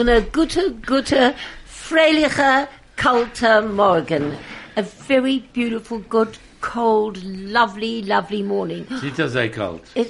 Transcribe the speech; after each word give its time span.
und 0.00 0.08
a 0.08 0.20
gute, 0.20 0.74
gute, 0.86 1.34
freiliche, 1.66 2.66
kalter 2.96 3.62
Morgen. 3.62 4.32
A 4.76 4.82
very 4.82 5.42
beautiful, 5.52 5.98
good, 6.08 6.28
cold, 6.60 7.18
lovely, 7.24 8.02
lovely 8.02 8.42
morning. 8.42 8.86
Sieht 9.00 9.18
er 9.18 9.28
sehr 9.28 9.48
kalt. 9.50 9.80
Ich 9.94 10.08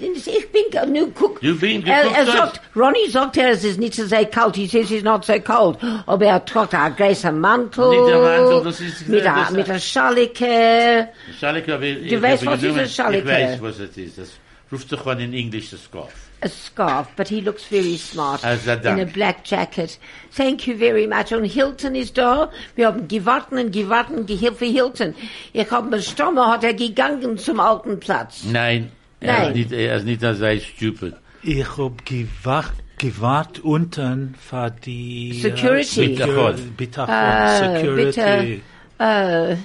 bin, 0.52 0.64
ge- 0.70 0.86
nu 0.86 1.06
guck. 1.14 1.40
Du 1.40 1.54
bin 1.58 1.84
er, 1.86 2.04
er 2.14 2.26
sagt, 2.26 2.60
Ronnie 2.76 3.08
sagt, 3.10 3.36
er, 3.36 3.50
es 3.50 3.64
ist 3.64 3.78
nicht 3.78 3.94
so 3.94 4.04
sehr 4.06 4.26
kalt. 4.26 4.56
He 4.56 4.66
says 4.66 4.90
it's 4.90 5.02
not 5.04 5.24
so 5.24 5.38
cold. 5.40 5.78
Aber 6.06 6.26
er 6.26 6.44
trägt 6.44 6.74
einen 6.74 6.94
großen 6.96 7.40
Mantel. 7.40 7.88
Nicht 7.90 8.06
der 8.08 8.20
Mantel, 8.20 8.62
das 8.64 8.80
ist- 8.80 9.08
Mit 9.08 9.26
einer, 9.26 9.50
mit 9.52 9.82
Schalike. 9.82 11.08
Schalike, 11.38 11.74
aber 11.74 11.84
ich- 11.84 12.12
ich 12.12 12.22
weißt, 12.22 12.44
was 12.46 12.54
ist 12.56 12.60
genommen- 12.62 12.80
ein 12.80 12.88
Schalike? 12.88 13.22
Ich 13.28 13.34
weiß, 13.34 13.62
was 13.62 13.78
es 13.78 13.96
ist. 13.96 14.18
Das 14.18 14.28
ruft 14.72 14.88
sich 14.88 15.06
in 15.06 15.32
Englisch 15.34 15.70
das 15.70 15.82
Scarf. 15.84 16.12
A 16.42 16.48
scarf, 16.48 17.08
but 17.16 17.28
he 17.28 17.40
looks 17.40 17.64
very 17.64 17.96
smart 17.96 18.42
in 18.44 19.00
a 19.00 19.04
black 19.04 19.44
jacket. 19.44 19.98
Thank 20.34 20.66
you 20.66 20.76
very 20.76 21.06
much. 21.06 21.32
Und 21.32 21.44
Hilton 21.44 21.94
ist 21.94 22.16
da. 22.16 22.50
Wir 22.76 22.86
haben 22.86 23.06
gewartet 23.08 23.52
und 23.58 23.72
gewartet 23.72 24.16
und 24.16 24.26
gehilft 24.26 24.58
für 24.58 24.64
Hilton. 24.66 25.14
Ich 25.52 25.70
habe 25.70 25.88
mir 25.90 26.00
Stommer, 26.02 26.48
hat 26.48 26.64
er 26.64 26.74
gegangen 26.74 27.36
zum 27.38 27.60
alten 27.60 28.00
Platz. 28.00 28.44
Nein, 28.50 28.90
er 29.20 29.32
Nein. 29.32 29.48
ist 29.50 29.54
nicht, 29.56 29.72
er 29.72 29.96
ist 29.96 30.04
nicht 30.04 30.20
sehr 30.20 30.60
stupid. 30.60 31.14
Ich 31.42 31.76
hab 31.78 32.04
gewacht, 32.06 32.72
gewahrt 32.98 33.60
unten 33.60 34.34
für 34.38 34.70
die 34.70 35.40
Security. 35.40 36.08
Bitachon. 36.08 36.74
Bitachon, 36.76 37.14
Oh, 37.14 37.76
Security. 37.76 38.02
bitte. 38.04 38.60
Oh. 38.98 39.56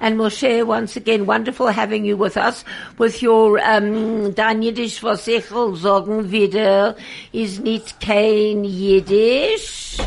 And 0.00 0.16
Moshe, 0.18 0.64
once 0.66 0.96
again, 0.96 1.26
wonderful 1.26 1.66
having 1.68 2.04
you 2.06 2.16
with 2.16 2.36
us, 2.36 2.64
with 2.98 3.22
your, 3.22 3.60
um, 3.60 4.32
dein 4.32 4.62
Yiddish, 4.62 5.02
will 5.50 5.76
sagen 5.76 6.30
wieder, 6.30 6.96
ist 7.32 7.62
nicht 7.62 8.00
kein 8.00 8.64
Yiddish. 8.64 9.98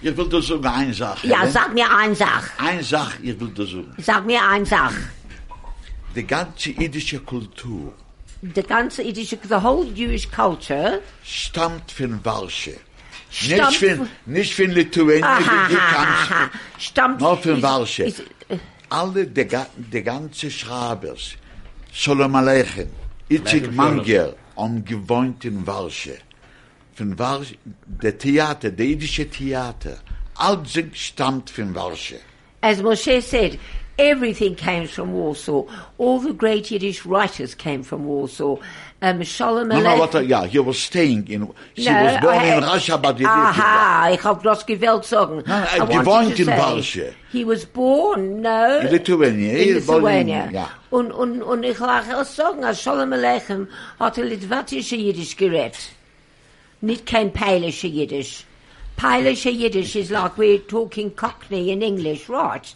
Ich 0.00 0.16
will 0.16 0.28
dir 0.28 0.42
sagen 0.42 0.66
eine 0.66 0.94
Sache. 0.94 1.26
Ja, 1.26 1.46
sag 1.46 1.72
mir 1.74 1.86
eine 1.90 2.14
Sache. 2.14 2.50
Eine 2.58 2.82
Sache, 2.82 3.18
ich 3.22 3.38
will 3.38 3.48
dir 3.48 3.66
sagen. 3.66 3.94
Sag 3.98 4.24
mir 4.26 4.40
eine 4.42 4.66
Sache. 4.66 4.94
Die 6.16 6.26
ganze 6.26 6.70
jüdische 6.70 7.18
Kultur 7.20 7.92
the 8.54 8.62
ganze 8.62 9.02
Yiddish, 9.02 9.30
the 9.48 9.58
whole 9.62 9.84
Jewish 9.94 10.30
culture, 10.30 11.00
stammt 11.24 11.90
von 11.90 12.20
Walsche. 12.24 12.74
Stammt 13.30 13.80
Nicht 13.80 13.96
von, 13.98 14.08
nicht 14.26 14.54
von 14.54 14.74
wie 14.74 14.84
die 14.84 15.22
aha, 15.22 16.50
stammt, 16.78 17.20
Nur 17.20 17.36
von 17.38 17.62
Walsche. 17.62 18.04
ist- 18.04 18.20
äh, 18.48 18.58
Alle, 19.00 19.26
die, 19.26 19.44
ga- 19.46 19.66
die 19.92 20.02
ganze 20.02 20.50
Schrabers, 20.50 21.24
Shalom 21.92 22.34
Aleichem, 22.36 22.88
Itzig 23.28 23.64
Manger, 23.72 24.34
haben 24.56 24.84
gewohnt 24.84 25.44
in 25.44 25.66
Walsche. 25.66 26.16
Von 26.94 27.18
Walsche, 27.18 27.56
der 28.02 28.16
Theater, 28.16 28.70
der 28.70 28.86
jüdische 28.86 29.28
Theater, 29.28 29.94
alles 30.36 30.86
stammt 31.06 31.50
von 31.50 31.74
Walsche. 31.74 32.20
as 32.60 32.78
Moshe 32.82 33.20
said, 33.20 33.58
everything 33.98 34.54
came 34.54 34.86
from 34.86 35.12
Warsaw. 35.12 35.64
All 35.98 36.18
the 36.20 36.32
great 36.32 36.70
Yiddish 36.70 37.04
writers 37.06 37.54
came 37.54 37.82
from 37.82 38.04
Warsaw. 38.06 38.56
Um, 39.02 39.22
Shalom 39.22 39.68
No, 39.68 39.80
no, 39.80 39.96
what, 39.98 40.26
yeah, 40.26 40.46
he 40.46 40.58
was 40.58 40.78
staying 40.80 41.28
in, 41.28 41.52
she 41.76 41.84
No, 41.90 42.04
was 42.04 42.20
born 42.22 42.38
I- 42.38 42.56
in 42.56 42.62
Russia, 42.62 42.96
but 42.96 43.18
he 43.18 43.24
lived 43.24 43.36
in 43.36 43.40
Aha, 43.42 44.10
ich 44.14 44.24
hab 44.24 44.42
das 44.42 44.64
gewählt 44.64 45.04
sagen. 45.04 45.42
Nein, 45.46 45.66
I 45.74 45.78
gewohnt 45.86 46.38
in 46.40 46.82
say, 46.82 47.12
He 47.30 47.44
was 47.44 47.66
born, 47.66 48.40
no. 48.40 48.78
In 48.80 48.90
Lithuania. 48.90 49.52
In 49.52 49.58
He 49.58 49.74
was 49.74 49.86
born 49.86 49.98
in- 50.06 50.26
Lithuania. 50.28 50.50
ja. 50.52 50.70
Und, 50.90 51.12
und, 51.12 51.42
und 51.42 51.64
ich 51.64 51.78
will 51.78 51.88
auch 51.88 52.24
sagen, 52.24 52.64
als 52.64 52.80
Shalom 52.82 53.12
Aleichem 53.12 53.68
hat 54.00 54.16
er 54.16 54.24
litwatische 54.24 54.96
Jiddisch 54.96 55.36
gerät. 55.36 55.76
Nicht 56.80 57.04
kein 57.04 57.30
peilische 57.32 57.88
Yiddish. 57.88 58.44
Peilische 58.96 59.50
Yiddish 59.50 59.96
is 59.96 60.10
like 60.10 60.36
we're 60.38 60.66
talking 60.66 61.14
Cockney 61.14 61.72
in 61.72 61.82
English, 61.82 62.28
right? 62.30 62.74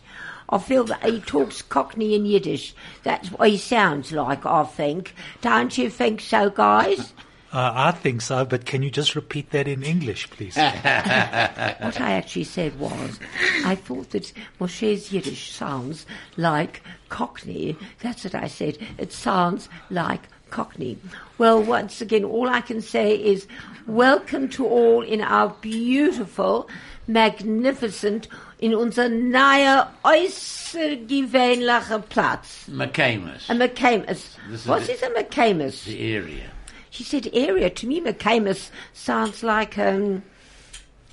I 0.49 0.59
feel 0.59 0.85
that 0.85 1.05
he 1.05 1.21
talks 1.21 1.63
Cockney 1.63 2.15
in 2.15 2.25
Yiddish. 2.25 2.75
That's 3.03 3.29
what 3.31 3.51
he 3.51 3.59
sounds 3.59 4.13
like, 4.13 4.47
I 4.47 4.65
think. 4.65 5.15
Don't 5.41 5.77
you 5.77 5.91
think 5.91 6.21
so, 6.21 6.49
guys? 6.49 7.13
Uh, 7.51 7.73
I 7.75 7.91
think 7.93 8.21
so, 8.21 8.45
but 8.45 8.67
can 8.67 8.83
you 8.83 8.91
just 8.91 9.15
repeat 9.15 9.51
that 9.51 9.67
in 9.67 9.83
English, 9.83 10.29
please? 10.31 10.57
What 10.57 12.01
I 12.01 12.13
actually 12.13 12.45
said 12.45 12.79
was, 12.79 13.19
I 13.65 13.75
thought 13.75 14.11
that 14.11 14.33
Moshe's 14.61 15.13
Yiddish 15.13 15.53
sounds 15.53 16.05
like 16.37 16.83
Cockney. 17.09 17.77
That's 18.01 18.25
what 18.25 18.35
I 18.35 18.49
said. 18.49 18.77
It 18.99 19.13
sounds 19.13 19.71
like 19.89 20.23
Cockney. 20.51 20.99
Well, 21.39 21.63
once 21.63 22.03
again, 22.03 22.25
all 22.25 22.49
I 22.49 22.61
can 22.61 22.83
say 22.83 23.17
is 23.17 23.47
welcome 23.87 24.49
to 24.51 24.67
all 24.67 25.03
in 25.03 25.23
our 25.23 25.51
beautiful, 25.61 26.69
magnificent, 27.07 28.29
in 28.59 28.75
unser 28.75 29.09
neuer, 29.09 29.89
äußergewöhnlicher 30.03 32.01
Platz. 32.09 32.67
McCamus, 32.69 33.49
A 33.49 33.55
McCamus. 33.55 34.37
This 34.51 34.67
is 34.67 34.89
is 34.89 35.03
a 35.03 35.11
McCamus? 35.11 35.85
the 35.85 36.15
area. 36.15 36.51
She 36.91 37.05
said 37.05 37.29
area. 37.33 37.71
To 37.71 37.87
me, 37.87 38.01
McCamus 38.01 38.71
sounds 38.93 39.43
like 39.43 39.79
um, 39.79 40.23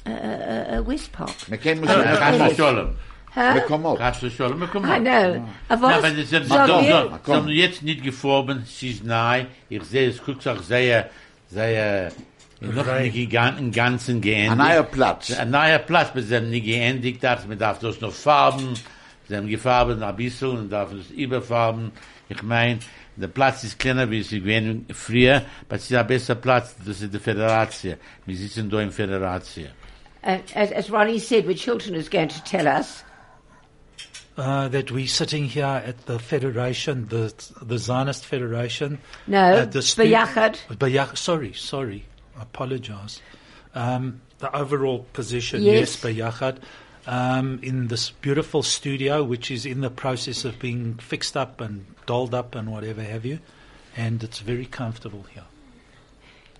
a, 0.05 0.09
a, 0.11 0.77
a 0.77 0.81
West 0.83 1.11
Park. 1.11 1.29
McCamus 1.49 1.81
in 1.81 1.85
Chas 1.87 2.33
English. 2.35 2.57
v'sholem. 2.57 2.93
Huh? 3.31 3.53
Mekomot. 3.59 3.97
Chas 3.97 4.17
v'sholem, 4.21 4.59
wir 4.59 4.67
kommen. 4.67 4.89
I 4.89 4.99
know. 4.99 5.45
A 5.69 5.75
Na, 5.75 5.81
was? 5.81 5.93
aber 6.03 6.11
das 6.11 6.29
sind, 6.29 6.47
Sag 6.47 6.67
doch, 6.67 6.81
mir. 6.81 6.89
doch, 6.89 7.19
sie 7.25 7.31
haben 7.33 7.47
jetzt 7.49 7.83
nicht 7.83 8.03
geforben, 8.03 8.63
sie 8.65 8.91
ist 8.91 9.03
nahe, 9.03 9.47
ich 9.69 9.83
sehe, 9.83 10.09
es 10.09 10.23
guckt 10.23 10.47
auch 10.47 10.61
sehr, 10.63 11.09
sehr, 11.49 12.11
noch 12.61 12.87
Rein. 12.87 13.03
nicht 13.03 13.15
gegangen, 13.15 13.71
Ganzen 13.71 14.21
geendigt. 14.21 14.51
Ein 14.51 14.57
neuer 14.57 14.83
Platz. 14.83 15.31
Ein 15.37 15.51
neuer 15.51 15.79
Platz, 15.79 16.09
aber 16.11 16.21
sie 16.21 16.35
haben 16.35 16.49
nicht 16.49 16.65
geendigt, 16.65 17.23
das, 17.23 17.45
man 17.47 17.57
darf 17.57 17.79
das 17.79 17.99
noch 18.01 18.13
farben, 18.13 18.73
sie 19.27 19.35
haben 19.35 19.47
gefarben 19.47 20.01
ein 20.01 20.15
bisschen 20.15 20.49
und 20.49 20.69
darf 20.69 20.91
das 20.91 21.09
überfarben. 21.11 21.91
Ich 22.29 22.41
meine, 22.41 22.79
der 23.17 23.27
Platz 23.27 23.63
ist 23.63 23.77
kleiner, 23.79 24.09
wie 24.09 24.23
sie 24.23 24.39
gewesen 24.39 24.85
früher, 24.93 25.41
aber 25.67 25.75
es 25.77 25.89
ist 25.89 25.95
ein 25.95 26.07
besser 26.07 26.35
Platz, 26.35 26.75
das 26.85 27.01
ist 27.01 27.13
die 27.13 27.19
Föderation. 27.19 27.95
Wir 28.25 28.35
sitzen 28.37 28.69
da 28.69 28.79
in 28.81 28.91
Föderation. 28.91 29.69
Uh, 30.23 30.39
as, 30.55 30.71
as 30.71 30.89
Ronnie 30.91 31.19
said, 31.19 31.45
which 31.45 31.65
Hilton 31.65 31.93
is 31.93 32.09
going 32.09 32.29
to 32.29 32.43
tell 32.43 32.67
us. 32.67 33.03
Uh, 34.37 34.67
that 34.67 34.91
we're 34.91 35.07
sitting 35.07 35.45
here 35.45 35.81
at 35.87 36.07
the 36.07 36.19
Federation, 36.19 37.07
the 37.07 37.31
the 37.61 37.77
Zionist 37.77 38.25
Federation. 38.25 38.97
No, 39.27 39.37
at 39.37 39.71
the 39.71 39.81
stu- 39.81 40.01
Beyachad. 40.03 40.57
Beyach- 40.77 41.15
sorry, 41.15 41.53
sorry. 41.53 42.03
I 42.37 42.41
apologize. 42.43 43.21
Um, 43.73 44.21
the 44.39 44.53
overall 44.55 45.05
position, 45.13 45.63
Yes. 45.63 46.01
yes, 46.03 46.15
Beyachad, 46.15 46.57
um, 47.07 47.59
in 47.61 47.87
this 47.87 48.09
beautiful 48.21 48.63
studio, 48.63 49.23
which 49.23 49.51
is 49.51 49.65
in 49.65 49.81
the 49.81 49.89
process 49.89 50.45
of 50.45 50.59
being 50.59 50.95
fixed 50.95 51.35
up 51.37 51.61
and 51.61 51.85
dolled 52.05 52.33
up 52.33 52.55
and 52.55 52.71
whatever 52.71 53.01
have 53.03 53.25
you. 53.25 53.39
And 53.97 54.23
it's 54.23 54.39
very 54.39 54.65
comfortable 54.65 55.25
here. 55.33 55.43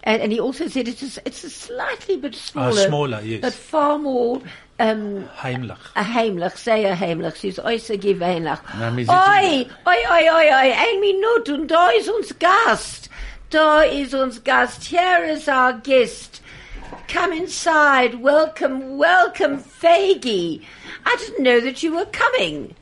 And, 0.03 0.21
and 0.21 0.31
he 0.31 0.39
also 0.39 0.67
said 0.67 0.87
it's 0.87 1.17
a, 1.17 1.21
it's 1.25 1.43
a 1.43 1.49
slightly 1.49 2.15
bit 2.17 2.35
Uh, 2.35 2.37
smaller. 2.37 2.87
smaller, 2.87 3.21
yes. 3.21 3.41
But 3.41 3.53
far 3.53 3.97
more 3.97 4.41
um, 4.79 5.27
Heimlich. 5.37 5.79
a 5.95 6.03
heimlich, 6.03 6.55
sehr 6.57 6.95
heimlich. 6.99 7.35
Sie 7.35 7.47
ist 7.49 7.59
äußerst 7.59 8.01
gewöhnlich. 8.01 8.59
Oi, 8.79 9.65
oi, 9.85 9.97
oi, 10.11 10.29
oi, 10.29 10.47
oi, 10.53 10.73
ein 10.73 10.99
Minute 11.01 11.55
und 11.55 11.67
da 11.69 11.89
ist 11.89 12.09
uns 12.09 12.37
Gast. 12.37 13.09
Da 13.49 13.83
is 13.83 14.13
uns 14.13 14.39
Gast. 14.39 14.85
Here 14.85 15.23
is 15.23 15.47
our 15.47 15.73
guest. 15.73 16.41
Come 17.07 17.31
inside. 17.31 18.15
Welcome, 18.15 18.97
welcome, 18.97 19.59
Faggy. 19.59 20.63
I 21.05 21.15
didn't 21.19 21.43
know 21.43 21.59
that 21.59 21.83
you 21.83 21.95
were 21.95 22.05
coming. 22.05 22.75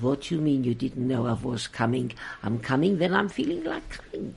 What 0.00 0.30
you 0.30 0.38
mean 0.38 0.62
you 0.62 0.74
didn't 0.74 1.08
know 1.08 1.26
I 1.26 1.32
was 1.32 1.66
coming? 1.66 2.12
I'm 2.42 2.58
coming 2.58 2.98
when 2.98 3.14
I'm 3.14 3.28
feeling 3.28 3.64
like 3.64 3.88
coming. 3.88 4.34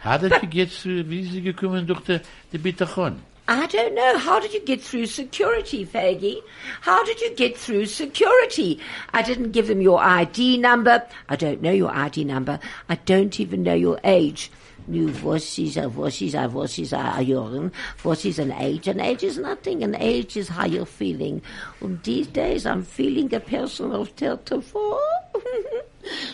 Hat 0.00 0.22
er 0.22 0.44
jetzt, 0.52 0.84
wie 0.84 1.20
ist 1.20 1.32
sie 1.32 1.42
gekommen 1.42 1.86
durch 1.86 2.02
die, 2.02 2.20
die 2.52 2.58
Bitachon? 2.58 3.20
I 3.50 3.66
don't 3.66 3.94
know. 3.94 4.18
How 4.18 4.38
did 4.40 4.52
you 4.52 4.60
get 4.60 4.82
through 4.82 5.06
security, 5.06 5.86
Faggy? 5.86 6.42
How 6.82 7.02
did 7.02 7.18
you 7.22 7.34
get 7.34 7.56
through 7.56 7.86
security? 7.86 8.78
I 9.14 9.22
didn't 9.22 9.52
give 9.52 9.68
them 9.68 9.80
your 9.80 10.00
ID 10.00 10.58
number. 10.58 11.02
I 11.30 11.36
don't 11.36 11.62
know 11.62 11.70
your 11.70 11.90
ID 11.90 12.24
number. 12.24 12.60
I 12.90 12.96
don't 12.96 13.40
even 13.40 13.62
know 13.62 13.72
your 13.72 13.98
age. 14.04 14.50
Nu, 14.86 15.08
what 15.22 15.58
is 15.58 15.78
a, 15.78 15.88
what 15.88 16.20
is 16.20 16.34
a, 16.34 16.46
what 16.46 16.78
is 16.78 16.92
a, 16.92 17.22
young? 17.22 17.72
What 18.02 18.26
is 18.26 18.38
an 18.38 18.52
age? 18.52 18.86
An 18.86 19.00
age 19.00 19.22
is 19.22 19.38
nothing. 19.38 19.82
An 19.82 19.94
age 19.94 20.36
is 20.36 20.48
how 20.48 20.66
you're 20.66 20.84
feeling. 20.84 21.40
And 21.80 22.02
these 22.02 22.26
days 22.26 22.66
I'm 22.66 22.82
feeling 22.82 23.32
a 23.34 23.40
person 23.40 23.92
of 23.92 24.10
34. 24.10 25.00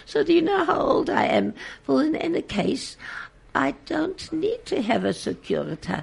so 0.04 0.24
do 0.24 0.32
you 0.32 0.42
know 0.42 0.64
how 0.64 0.80
old 0.80 1.10
I 1.10 1.26
am? 1.26 1.54
Well, 1.86 1.98
in 1.98 2.16
any 2.16 2.42
case, 2.42 2.96
I 3.54 3.72
don't 3.86 4.32
need 4.32 4.66
to 4.66 4.82
have 4.82 5.04
a 5.04 5.12
security. 5.12 5.94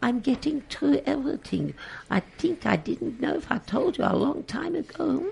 I'm 0.00 0.20
getting 0.20 0.60
through 0.62 1.02
everything. 1.06 1.74
I 2.08 2.20
think 2.20 2.64
I 2.64 2.76
didn't 2.76 3.20
know 3.20 3.34
if 3.34 3.50
I 3.50 3.58
told 3.58 3.98
you 3.98 4.04
a 4.04 4.14
long 4.14 4.44
time 4.44 4.76
ago. 4.76 5.26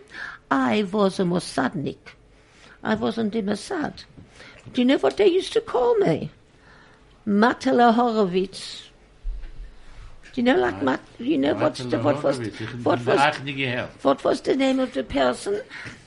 I 0.50 0.82
was 0.82 1.20
a 1.20 1.22
Mossadnik. 1.22 2.14
I 2.82 2.94
wasn't 2.94 3.34
in 3.34 3.46
Mossad. 3.46 4.04
Do 4.72 4.80
you 4.80 4.84
know 4.86 4.98
what 4.98 5.16
they 5.16 5.28
used 5.28 5.52
to 5.52 5.60
call 5.60 5.96
me? 5.98 6.30
Matala 7.26 7.94
Horowitz. 7.94 8.87
You 10.38 10.44
know, 10.44 10.54
like, 10.56 10.80
Mat- 10.84 11.00
you 11.18 11.36
know, 11.36 11.52
what's 11.54 11.80
the, 11.82 11.98
what 11.98 12.22
was, 12.22 12.38
what 12.84 13.04
was, 13.04 13.18
Ach, 13.18 13.42
nie 13.44 13.54
gehört. 13.54 13.88
what 14.02 14.22
was 14.22 14.40
the 14.42 14.54
name 14.54 14.78
of 14.78 14.92
the 14.94 15.02
person? 15.02 15.60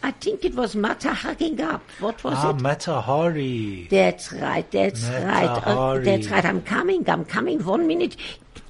I 0.04 0.12
think 0.12 0.46
it 0.46 0.56
was 0.56 0.74
Mata 0.74 1.12
hugging 1.14 1.60
up. 1.60 1.82
What 2.00 2.24
was 2.24 2.36
Ah, 2.38 2.52
it? 2.52 2.56
Matahari. 2.64 3.90
That's 3.90 4.32
right, 4.32 4.72
that's 4.72 5.04
Mata 5.10 5.26
right. 5.26 5.64
Hari. 5.64 6.04
that's 6.06 6.30
right. 6.30 6.46
I'm 6.46 6.62
coming, 6.62 7.04
I'm 7.10 7.26
coming. 7.26 7.62
One 7.66 7.88
minute. 7.88 8.16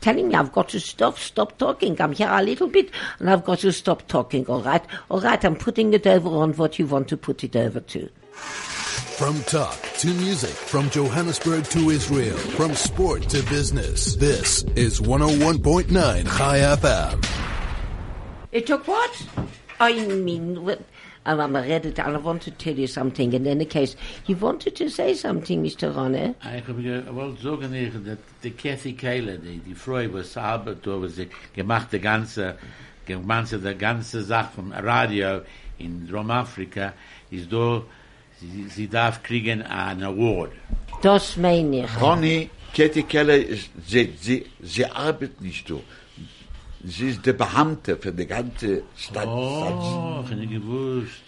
Telling 0.01 0.29
me 0.29 0.33
I've 0.33 0.51
got 0.51 0.69
to 0.69 0.79
stop, 0.79 1.19
stop 1.19 1.59
talking. 1.59 2.01
I'm 2.01 2.13
here 2.13 2.29
a 2.31 2.41
little 2.41 2.67
bit 2.67 2.89
and 3.19 3.29
I've 3.29 3.45
got 3.45 3.59
to 3.59 3.71
stop 3.71 4.07
talking. 4.07 4.47
All 4.47 4.63
right, 4.63 4.83
all 5.11 5.21
right. 5.21 5.45
I'm 5.45 5.55
putting 5.55 5.93
it 5.93 6.07
over 6.07 6.29
on 6.29 6.53
what 6.53 6.79
you 6.79 6.87
want 6.87 7.07
to 7.09 7.17
put 7.17 7.43
it 7.43 7.55
over 7.55 7.81
to. 7.81 8.09
From 9.21 9.39
talk 9.43 9.79
to 9.99 10.07
music, 10.07 10.49
from 10.49 10.89
Johannesburg 10.89 11.65
to 11.65 11.91
Israel, 11.91 12.35
from 12.57 12.73
sport 12.73 13.21
to 13.29 13.43
business. 13.51 14.15
This 14.15 14.63
is 14.75 14.99
101.9 14.99 15.91
Chai 15.91 16.57
FM. 16.57 17.23
It 18.51 18.65
took 18.65 18.87
what? 18.87 19.27
I 19.79 19.93
mean, 20.07 20.65
what? 20.65 20.81
Um, 21.27 21.39
I'm 21.39 21.55
read 21.55 21.85
it 21.85 21.99
and 21.99 22.15
I 22.15 22.17
want 22.17 22.41
to 22.41 22.49
tell 22.49 22.73
you 22.73 22.87
something. 22.87 23.33
In 23.33 23.45
any 23.45 23.65
case, 23.65 23.95
you 24.25 24.37
wanted 24.37 24.75
to 24.77 24.89
say 24.89 25.13
something, 25.13 25.61
Mr. 25.61 25.95
Ronne. 25.95 26.33
Ich 26.41 26.67
habe 26.67 26.81
gewollt 26.81 27.39
sagen, 27.41 27.75
ich, 27.75 27.93
dass 27.93 28.17
die 28.43 28.49
Kathy 28.49 28.93
Kehle, 28.93 29.37
die, 29.37 29.59
die 29.59 29.75
Frau, 29.75 30.11
was 30.11 30.35
arbeitet, 30.35 30.87
was 30.99 31.17
sie 31.17 31.29
gemacht, 31.53 31.89
die 31.91 31.99
ganze, 31.99 32.57
gemacht, 33.05 33.51
die 33.51 33.75
ganze 33.75 34.23
Sache 34.23 34.49
vom 34.55 34.71
Radio 34.71 35.41
in 35.77 36.07
Dromafrika, 36.07 36.93
ist 37.29 37.53
da, 37.53 37.83
sie, 38.41 38.65
sie 38.75 38.87
darf 38.87 39.21
kriegen 39.23 39.61
einen 39.61 40.03
Award. 40.03 40.51
Das 41.01 41.37
meine 41.37 41.85
ich. 41.85 42.01
Ronny, 42.01 42.49
Katie 42.75 43.03
Keller, 43.03 43.37
ist- 43.37 43.69
sie, 43.87 44.13
sie, 44.19 44.45
sie 44.61 44.85
arbeitet 44.85 45.39
nicht 45.41 45.67
so. 45.67 45.81
Sie 46.83 47.09
ist 47.09 47.25
der 47.25 47.33
Beamte 47.33 47.95
für 47.97 48.11
die 48.11 48.25
ganze 48.25 48.83
Stadt. 48.97 49.27
Oh, 49.27 50.23
ich 50.23 50.29
habe 50.31 50.35
nicht 50.35 50.51
gewusst. 50.51 51.21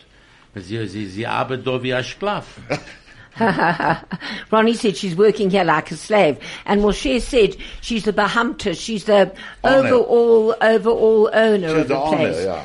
Aber 0.56 0.62
Sie, 0.62 0.88
sie, 0.88 1.06
sie 1.08 1.26
arbeitet 1.28 1.66
da 1.68 1.82
wie 1.84 1.94
ein 1.94 2.04
Sklav. 2.04 2.46
Ronnie 4.52 4.76
said 4.76 4.96
she's 4.96 5.16
working 5.18 5.50
here 5.50 5.64
like 5.64 5.90
a 5.92 5.96
slave, 5.96 6.38
and 6.66 6.82
Moshe 6.84 7.20
said 7.20 7.56
she's 7.82 8.04
the 8.04 8.14
Bahamta, 8.14 8.76
she's 8.80 9.06
the 9.06 9.32
Owner. 9.64 9.90
overall 9.96 10.56
overall 10.62 11.30
owner 11.34 11.70
She's 11.70 11.78
of 11.82 11.88
the 11.88 11.94
the 11.96 12.00
owner, 12.00 12.18
place. 12.18 12.46
ja. 12.46 12.64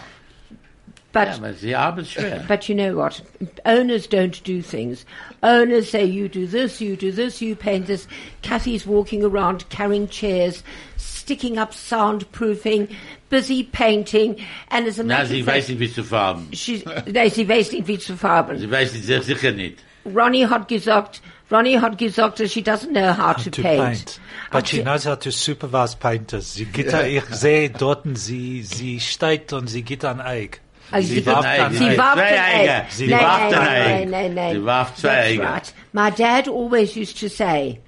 But 1.27 1.63
Ja, 1.63 1.79
aber 1.81 2.05
sie 2.05 2.17
arbeitet. 2.17 2.49
But 2.49 2.69
you 2.69 2.75
know 2.75 2.97
what? 2.97 3.23
Owners 3.65 4.07
don't 4.09 4.43
do 4.45 4.63
things. 4.63 5.05
Owners 5.43 5.91
say, 5.91 6.05
you 6.05 6.29
do 6.29 6.47
this, 6.47 6.81
you 6.81 6.97
do 6.97 7.11
this, 7.13 7.41
you 7.41 7.55
paint 7.57 7.87
this. 7.87 8.07
Kathy's 8.43 8.87
walking 8.87 9.25
around 9.25 9.69
carrying 9.71 10.09
chairs, 10.09 10.63
sticking 10.97 11.59
up 11.59 11.73
soundproofing, 11.73 12.89
busy 13.29 13.63
painting, 13.65 14.37
and 14.71 14.87
as 14.87 14.99
a 14.99 15.03
Na, 15.05 15.19
matter 15.19 15.27
sie 15.29 15.41
of 15.41 15.47
weiß 15.47 15.67
fact, 15.67 15.69
nicht, 15.69 15.81
wie 15.81 15.93
zu 15.93 16.03
farben. 16.05 16.49
she's, 16.53 16.85
no, 16.85 17.29
sie 17.29 17.49
weiß 17.49 17.73
nicht, 17.73 17.87
wie 17.87 17.99
zu 17.99 18.17
farben. 18.17 18.59
Sie 18.59 18.71
weiß 18.71 18.93
nicht, 18.95 19.05
sehr 19.05 19.23
sicher 19.23 19.53
nicht. 19.53 19.79
Ronnie 20.07 20.47
hat 20.47 20.69
gesagt, 20.69 21.21
Ronnie 21.51 21.79
hat 21.81 21.99
gesagt, 21.99 22.39
that 22.39 22.51
she 22.51 22.63
doesn't 22.63 22.93
know 22.93 23.13
how, 23.13 23.35
to, 23.35 23.51
to 23.51 23.63
paint. 23.63 23.81
paint. 23.83 24.21
But 24.51 24.69
she 24.69 24.83
knows 24.83 25.05
how 25.05 25.17
to 25.17 25.31
supervise 25.31 25.95
painters. 25.95 26.55
Sie 26.55 26.65
geht 26.65 26.93
da, 26.93 27.05
ich 27.05 27.25
sehe 27.31 27.71
dort, 27.71 28.05
sie, 28.15 28.63
sie 28.63 29.01
steht 29.01 29.53
und 29.53 29.67
sie 29.69 29.83
geht 29.83 30.05
an 30.05 30.21
Eig. 30.21 30.61
Also 30.91 31.09
Sie 31.09 31.27
warft 31.27 31.45
ein 31.47 31.73
sie 31.75 31.85
Ei. 31.91 31.99
warft 31.99 32.19
Zwei 32.19 32.41
ein 32.41 32.61
Eier. 32.61 32.81
Ei. 32.81 32.87
Sie 32.91 33.07
Nein, 33.09 33.21
warft 33.21 33.51
nein, 33.51 33.61
nein, 33.61 34.11
nein, 34.11 34.35
nein. 34.35 34.55
Sie 34.55 34.65
warft 34.65 34.99
zwei 34.99 35.37
That's 35.37 35.39
right. 35.39 35.75
My 35.93 36.11
dad 36.11 36.49
always 36.49 36.97
used 36.97 37.19
to 37.21 37.29
say, 37.29 37.81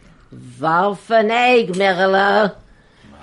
warf 0.59 1.11
an 1.11 1.31
egg, 1.31 1.77
Merla, 1.77 2.57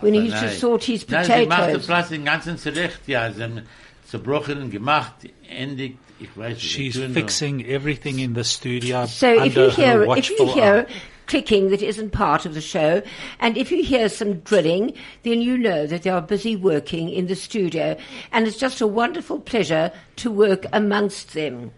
when 0.01 0.13
he 0.13 0.21
used 0.21 0.35
to 0.37 0.45
Nein. 0.47 0.55
sort 0.55 0.83
his 0.85 1.03
potatoes. 1.03 1.29
Nein, 1.29 1.39
sie 1.41 1.45
macht 1.47 1.59
den 1.61 1.65
potatoes. 1.67 1.85
Platz 1.85 2.09
den 2.09 2.25
ganzen 2.25 2.57
zurecht, 2.57 2.99
ja. 3.07 3.31
Sie 3.31 3.43
haben 3.43 3.61
zerbrochen, 4.09 4.71
gemacht, 4.71 5.13
endigt, 5.49 5.97
ich 6.19 6.29
weiß 6.35 6.55
nicht. 6.55 6.61
She's 6.61 6.97
fixing 7.13 7.63
everything 7.65 8.19
in 8.19 8.33
the 8.33 8.43
studio 8.43 9.05
So 9.05 9.27
if 9.27 9.41
under 9.41 9.65
you 9.65 9.69
hear, 9.71 10.05
her 10.05 10.17
if 10.17 10.29
you 10.29 10.47
hear 10.53 10.85
eye. 10.87 10.93
Clicking 11.27 11.69
that 11.69 11.81
isn't 11.81 12.11
part 12.11 12.45
of 12.45 12.53
the 12.53 12.61
show, 12.61 13.01
and 13.39 13.57
if 13.57 13.71
you 13.71 13.83
hear 13.83 14.09
some 14.09 14.39
drilling, 14.39 14.93
then 15.23 15.41
you 15.41 15.57
know 15.57 15.85
that 15.85 16.03
they 16.03 16.09
are 16.09 16.21
busy 16.21 16.55
working 16.55 17.09
in 17.09 17.27
the 17.27 17.35
studio, 17.35 17.95
and 18.31 18.47
it's 18.47 18.57
just 18.57 18.81
a 18.81 18.87
wonderful 18.87 19.39
pleasure 19.39 19.91
to 20.15 20.31
work 20.31 20.65
amongst 20.73 21.33
them. 21.33 21.71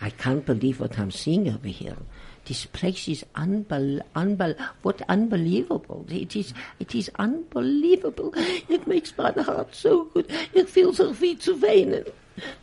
I 0.00 0.10
can't 0.10 0.44
believe 0.44 0.80
what 0.80 0.98
I'm 0.98 1.12
seeing 1.12 1.48
over 1.48 1.68
here. 1.68 1.96
This 2.44 2.66
place 2.66 3.06
is 3.06 3.24
unbel- 3.36 4.02
unbel- 4.16 4.58
what 4.82 5.00
unbelievable. 5.08 6.04
It 6.10 6.34
is, 6.34 6.52
it 6.80 6.92
is 6.92 7.08
unbelievable. 7.20 8.32
It 8.68 8.86
makes 8.88 9.16
my 9.16 9.30
heart 9.30 9.74
so 9.74 10.04
good. 10.06 10.26
It 10.52 10.68
feels 10.68 10.96
so 10.96 11.12
wie 11.12 11.36
zu 11.36 11.54
weinen. 11.54 12.04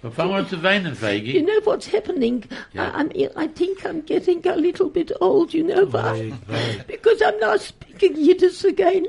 Wir 0.01 0.11
fangen 0.11 0.35
an 0.35 0.47
zu 0.47 0.61
weinen, 0.63 0.95
You 1.25 1.41
know 1.41 1.59
what's 1.63 1.87
happening? 1.87 2.43
Yeah. 2.73 2.91
I, 2.91 3.01
I'm, 3.01 3.11
I 3.35 3.47
think 3.47 3.85
I'm 3.85 4.01
getting 4.01 4.45
a 4.47 4.55
little 4.55 4.89
bit 4.89 5.11
old, 5.21 5.53
you 5.53 5.63
know 5.63 5.85
why? 5.85 6.33
Because 6.87 7.21
I'm 7.21 7.39
now 7.39 7.57
speaking 7.57 8.15
Yiddish 8.15 8.63
again. 8.63 9.05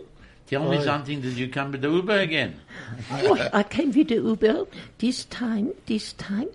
Tell 0.46 0.68
me 0.68 0.82
something 0.82 1.20
Did 1.20 1.38
you 1.38 1.48
come 1.48 1.70
with 1.70 1.82
the 1.82 1.88
Uber 1.88 2.18
again. 2.18 2.56
Oh, 3.12 3.48
I 3.52 3.62
came 3.62 3.92
with 3.92 4.08
the 4.08 4.16
Uber. 4.16 4.66
This 4.98 5.24
time, 5.26 5.72
this 5.86 6.12
time, 6.14 6.48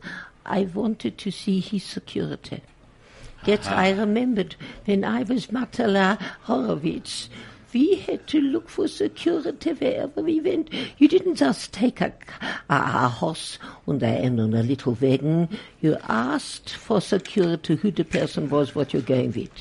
I 0.46 0.64
wanted 0.74 1.18
to 1.20 1.32
see 1.32 1.60
his 1.62 1.84
security. 1.84 2.62
That 3.46 3.68
I 3.72 3.92
remembered 3.92 4.56
when 4.86 5.04
I 5.04 5.24
was 5.24 5.48
Matala 5.48 6.20
Horowitz. 6.42 7.30
We 7.76 7.96
had 7.96 8.26
to 8.28 8.40
look 8.40 8.70
for 8.70 8.88
security 8.88 9.74
wherever 9.74 10.22
we 10.22 10.40
went. 10.40 10.70
You 10.98 11.10
didn't 11.10 11.36
just 11.36 11.74
take 11.74 12.00
a, 12.00 12.14
a, 12.70 12.76
a 12.76 13.10
horse 13.10 13.60
and 13.86 14.02
a, 14.02 14.08
and 14.08 14.40
a 14.40 14.64
little 14.64 14.94
wagon. 14.94 15.50
You 15.82 15.98
asked 16.08 16.74
for 16.74 17.02
security 17.02 17.76
who 17.76 17.92
the 17.92 18.06
person 18.06 18.50
was, 18.50 18.76
what 18.76 18.94
you're 18.94 19.02
going 19.02 19.34
with. 19.34 19.52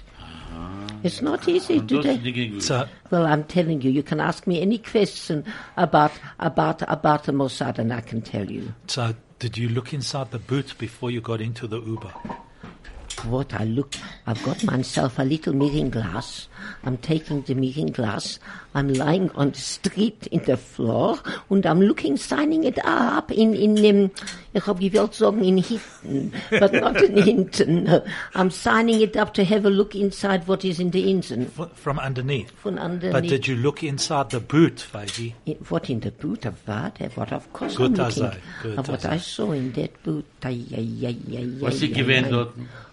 It's 1.02 1.22
not 1.22 1.48
easy 1.48 1.80
Und 1.80 1.90
das 1.90 2.02
today. 2.04 2.14
ist 2.14 2.22
nicht 2.22 2.36
gewusst. 2.36 2.68
So, 2.68 2.84
Well, 3.10 3.26
I'm 3.26 3.42
telling 3.48 3.82
you, 3.82 3.90
you 3.90 4.04
can 4.04 4.20
ask 4.20 4.46
me 4.46 4.62
any 4.62 4.78
question 4.78 5.44
about 5.76 6.12
about 6.38 6.82
about 6.88 7.24
the 7.24 7.32
Mossad, 7.32 7.80
and 7.80 7.92
I 7.92 8.00
can 8.00 8.22
tell 8.22 8.48
you 8.48 8.72
so 8.86 9.12
did 9.40 9.58
you 9.58 9.68
look 9.68 9.92
inside 9.92 10.30
the 10.30 10.38
boot 10.38 10.78
before 10.78 11.10
you 11.10 11.20
got 11.20 11.40
into 11.40 11.66
the 11.66 11.80
Uber? 11.80 12.12
What 13.22 13.52
I 13.54 13.64
look. 13.64 13.94
I've 14.26 14.42
got 14.42 14.62
myself 14.64 15.18
a 15.18 15.22
little 15.22 15.54
meeting 15.54 15.90
glass. 15.90 16.48
I'm 16.84 16.96
taking 16.98 17.42
the 17.42 17.54
meeting 17.54 17.88
glass. 17.88 18.38
I'm 18.74 18.92
lying 18.92 19.30
on 19.34 19.50
the 19.50 19.58
street 19.60 20.26
in 20.32 20.42
the 20.44 20.56
floor, 20.56 21.18
and 21.50 21.64
I'm 21.66 21.80
looking, 21.80 22.16
signing 22.16 22.64
it 22.64 22.78
up 22.84 23.30
in 23.30 23.54
in 23.54 23.78
um, 23.84 24.10
ich 24.54 24.64
hab 24.64 24.80
gewollt 24.80 25.14
sagen 25.14 25.44
in 25.44 25.58
hinten, 25.58 26.32
but 26.50 26.72
not 26.72 26.96
in 27.02 27.16
hinten. 27.22 27.84
No. 27.84 28.02
I'm 28.34 28.50
signing 28.50 29.00
it 29.00 29.16
up 29.16 29.34
to 29.34 29.44
have 29.44 29.64
a 29.66 29.70
look 29.70 29.94
inside 29.94 30.48
what 30.48 30.64
is 30.64 30.80
in 30.80 30.90
the 30.90 31.10
engine 31.10 31.50
F- 31.58 31.70
From 31.74 31.98
underneath. 31.98 32.50
from 32.52 32.78
underneath. 32.78 33.12
But 33.12 33.28
did 33.28 33.46
you 33.46 33.56
look 33.56 33.82
inside 33.84 34.30
the 34.30 34.40
boot, 34.40 34.76
Feige? 34.92 35.34
What 35.68 35.90
in 35.90 36.00
the 36.00 36.10
boot 36.10 36.44
of 36.46 36.56
what? 36.66 37.00
Eh, 37.00 37.08
What 37.14 37.32
of 37.32 37.52
course 37.52 37.76
Good 37.76 37.98
I'm 38.00 38.06
as 38.06 38.18
looking. 38.18 38.38
I, 38.40 38.62
good 38.62 38.78
of 38.78 38.88
what 38.88 38.98
as 38.98 39.06
I 39.06 39.14
I. 39.14 39.18
saw 39.18 39.52
in 39.52 39.72
that 39.72 40.02
boot. 40.02 40.24
Ay, 40.42 40.64
ay, 40.74 41.06
ay, 41.06 41.16
ay, 41.36 41.46
Was 41.60 41.74
ay, 41.74 41.78
sie 41.78 41.92
ay, 41.92 41.94
gewähnt 42.02 42.26
ay. 42.26 42.30
dort? 42.30 42.50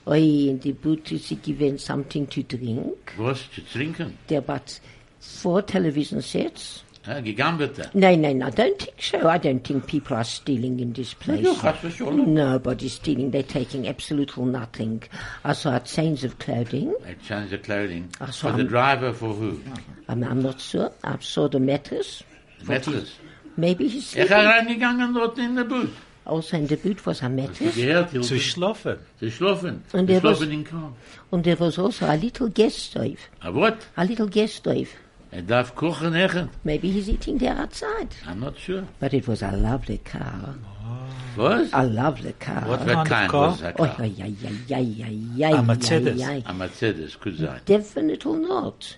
Oi, 0.07 0.49
in 0.49 0.59
the 0.59 0.71
boot 0.71 1.11
is 1.11 1.25
sie 1.25 1.35
given 1.35 1.77
something 1.77 2.25
to 2.27 2.41
drink. 2.43 3.13
Was? 3.17 3.47
Zu 3.53 3.61
trinken? 3.61 4.17
There 4.27 4.41
but 4.41 4.79
four 5.19 5.61
television 5.61 6.21
sets. 6.21 6.83
Ja, 7.07 7.19
gegangen. 7.19 7.69
No, 7.93 8.15
no, 8.15 8.33
no, 8.33 8.45
I 8.45 8.49
don't 8.51 8.77
think 8.77 9.01
so. 9.01 9.27
I 9.27 9.39
don't 9.39 9.63
think 9.63 9.87
people 9.87 10.15
are 10.17 10.23
stealing 10.23 10.79
in 10.79 10.93
this 10.93 11.15
place. 11.15 11.41
Ja, 11.41 11.53
hast 11.61 11.83
du 11.83 11.89
schon. 11.89 12.33
Nobody's 12.33 12.93
stealing. 12.93 13.31
They're 13.31 13.43
taking 13.43 13.87
absolutely 13.87 14.45
nothing. 14.45 15.01
I 15.43 15.53
saw 15.53 15.79
change 15.79 16.23
of 16.23 16.37
clothing. 16.37 16.93
I 17.07 17.13
changed 17.27 17.51
the 17.51 17.57
clothing. 17.57 18.09
Ach 18.19 18.31
so, 18.31 18.49
For 18.49 18.57
the 18.57 18.63
driver, 18.63 19.13
for 19.13 19.33
who? 19.33 19.59
I'm, 20.07 20.23
I'm 20.23 20.41
not 20.43 20.59
sure. 20.59 20.91
I 21.03 21.17
saw 21.19 21.47
the 21.47 21.59
mattress. 21.59 22.23
Metals. 22.67 23.11
Maybe 23.57 23.87
he's 23.87 24.15
Ich 24.15 24.31
habe 24.31 24.47
reingegangen 24.47 25.13
dort 25.13 25.37
in 25.39 25.55
der 25.55 25.63
Bus. 25.63 25.89
Also 26.23 26.55
in 26.57 26.67
the 26.67 26.75
boot 26.77 27.05
was 27.05 27.23
a 27.23 27.29
mattress. 27.29 27.75
Gehört, 27.75 28.11
Zu 28.23 28.39
schlafen. 28.39 28.97
Sie 29.19 29.31
schlafen. 29.31 29.83
Und 29.93 30.07
Sie 30.07 30.13
der 30.13 30.23
was- 30.23 30.41
in 30.41 30.63
Kahn. 30.63 30.93
And 31.31 31.43
there 31.43 31.59
was 31.59 31.79
also 31.79 32.05
a 32.05 32.13
little 32.13 32.49
guest 32.49 32.77
stove. 32.91 33.17
Aber 33.39 33.59
what? 33.61 33.77
A 33.95 34.03
little 34.03 34.27
gas 34.27 34.53
stove. 34.55 34.87
Er 35.31 35.41
darf 35.41 35.73
kochen 35.75 36.13
echt. 36.13 36.47
Maybe 36.63 36.89
he's 36.91 37.07
eating 37.07 37.39
there 37.39 37.57
outside. 37.57 38.09
I'm 38.29 38.39
not 38.39 38.59
sure. 38.59 38.83
But 38.99 39.13
it 39.13 39.27
was 39.27 39.41
a 39.41 39.51
lovely 39.51 39.97
car. 39.99 40.55
Was? 41.37 41.69
A 41.73 41.83
lovely 41.83 42.33
car. 42.33 42.67
What 42.67 42.85
kind 42.85 42.99
of 42.99 43.07
car? 43.07 43.49
was 43.51 43.61
that 43.61 43.75
Oh, 43.79 43.85
car? 43.85 43.95
ay, 44.01 44.13
ay, 44.21 44.35
ay, 44.43 44.75
ay, 44.75 45.05
ay, 45.05 45.45
ay, 45.45 45.53
A 45.53 45.61
Mercedes. 45.61 46.21
ay, 46.21 46.33
ay. 46.35 46.43
A 46.45 46.53
Mercedes, 46.53 47.17
could 47.19 47.37
sein. 47.39 47.61
Definitely 47.65 48.39
not. 48.39 48.97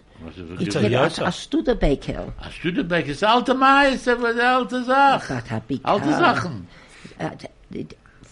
It's 0.59 0.75
a 0.75 0.81
Yeah, 0.89 1.07
Toyota. 1.07 1.21
a, 1.25 1.27
a 1.27 1.31
Studebaker. 1.31 2.33
A 2.39 2.49
Studebaker 2.49 3.09
ist 3.11 3.23
alte 3.23 3.53
Meister, 3.53 4.13
aber 4.13 4.33
die 4.33 4.41
alte 4.41 4.83
Sache. 4.83 5.35
Got 5.35 5.51
a 5.51 5.59
big 5.67 5.81
Alte 5.83 6.09
car. 6.09 6.19
Sachen. 6.35 6.67
Uh, 7.19 7.31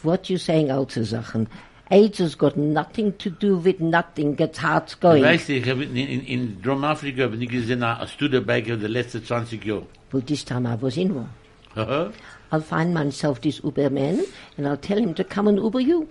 what 0.04 0.30
you're 0.30 0.40
saying, 0.40 0.72
alte 0.72 1.04
Sachen? 1.06 1.48
AIDS 1.92 2.20
has 2.20 2.36
got 2.36 2.56
nothing 2.56 3.12
to 3.18 3.30
do 3.30 3.58
with 3.58 3.82
nothing. 3.82 4.36
It's 4.40 4.60
it's 4.64 4.96
going. 4.96 5.24
Weißt 5.24 5.50
du, 5.50 5.54
ich 5.58 5.68
habe 5.70 5.84
in, 5.84 5.98
in, 5.98 6.22
in 6.26 6.62
Drum-Afrika 6.62 7.24
habe 7.24 7.36
ich 7.36 7.50
gesehen, 7.50 7.84
ein 7.84 8.08
Studebaker 8.08 8.78
der 8.78 8.90
letzten 8.90 9.24
20 9.26 9.64
Jahre. 9.66 9.86
Well, 10.14 10.24
this 10.26 10.46
time 10.46 10.66
I 10.66 10.76
was 10.82 10.96
in 10.98 11.14
one. 11.16 11.30
Haha. 11.76 12.12
I'll 12.52 12.62
find 12.62 12.94
myself 12.94 13.42
this 13.42 13.60
Uberman 13.62 14.22
and 14.58 14.68
I'll 14.68 14.78
tell 14.78 14.98
him 14.98 15.14
to 15.16 15.24
come 15.24 15.48
and 15.50 15.58
Uber 15.58 15.82
you. 15.82 16.08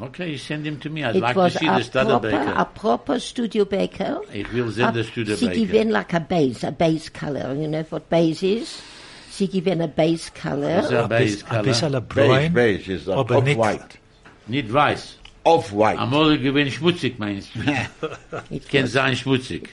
Okay, 0.00 0.30
you 0.30 0.38
send 0.38 0.64
him 0.66 0.78
to 0.80 0.90
me. 0.90 1.02
I'd 1.02 1.16
It 1.16 1.22
like 1.22 1.34
to 1.34 1.50
see 1.50 1.66
a 1.66 1.72
the 1.72 1.80
a 1.80 1.84
Studebaker. 1.84 2.64
proper 2.74 3.18
studio 3.18 3.64
baker. 3.64 4.20
It 4.32 4.50
will 4.52 4.70
sehen 4.70 4.94
den 4.94 5.04
Sie 5.04 5.10
Studebaker. 5.10 5.54
given 5.54 5.90
like 5.90 6.14
a 6.14 6.20
base, 6.20 6.62
a 6.64 6.70
base 6.70 7.08
color. 7.10 7.54
You 7.54 7.68
know 7.68 7.82
what 7.90 8.08
base 8.08 8.42
is? 8.42 8.80
Sie 9.38 9.46
given 9.46 9.80
a 9.80 9.86
base 9.86 10.30
color. 10.30 10.80
Is 10.80 10.88
that- 10.88 11.04
Ein 11.04 11.08
Beige 11.08 11.24
bisschen- 11.24 11.46
ein 11.46 11.48
color. 11.48 11.62
bisschen 11.62 11.92
Beige, 11.92 12.50
braun, 12.50 12.52
beige 12.54 12.88
is 12.92 13.08
aber 13.08 13.36
off 13.38 13.44
nicht- 13.44 13.58
white. 13.58 13.98
Nicht 14.48 14.72
weiß. 14.72 15.14
Off 15.44 15.72
white. 15.72 15.98
Einmal 16.00 16.36
gewinn 16.38 16.68
schmutzig, 16.70 17.18
meinst 17.18 17.50
du? 17.54 17.60
It 18.50 18.68
Kann 18.68 18.82
was- 18.82 18.92
sein 18.92 19.14
schmutzig. 19.16 19.68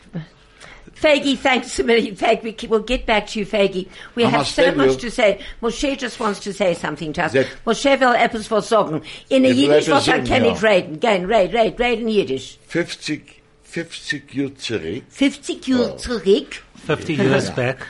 Faggy, 0.93 1.35
thanks 1.35 1.79
a 1.79 1.83
million. 1.83 2.15
Fag, 2.15 2.43
we, 2.43 2.55
we'll 2.69 2.79
get 2.85 3.05
back 3.07 3.25
to 3.27 3.39
you, 3.39 3.45
Faggy. 3.45 3.87
We 4.15 4.23
I 4.23 4.29
have 4.29 4.45
so 4.47 4.71
much 4.71 4.97
to 4.97 5.09
say. 5.09 5.39
Moshe 5.61 5.97
just 5.97 6.19
wants 6.19 6.39
to 6.41 6.53
say 6.53 6.73
something 6.75 7.11
to 7.13 7.23
us. 7.25 7.31
That- 7.33 7.47
Moshe 7.65 7.99
will 7.99 8.13
etwas 8.13 8.49
was 8.51 8.67
sagen. 8.69 9.01
In 9.29 9.45
a 9.45 9.49
Yiddish, 9.49 9.87
etwas 9.87 9.89
was 9.89 10.05
sagen, 10.05 10.25
kann 10.27 10.45
ja. 10.45 10.51
nicht 10.51 10.63
reden. 10.63 10.99
Gehen, 10.99 11.25
red, 11.25 11.53
red, 11.53 11.79
red 11.79 11.99
in 11.99 12.07
Yiddish. 12.07 12.59
50, 12.67 13.41
50 13.63 14.31
Jahre 14.33 14.55
zurück, 14.55 15.03
50 15.09 15.67
Jahre 15.67 15.97
zurück. 15.97 16.61
50 16.85 17.17
years 17.17 17.49
back. 17.49 17.87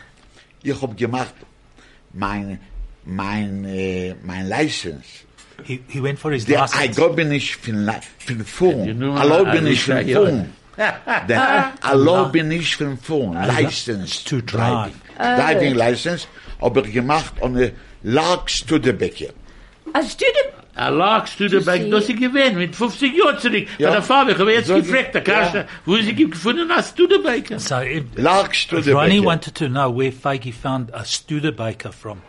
ich 0.64 0.82
hab 0.82 0.98
gemacht 0.98 1.34
mein, 2.16 2.60
mein, 3.06 3.66
äh, 3.66 4.16
mein 4.24 4.48
License. 4.50 5.04
He, 5.64 5.80
he 5.88 6.02
went 6.02 6.18
for 6.20 6.32
his 6.32 6.46
Der 6.46 6.62
license. 6.62 7.00
Allo 7.02 7.14
bin 7.14 7.32
ich 7.32 7.56
von, 7.56 7.86
La- 7.86 8.02
von 8.20 8.44
Phone. 8.44 8.86
You 8.88 8.94
know, 8.94 9.14
Allo 9.16 9.46
I- 9.48 9.52
bin 9.52 9.68
I 9.68 9.70
ich 9.72 9.84
von 9.84 9.96
wish 9.98 10.08
I- 10.08 10.14
Phone. 10.14 10.50
Der 11.30 11.72
Allo 11.82 12.26
bin 12.30 12.52
ich 12.52 12.76
von 12.76 12.98
Phone. 12.98 13.34
License. 13.48 14.24
To 14.26 14.42
drive. 14.42 14.92
Driving 15.18 15.76
License. 15.76 16.28
Aber 16.60 16.82
gemacht 16.82 17.34
ohne 17.42 17.72
Lark 18.04 18.50
Studebaker. 18.50 19.32
A 19.94 20.02
student. 20.02 20.52
Er 20.78 20.92
lag 20.92 21.26
Studebaker, 21.28 21.84
see- 21.86 21.90
das 21.90 22.06
sie 22.08 22.16
gewinn, 22.16 22.58
mit 22.58 22.76
50 22.76 23.16
Jahren 23.18 23.40
zurück. 23.40 23.66
Ja. 23.78 23.90
Bei 23.90 23.96
der 23.96 24.04
Farbe, 24.04 24.32
ich 24.34 24.38
habe 24.40 24.52
jetzt 24.54 24.68
So- 24.68 24.76
gefragt, 24.76 25.16
der 25.16 25.24
Kaste, 25.24 25.66
wo 25.86 25.96
sie 25.96 26.14
gefunden 26.14 26.70
hat, 26.70 26.84
Studebaker. 26.86 27.60
So 27.60 27.80
it, 27.80 28.04
Lark 28.18 28.54
Ronnie 28.72 29.22
wanted 29.24 29.56
to 29.56 29.68
know 29.70 29.90
where 29.90 30.12
Feige 30.12 30.52
found 30.54 30.94
a 30.94 31.06
Studebaker 31.06 31.94
from. 31.94 32.22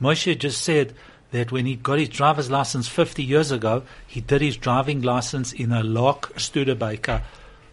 Moshe 0.00 0.36
just 0.40 0.64
said 0.64 0.94
that 1.32 1.50
when 1.50 1.66
he 1.66 1.74
got 1.74 1.98
his 1.98 2.08
driver's 2.10 2.48
license 2.48 2.88
50 2.88 3.22
years 3.24 3.50
ago, 3.50 3.82
he 4.06 4.20
did 4.20 4.40
his 4.42 4.56
driving 4.56 5.02
license 5.02 5.52
in 5.52 5.72
a 5.72 5.82
Lark 5.82 6.30
Studebaker, 6.36 7.22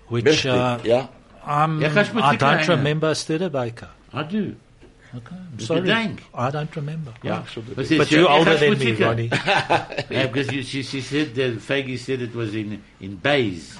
which 0.09 0.25
Richtig, 0.25 0.51
uh, 0.51 0.77
ja. 0.83 1.07
um, 1.45 1.79
Ja, 1.81 1.89
kannst 1.89 2.11
du 2.13 2.15
mir 2.15 2.23
I 2.33 2.35
don't 2.35 2.67
remember 2.67 3.09
a 3.09 3.15
Studebaker. 3.15 3.89
I 4.11 4.23
du. 4.23 4.55
Okay, 5.17 5.35
I'm 5.35 5.59
sorry. 5.59 5.81
du? 5.81 6.17
I 6.33 6.51
don't 6.51 6.75
remember. 6.75 7.13
Ja. 7.23 7.43
Was 7.55 7.63
But 7.75 7.91
ist- 7.91 8.11
you're 8.11 8.23
ich 8.23 8.29
older 8.29 8.51
hab's 8.51 8.59
than 8.59 8.69
me, 8.71 8.77
sicher. 8.77 9.05
Ronnie. 9.05 9.29
Yeah, 10.09 10.27
because 10.27 10.51
you, 10.51 10.63
she, 10.63 10.83
she 10.83 11.01
said 11.01 11.35
that 11.35 11.57
Faggy 11.59 11.97
said 11.97 12.21
it 12.21 12.35
was 12.35 12.53
in 12.55 12.81
in 12.99 13.15
beige. 13.15 13.77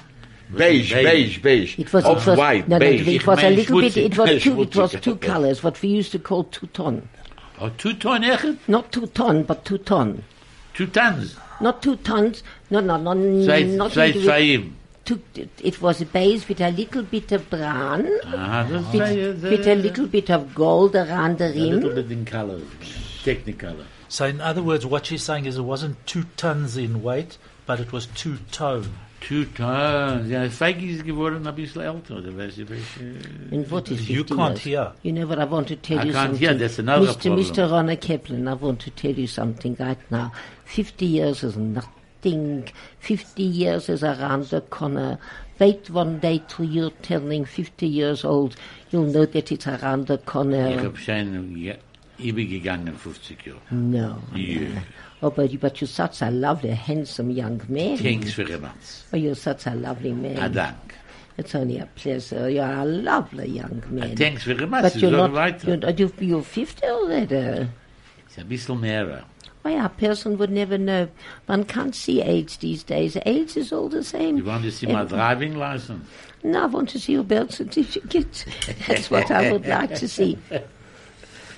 Beige, 0.56 0.92
beige, 0.94 1.38
beige. 1.42 1.78
It 1.78 1.92
was, 1.92 2.04
Off 2.04 2.26
it 2.26 2.30
was, 2.30 2.38
white, 2.38 2.68
no, 2.68 2.76
no, 2.78 2.80
beige. 2.80 3.08
it 3.08 3.26
was 3.26 3.42
a 3.42 3.50
little 3.50 3.80
bit, 3.80 3.96
it 3.96 4.16
was 4.16 4.42
two, 4.42 4.62
it 4.62 4.76
was 4.76 4.92
two 5.00 5.16
colors, 5.16 5.62
what 5.64 5.82
we 5.82 5.88
used 5.88 6.12
to 6.12 6.20
call 6.20 6.44
two 6.44 6.68
ton. 6.68 7.08
Oh, 7.60 7.68
two 7.76 7.94
ton 7.94 8.22
echt? 8.22 8.68
Not 8.68 8.92
two 8.92 9.06
ton, 9.08 9.42
but 9.42 9.64
two 9.64 9.78
ton. 9.78 10.22
Two 10.72 10.86
tons. 10.86 11.36
Not 11.60 11.82
two 11.82 11.96
tons, 11.96 12.44
no, 12.70 12.78
no, 12.80 12.96
no, 12.96 13.44
Zwei, 13.44 13.64
not 13.64 13.92
zwei, 13.92 14.12
with- 14.12 14.72
zwei 15.06 15.14
ihm. 15.14 15.20
two, 15.34 15.48
it 15.62 15.80
was 15.80 16.00
a 16.00 16.06
base 16.06 16.48
with 16.48 16.60
a 16.60 16.70
little 16.70 17.02
bit 17.02 17.32
of 17.32 17.48
brown, 17.48 18.06
Aha, 18.24 18.66
das 18.68 18.92
with, 18.92 19.02
sei, 19.02 19.30
uh, 19.30 19.50
with 19.50 19.66
a 19.66 19.74
little 19.74 20.06
bit 20.06 20.30
of 20.30 20.54
gold 20.54 20.94
around 20.94 21.38
the 21.38 21.48
rim, 21.48 21.56
a 21.56 21.74
little 21.76 21.90
rim. 21.90 21.94
bit 22.08 22.12
in 22.12 22.24
color, 22.24 22.60
technicolor. 23.24 23.84
So 24.08 24.24
in 24.26 24.40
other 24.40 24.62
words, 24.62 24.84
what 24.86 25.06
she's 25.06 25.22
saying 25.22 25.46
is 25.46 25.56
it 25.56 25.62
wasn't 25.62 25.96
two 26.06 26.24
tons 26.36 26.76
in 26.76 27.02
weight, 27.02 27.38
but 27.66 27.80
it 27.80 27.92
was 27.92 28.06
two 28.14 28.36
tone. 28.52 28.88
Two 29.20 29.44
tons. 29.46 30.28
Ja, 30.28 30.48
Faggy 30.48 30.90
ist 30.90 31.04
geworden 31.04 31.46
ein 31.46 31.54
bisschen 31.54 31.82
älter, 31.82 32.16
oder 32.18 32.30
weiß 32.36 32.58
ich. 32.58 32.68
And 33.50 33.68
what 33.70 33.90
is 33.90 34.08
You 34.08 34.22
can't 34.24 34.58
hear. 34.58 34.92
You 35.02 35.12
know 35.12 35.26
what 35.26 35.38
I 35.40 35.44
want 35.44 35.66
to 35.68 35.76
tell 35.76 35.98
I 35.98 36.04
you 36.04 36.12
can't 36.12 36.30
something. 36.36 36.38
hear, 36.48 36.54
that's 36.54 36.78
another 36.78 37.06
Mr. 37.08 37.20
problem. 37.22 37.40
Mr. 37.44 37.70
Ronner 37.70 37.96
Kaplan, 37.96 38.46
I 38.46 38.54
want 38.54 38.78
to 38.82 38.90
tell 38.90 39.12
you 39.12 39.26
something 39.26 39.76
right 39.80 39.98
now. 40.12 40.30
50 40.66 41.06
years 41.06 41.42
is 41.42 41.56
nothing. 42.26 42.68
50 43.00 43.42
years 43.42 43.88
is 43.88 44.02
around 44.02 44.46
the 44.46 44.60
corner. 44.60 45.18
Wait 45.58 45.88
one 45.90 46.18
day 46.18 46.42
till 46.48 46.66
you're 46.66 46.90
turning 47.02 47.44
50 47.44 47.86
years 47.86 48.24
old. 48.24 48.56
You'll 48.90 49.04
know 49.04 49.26
that 49.26 49.52
it's 49.52 49.66
around 49.66 50.06
the 50.06 50.18
corner. 50.18 50.68
Ich 50.68 50.74
corner. 50.76 50.82
hab 50.84 50.98
schon 50.98 51.76
übergegangen 52.18 52.96
50 52.96 53.36
Jahre. 53.44 53.60
No. 53.70 54.18
Yeah. 54.34 54.82
Oh, 55.22 55.30
but, 55.30 55.58
but 55.60 55.80
you're 55.80 55.88
such 55.88 56.20
a 56.22 56.30
lovely, 56.30 56.70
handsome 56.70 57.30
young 57.30 57.60
man. 57.68 57.96
Thanks 57.96 58.32
very 58.34 58.58
much. 58.58 58.72
Oh, 59.12 59.16
you're 59.16 59.34
such 59.34 59.66
a 59.66 59.74
lovely 59.74 60.12
man. 60.12 60.38
Ah, 60.38 60.48
dank. 60.48 60.94
It's 61.38 61.54
only 61.54 61.78
a 61.78 61.86
pleasure. 61.86 62.48
You're 62.48 62.64
a 62.64 62.84
lovely 62.84 63.48
young 63.48 63.82
man. 63.88 64.16
Thanks 64.16 64.44
very 64.44 64.66
much. 64.66 64.82
But 64.82 64.96
you're 64.96 65.10
not, 65.10 65.32
weiter. 65.32 65.68
you're, 65.74 65.90
you're, 65.90 66.10
you're 66.20 66.42
50 66.42 66.86
already. 66.86 67.68
It's 68.26 68.38
a 68.38 68.44
bisschen 68.44 68.80
mehr. 68.80 69.24
Why, 69.66 69.84
a 69.84 69.88
person 69.88 70.38
would 70.38 70.52
never 70.52 70.78
know. 70.78 71.08
One 71.46 71.64
can't 71.64 71.92
see 71.92 72.22
AIDS 72.22 72.58
these 72.58 72.84
days. 72.84 73.16
AIDS 73.26 73.56
is 73.56 73.72
all 73.72 73.88
the 73.88 74.04
same. 74.04 74.36
You 74.36 74.44
want 74.44 74.62
to 74.62 74.70
see 74.70 74.86
my 74.86 75.02
driving 75.02 75.56
license? 75.56 76.08
No, 76.44 76.62
I 76.62 76.66
want 76.66 76.88
to 76.90 77.00
see 77.00 77.14
your 77.14 77.24
birth 77.24 77.52
certificate. 77.60 78.44
That's 78.86 79.10
what 79.10 79.28
I 79.32 79.50
would 79.50 79.66
like 79.66 79.96
to 79.96 80.06
see. 80.06 80.38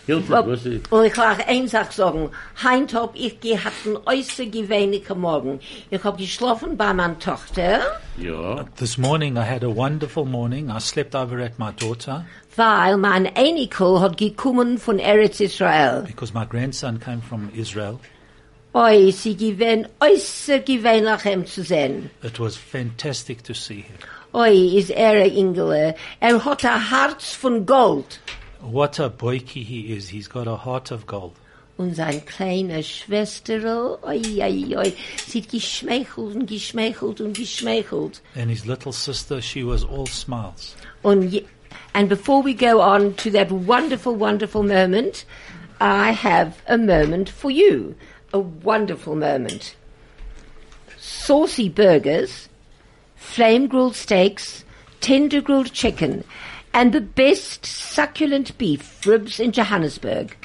Hilton, 0.09 0.31
Well, 0.31 0.47
was 0.47 0.65
ist... 0.65 0.91
Und 0.91 1.05
ich 1.05 1.15
will 1.19 1.45
eins 1.47 1.75
auch 1.75 1.91
sagen. 1.91 2.31
Heint 2.65 2.95
hab 2.95 3.15
ich 3.15 3.39
gehabt 3.41 3.85
einen 3.85 3.99
äußerst 4.07 4.51
gewöhnlichen 4.51 5.21
Morgen. 5.21 5.61
Ich 5.91 6.03
hab 6.03 6.17
geschlafen 6.17 6.79
bei 6.79 6.95
meiner 6.95 7.19
Tochter, 7.19 7.81
Ja. 8.17 8.65
This 8.77 8.97
morning 8.97 9.37
I 9.37 9.45
had 9.45 9.63
a 9.63 9.69
wonderful 9.69 10.25
morning. 10.25 10.71
I 10.71 10.81
slept 10.81 11.15
over 11.15 11.39
at 11.45 11.59
my 11.59 11.73
daughter 11.73 12.25
weil 12.57 12.97
mein 12.97 13.27
Enkel 13.27 14.01
hat 14.01 14.17
gekommen 14.17 14.79
von 14.79 14.99
Eretz 14.99 15.41
Israel. 15.41 16.03
because 16.07 16.33
my 16.35 16.45
grandson 16.47 16.99
came 16.99 17.21
from 17.21 17.51
Israel. 17.55 18.01
Oi, 18.75 19.13
sie 19.13 19.37
gewinn 19.37 19.87
äußerst 20.01 20.65
gewöhnlich 20.65 21.25
ihm 21.27 21.45
zu 21.47 21.63
sehen. 21.63 22.11
It 22.23 22.41
was 22.41 22.57
fantastic 22.57 23.45
to 23.45 23.53
see 23.53 23.83
him. 23.83 23.99
Oi, 24.33 24.79
ist 24.79 24.91
er 24.91 25.23
ein 25.23 25.37
Engel. 25.37 25.95
Er 26.21 26.45
hat 26.45 26.65
ein 26.65 26.91
Herz 26.91 27.33
von 27.35 27.65
Gold. 27.67 28.21
What 28.61 28.99
a 28.99 29.09
boyki 29.09 29.65
he 29.65 29.95
is. 29.95 30.09
He's 30.09 30.29
got 30.29 30.47
a 30.47 30.57
heart 30.57 30.91
of 30.91 31.07
gold. 31.07 31.35
Und 31.79 31.95
sein 31.95 32.25
kleiner 32.27 32.83
Schwester, 32.83 33.61
oh, 33.65 33.99
oi, 34.05 34.21
oi, 34.43 34.77
oi, 34.77 34.93
sie 35.25 35.41
hat 35.41 35.49
geschmeichelt 35.49 36.35
und 36.35 36.47
geschmeichelt 36.47 37.21
und 37.21 37.37
geschmeichelt. 37.37 38.21
And 38.35 38.51
his 38.51 38.67
little 38.67 38.93
sister, 38.93 39.41
she 39.41 39.63
was 39.63 39.85
all 39.85 40.09
smiles. 40.09 40.75
Und, 41.05 41.45
and 41.95 42.09
before 42.09 42.43
we 42.43 42.53
go 42.53 42.81
on 42.81 43.15
to 43.15 43.31
that 43.31 43.53
wonderful, 43.53 44.17
wonderful 44.17 44.65
moment, 44.65 45.25
I 45.81 46.11
have 46.11 46.61
a 46.67 46.77
moment 46.77 47.31
for 47.31 47.53
you. 47.53 47.95
A 48.33 48.41
wonderful 48.41 49.15
moment. 49.15 49.77
Saucy 50.99 51.69
burgers, 51.69 52.49
flame 53.15 53.69
grilled 53.69 53.95
steaks, 53.95 54.65
tender 55.01 55.41
grilled 55.41 55.73
chicken, 55.73 56.25
and 56.73 56.93
the 56.93 57.01
best 57.01 57.67
succulent 57.67 58.57
beef 58.59 59.07
ribs 59.07 59.41
in 59.41 59.53
Johannesburg. 59.53 60.37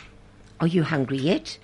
Are 0.60 0.68
you 0.68 0.84
hungry 0.84 1.18
yet? 1.18 1.58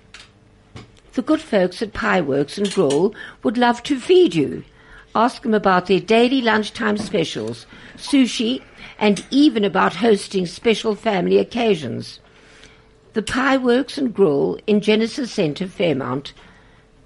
The 1.12 1.22
good 1.22 1.40
folks 1.40 1.82
at 1.82 1.92
Pie 1.92 2.20
Works 2.20 2.56
and 2.56 2.72
Grill 2.72 3.14
would 3.42 3.58
love 3.58 3.82
to 3.84 3.98
feed 3.98 4.34
you. 4.34 4.64
Ask 5.14 5.42
them 5.42 5.54
about 5.54 5.86
their 5.86 5.98
daily 5.98 6.40
lunchtime 6.40 6.96
specials, 6.96 7.66
sushi, 7.96 8.62
and 8.98 9.24
even 9.30 9.64
about 9.64 9.96
hosting 9.96 10.46
special 10.46 10.94
family 10.94 11.38
occasions. 11.38 12.20
The 13.14 13.22
Pie 13.22 13.56
Works 13.56 13.98
and 13.98 14.14
Grill 14.14 14.60
in 14.68 14.80
Genesis 14.80 15.32
Centre, 15.32 15.66
Fairmount. 15.66 16.32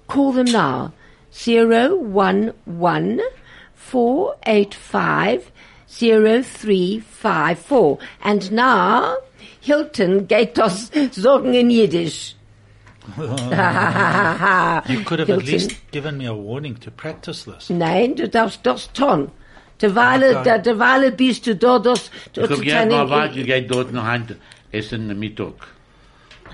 Call 0.07 0.33
them 0.33 0.45
now. 0.45 0.93
011 1.31 2.53
485 3.73 5.51
0354. 5.99 7.99
And 8.23 8.51
now, 8.51 9.15
Hilton 9.61 10.27
geht 10.27 10.57
das 10.57 10.91
sagen 11.11 11.53
in 11.53 11.69
Yiddish. 11.69 12.35
You 13.17 15.03
could 15.05 15.19
have 15.19 15.29
at 15.29 15.43
least 15.45 15.75
given 15.91 16.17
me 16.17 16.25
a 16.25 16.33
warning 16.33 16.75
to 16.79 16.89
practice 16.91 17.43
this. 17.45 17.69
Nein, 17.69 18.15
du 18.15 18.27
darfst 18.27 18.65
das 18.65 18.91
tun. 18.93 19.29
Derweile, 19.81 20.39
Okay. 20.39 20.43
der, 20.43 20.59
derweile 20.59 21.11
bist 21.11 21.45
du 21.45 21.55
da, 21.55 21.77
das, 21.79 22.09
Ich 22.33 22.41
hab 22.41 22.49
gehört 22.61 22.89
mal 22.89 23.09
weiter, 23.09 23.35
ich 23.37 23.45
geh 23.45 23.61
dort 23.61 23.91
noch 23.91 24.05
heim 24.05 24.25
essen 24.71 25.11
am 25.11 25.19
Mittag. 25.19 25.53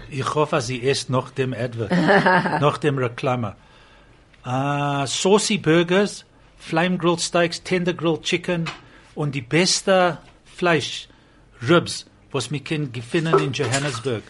Ich 0.10 0.36
hoffe, 0.36 0.60
sie 0.62 0.82
esst 0.90 1.10
nach 1.10 1.30
dem 1.32 1.54
Advert, 1.54 1.92
nach 2.62 2.78
dem 2.80 2.98
Reklame. 2.98 3.56
äh, 4.46 5.06
Saucy 5.08 5.58
Burgers, 5.58 6.26
Flame 6.58 6.98
Grilled 6.98 7.22
Steaks, 7.22 7.64
Tender 7.64 7.94
Grilled 7.94 8.24
Chicken 8.24 8.66
und 9.16 9.36
die 9.36 9.42
beste 9.42 10.18
Fleisch, 10.46 11.08
Ribs, 11.62 12.06
was 12.32 12.52
wir 12.52 12.60
können 12.60 12.92
finden 12.94 13.40
in 13.40 13.54
Johannesburg. 13.54 14.24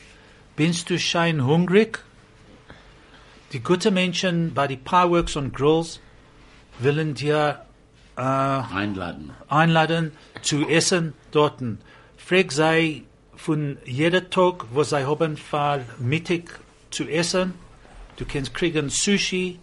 Bist 0.56 0.90
du 0.90 1.00
schein 1.00 1.46
hungrig? 1.46 2.04
Die 3.54 3.60
gute 3.60 3.92
Menschen 3.92 4.54
bei 4.54 4.68
die 4.68 4.78
Powerworks 4.78 5.36
und 5.36 5.54
Grills 5.54 6.00
willen 6.80 7.14
dir 7.14 7.66
äh, 8.16 8.22
Einladen. 8.22 9.32
einladen 9.48 10.12
zu 10.42 10.68
essen 10.68 11.14
dorten. 11.32 11.80
Frag 12.18 12.52
sei 12.52 13.04
von 13.36 13.78
jeder 13.86 14.30
Tag, 14.30 14.66
wo 14.72 14.84
sie 14.84 15.06
haben 15.06 15.38
für 15.38 15.84
Mittag 16.00 16.60
zu 16.92 17.08
essen. 17.08 17.54
Du 18.18 18.26
kannst 18.26 18.54
kriegen 18.54 18.90
Sushi 18.90 19.60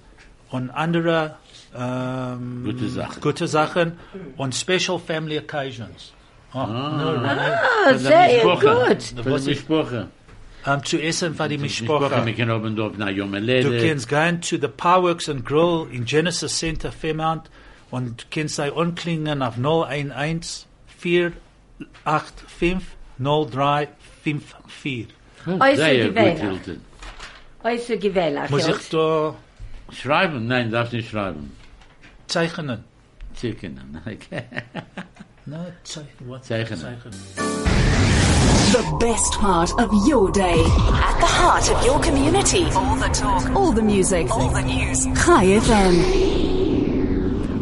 und 0.50 0.70
andere 0.70 1.36
ähm, 1.76 2.62
Gute 2.64 2.88
Sachen. 2.88 3.20
gute 3.20 3.48
Sachen 3.48 3.92
und 4.36 4.54
Special 4.54 4.98
Family 4.98 5.38
Occasions. 5.38 6.12
Oh, 6.54 6.58
no, 6.58 6.66
no, 6.66 7.12
no. 7.12 7.26
Ah, 7.26 7.94
sehr 7.94 8.42
gut. 8.42 8.62
Von 8.62 9.24
der 9.24 9.40
Mischproche. 9.40 10.08
Um, 10.66 10.84
zu 10.84 11.00
essen 11.00 11.34
für 11.34 11.48
die 11.48 11.58
Mischproche. 11.58 12.04
Mischproche. 12.04 12.26
Wir 12.26 12.34
können 12.34 12.50
oben 12.50 12.76
dort 12.76 12.98
nach 12.98 13.10
Yom 13.10 13.32
Du 13.32 13.86
kannst 13.86 14.08
gehen 14.08 14.42
zu 14.42 14.56
the 14.56 14.68
Powerworks 14.68 15.28
and 15.28 15.44
Grill 15.46 15.86
in 15.92 16.04
Genesis 16.04 16.58
Center 16.58 16.90
Fairmount 16.90 17.48
und 17.90 18.26
kannst 18.30 18.56
sei 18.56 18.72
anklingen 18.72 19.42
auf 19.42 19.54
011 19.56 20.66
485 20.98 22.82
0354. 23.18 25.08
Äußer 25.46 25.76
Sehr 25.76 26.06
gut, 26.06 26.14
gewählt. 26.16 26.38
Hilton. 26.40 26.80
Äußer 27.64 27.96
gewählt. 27.96 28.50
Muss 28.50 28.68
ich 28.68 28.88
da 28.90 29.34
Schreiben? 29.92 30.46
Nein, 30.46 30.70
darfst 30.70 30.92
nicht 30.92 31.10
schreiben. 31.10 31.52
zeichnen? 32.26 32.84
Zeichnen. 33.34 34.00
Okay. 34.06 34.44
No, 35.46 35.66
zeichnen. 35.82 36.28
What? 36.28 36.44
Zeichnen. 36.44 36.80
The 38.72 38.96
best 39.00 39.32
part 39.40 39.72
of 39.78 39.90
your 40.06 40.30
day. 40.30 40.60
At 40.60 41.18
the 41.20 41.26
heart 41.26 41.70
of 41.70 41.84
your 41.86 41.98
community. 42.00 42.64
All 42.74 42.96
the 42.96 43.08
talk. 43.08 43.48
All 43.56 43.72
the 43.72 43.80
music. 43.82 44.30
All 44.30 44.50
the 44.50 44.60
news. 44.62 45.06
Chai 45.24 45.46
FM. 45.58 46.37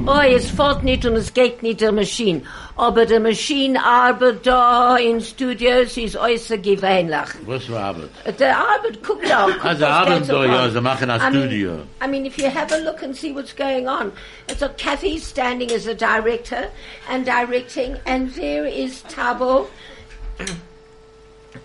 Oh, 0.09 0.21
es 0.21 0.49
fährt 0.51 0.85
nicht 0.85 1.05
und 1.05 1.17
es 1.17 1.35
geht 1.35 1.63
nicht 1.63 1.81
der 1.81 1.91
Maschine. 1.91 2.43
Aber 2.77 3.07
die 3.07 3.19
Maschine 3.19 3.83
arbeitet 3.85 4.47
da 4.47 4.97
in 4.97 5.21
Studios 5.21 5.97
ist 5.97 6.17
äußerst 6.17 6.63
gewöhnlich. 6.63 7.29
Was 7.45 7.69
war 7.71 7.85
Arbeit? 7.87 8.11
Der 8.39 8.57
Arbeit, 8.57 8.99
guck 9.05 9.21
da. 9.25 9.47
Guck, 9.47 9.65
Also 9.65 9.85
geht 9.85 10.21
da, 10.21 10.25
so 10.25 10.45
ja, 10.45 10.69
sie 10.71 10.81
machen 10.81 11.11
ein 11.11 11.21
I 11.21 11.25
mean- 11.37 11.49
Studio. 11.49 11.73
I 12.05 12.09
mean, 12.09 12.25
if 12.25 12.39
you 12.39 12.47
have 12.49 12.73
a 12.73 12.79
look 12.79 13.03
and 13.03 13.17
see 13.17 13.33
what's 13.35 13.55
going 13.57 13.89
on. 13.89 14.13
It's 14.49 14.63
a 14.63 14.69
Kathy 14.69 15.19
standing 15.19 15.71
as 15.73 15.87
a 15.89 15.95
director 15.95 16.69
and 17.11 17.25
directing, 17.27 17.97
and 18.07 18.33
there 18.35 18.65
is 18.67 19.03
Tabo. 19.13 19.67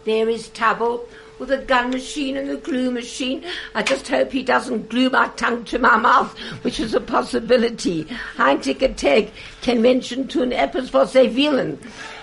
there 0.05 0.29
is 0.29 0.47
Tabo 0.49 1.01
with 1.41 1.51
a 1.51 1.57
gun 1.57 1.89
machine 1.89 2.37
and 2.37 2.51
a 2.51 2.55
glue 2.55 2.91
machine. 2.91 3.43
I 3.73 3.81
just 3.81 4.07
hope 4.07 4.31
he 4.31 4.43
doesn't 4.43 4.89
glue 4.89 5.09
my 5.09 5.27
tongue 5.29 5.63
to 5.65 5.79
my 5.79 5.97
mouth, 5.97 6.37
which 6.61 6.79
is 6.79 6.93
a 6.93 7.01
possibility. 7.01 8.03
Heintige 8.35 8.95
Teg 8.95 9.31
can 9.61 9.81
mention 9.81 10.27
to 10.27 10.43
an 10.43 10.51
epis 10.51 10.93
was 10.93 11.15
a 11.15 11.27
villain. 11.27 11.79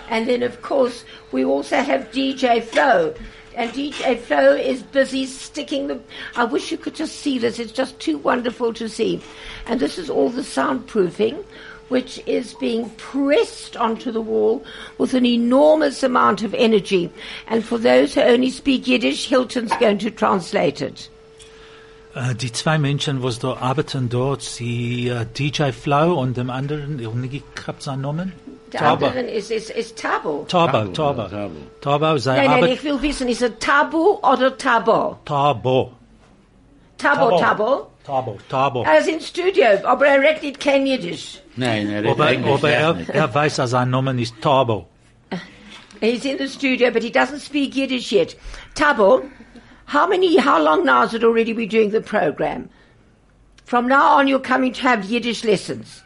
And 0.09 0.25
then, 0.29 0.41
of 0.41 0.61
course, 0.61 1.03
we 1.33 1.43
also 1.43 1.75
have 1.75 2.11
DJ 2.11 2.63
Flo. 2.63 3.13
And 3.57 3.69
DJ 3.71 4.17
Flo 4.17 4.55
is 4.55 4.83
busy 4.83 5.25
sticking 5.25 5.87
the. 5.87 5.99
I 6.37 6.45
wish 6.45 6.71
you 6.71 6.77
could 6.77 6.95
just 6.95 7.17
see 7.17 7.37
this. 7.37 7.59
It's 7.59 7.73
just 7.73 7.99
too 7.99 8.19
wonderful 8.19 8.73
to 8.75 8.87
see. 8.87 9.21
And 9.65 9.81
this 9.81 9.97
is 9.97 10.09
all 10.09 10.29
the 10.29 10.43
soundproofing, 10.43 11.43
which 11.89 12.21
is 12.25 12.53
being 12.53 12.89
pressed 12.97 13.75
onto 13.77 14.11
the 14.11 14.21
wall 14.21 14.63
with 14.97 15.13
an 15.13 15.25
enormous 15.25 16.03
amount 16.03 16.43
of 16.43 16.53
energy. 16.53 17.09
And 17.47 17.63
for 17.63 17.77
those 17.77 18.13
who 18.15 18.21
only 18.21 18.49
speak 18.49 18.87
Yiddish, 18.87 19.27
Hilton's 19.27 19.75
going 19.79 19.99
to 19.99 20.11
translate 20.11 20.81
it. 20.81 21.09
Äh, 22.15 22.33
die 22.35 22.51
zwei 22.51 22.77
Menschen, 22.79 23.21
was 23.21 23.37
da 23.39 23.57
arbeiten 23.57 24.09
dort, 24.09 24.41
sie 24.41 25.09
äh, 25.09 25.25
DJ 25.25 25.71
Flow 25.71 26.19
und 26.19 26.37
dem 26.37 26.49
anderen, 26.49 26.99
ich 26.99 27.05
hab 27.05 27.15
nicht 27.15 27.55
gehabt 27.55 27.83
seinen 27.83 28.01
Namen. 28.01 28.33
Der 28.73 28.81
Tauber. 28.81 29.07
anderen 29.07 29.27
ist, 29.27 29.51
ist, 29.51 29.69
ist 29.71 29.97
Tabo. 29.97 30.45
Tabo, 30.47 30.91
Tabo, 30.91 31.23
Tabo. 31.23 31.27
Tabo. 31.29 31.51
Tabo, 31.81 32.17
sei 32.17 32.37
Nein, 32.37 32.45
nein, 32.45 32.63
Arbeit. 32.63 32.73
ich 32.73 32.83
will 32.83 33.01
wissen, 33.01 33.27
ist 33.27 33.41
es 33.41 33.51
Tabu 33.59 34.19
oder 34.21 34.57
Tabo? 34.57 35.17
Tabo. 35.25 35.91
Tabo, 36.97 37.29
Tabo. 37.29 37.39
Tabo, 37.39 37.87
Tabo. 38.49 38.83
Er 38.83 38.99
ist 38.99 39.07
im 39.07 39.19
Studio, 39.19 39.65
aber 39.83 40.07
er 40.07 40.19
redet 40.21 40.43
nicht 40.43 40.59
kein 40.59 40.85
Jiddisch. 40.85 41.39
Nein, 41.55 41.89
er 41.89 41.99
redet 42.03 42.11
Aber, 42.11 42.29
Englisch 42.31 42.53
aber 42.53 42.69
echt 42.69 42.81
er, 42.81 42.93
nicht. 42.93 43.09
er 43.09 43.33
weiß, 43.33 43.55
dass 43.57 43.69
sein 43.71 43.89
Name 43.89 44.19
ist 44.21 44.35
Tabo. 44.41 44.87
He's 46.01 46.25
in 46.25 46.37
the 46.37 46.47
studio, 46.47 46.91
but 46.91 47.03
he 47.03 47.09
doesn't 47.11 47.39
speak 47.39 47.75
Yiddish 47.75 48.11
yet. 48.11 48.35
Tabo, 48.75 49.21
how 49.85 50.07
many, 50.07 50.37
how 50.37 50.59
long 50.61 50.85
now 50.85 51.01
has 51.01 51.13
it 51.13 51.23
already 51.23 51.53
been 51.53 51.69
doing 51.69 51.91
the 51.91 52.01
program? 52.01 52.69
From 53.65 53.87
now 53.87 54.17
on, 54.17 54.27
you're 54.27 54.39
coming 54.39 54.73
to 54.73 54.81
have 54.81 55.03
Yiddish 55.05 55.43
lessons. 55.43 56.03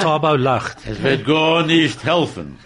Tabo 0.00 0.36
lacht. 0.36 0.78
Es 0.86 1.02
wird 1.02 1.24
gar 1.26 1.64
nicht 1.64 2.02
helfen. 2.04 2.58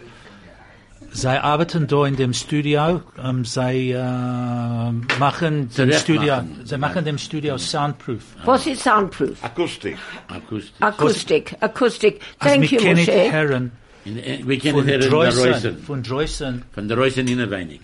Sie 1.18 1.28
arbeiten 1.42 1.88
da 1.88 2.07
in 2.07 2.14
dem 2.14 2.33
Studio, 2.33 3.02
ähm, 3.20 3.44
sie 3.44 3.90
äh, 3.90 5.18
machen 5.18 5.68
dem 5.76 5.92
Studio, 5.92 6.37
machen. 6.37 6.61
sie 6.64 6.78
machen 6.78 7.04
dem 7.04 7.18
Studio 7.18 7.59
soundproof. 7.59 8.22
What's 8.44 8.66
it 8.66 8.78
soundproof? 8.78 9.42
Akustik. 9.42 9.96
Akustisch. 10.28 10.72
Acoustic, 10.81 11.57
acoustic. 11.61 12.20
Thank 12.38 12.70
you, 12.70 12.78
kennen 12.78 12.98
Moshe. 13.04 13.11
Herren 13.33 13.72
In- 14.04 14.16
eh, 14.18 14.37
in- 14.37 14.48
Wir 14.48 14.59
kennen 14.61 14.74
von 14.76 14.85
hier 14.85 14.94
in 14.94 15.00
der 15.00 15.11
Dreusen, 15.11 15.52
Reusen. 15.52 15.78
von 15.83 16.02
Dreusen 16.04 16.62
Von 16.72 16.87
der 16.88 16.96
Reusen 16.96 17.26
in 17.26 17.50
wenig. 17.50 17.81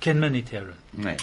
kennen 0.00 0.20
wir 0.22 0.30
nicht 0.30 0.52
Herren. 0.52 0.74
Nein. 0.92 1.16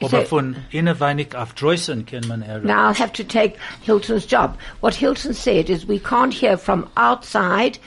Aber 0.00 0.20
So- 0.20 0.26
von 0.26 0.54
Innenweinig 0.70 1.34
auf 1.34 1.54
Dreusen 1.54 2.06
kennt 2.06 2.28
man 2.28 2.40
Herren. 2.42 2.64
Now 2.68 2.88
I'll 2.90 2.98
have 3.00 3.12
to 3.14 3.24
take 3.24 3.54
Hilton's 3.82 4.30
job. 4.30 4.56
What 4.80 4.94
Hilton 4.94 5.34
said 5.34 5.68
is 5.68 5.88
we 5.88 5.96
can't 5.98 6.32
hear 6.32 6.56
from 6.56 6.86
outside, 6.94 7.80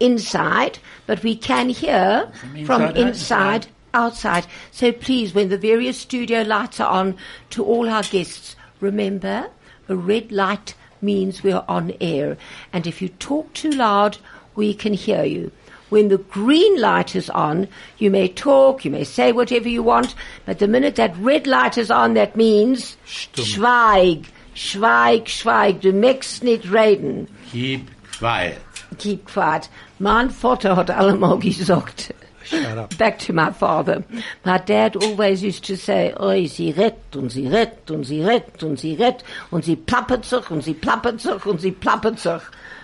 inside, 0.00 0.78
but 1.06 1.22
we 1.22 1.36
can 1.36 1.68
hear 1.68 2.30
from 2.64 2.82
inside, 2.82 2.96
inside, 2.96 3.66
outside. 3.94 4.46
So 4.70 4.92
please, 4.92 5.34
when 5.34 5.48
the 5.48 5.58
various 5.58 5.98
studio 5.98 6.42
lights 6.42 6.80
are 6.80 6.90
on, 6.90 7.16
to 7.50 7.64
all 7.64 7.88
our 7.88 8.02
guests, 8.02 8.56
remember 8.80 9.48
a 9.88 9.96
red 9.96 10.30
light 10.30 10.74
means 11.00 11.42
we're 11.42 11.64
on 11.68 11.92
air. 12.00 12.36
And 12.72 12.86
if 12.86 13.00
you 13.00 13.08
talk 13.08 13.52
too 13.54 13.70
loud, 13.70 14.18
we 14.54 14.74
can 14.74 14.92
hear 14.92 15.24
you. 15.24 15.50
When 15.88 16.08
the 16.08 16.18
green 16.18 16.78
light 16.80 17.16
is 17.16 17.30
on, 17.30 17.66
you 17.96 18.10
may 18.10 18.28
talk, 18.28 18.84
you 18.84 18.90
may 18.90 19.04
say 19.04 19.32
whatever 19.32 19.68
you 19.68 19.82
want, 19.82 20.14
but 20.44 20.58
the 20.58 20.68
minute 20.68 20.96
that 20.96 21.16
red 21.16 21.46
light 21.46 21.78
is 21.78 21.90
on, 21.90 22.12
that 22.14 22.36
means 22.36 22.98
Stumm. 23.06 23.44
Schweig, 23.44 24.26
schweig, 24.54 25.28
schweig, 25.28 25.80
du 25.80 25.92
möchtest 25.92 26.42
nicht 26.42 26.70
reden. 26.70 27.26
Keep 27.50 27.88
quiet. 28.18 28.58
Keep 28.96 29.26
quiet. 29.26 29.68
Mein 29.98 30.30
Vater 30.30 30.76
hat 30.76 30.90
allemal 30.90 31.38
gesagt. 31.38 32.14
Shut 32.44 32.78
up. 32.78 32.96
Back 32.96 33.18
to 33.20 33.32
my 33.34 33.50
father. 33.52 34.02
My 34.46 34.56
dad 34.58 34.96
always 34.96 35.42
used 35.42 35.64
to 35.66 35.76
say, 35.76 36.14
oi, 36.18 36.46
sie 36.46 36.70
rett 36.72 37.14
und 37.14 37.30
sie 37.30 37.46
rett 37.46 37.90
und 37.90 38.04
sie 38.04 38.22
rett 38.22 38.62
und 38.62 38.78
sie 38.78 38.94
rett 38.94 39.22
und 39.50 39.64
sie 39.64 39.76
plappert 39.76 40.24
sich 40.24 40.50
und 40.50 40.64
sie 40.64 40.72
plappert 40.72 41.20
sich 41.20 41.44
und 41.44 41.60
sie 41.60 41.72
plappert 41.72 42.18
sich. 42.18 42.40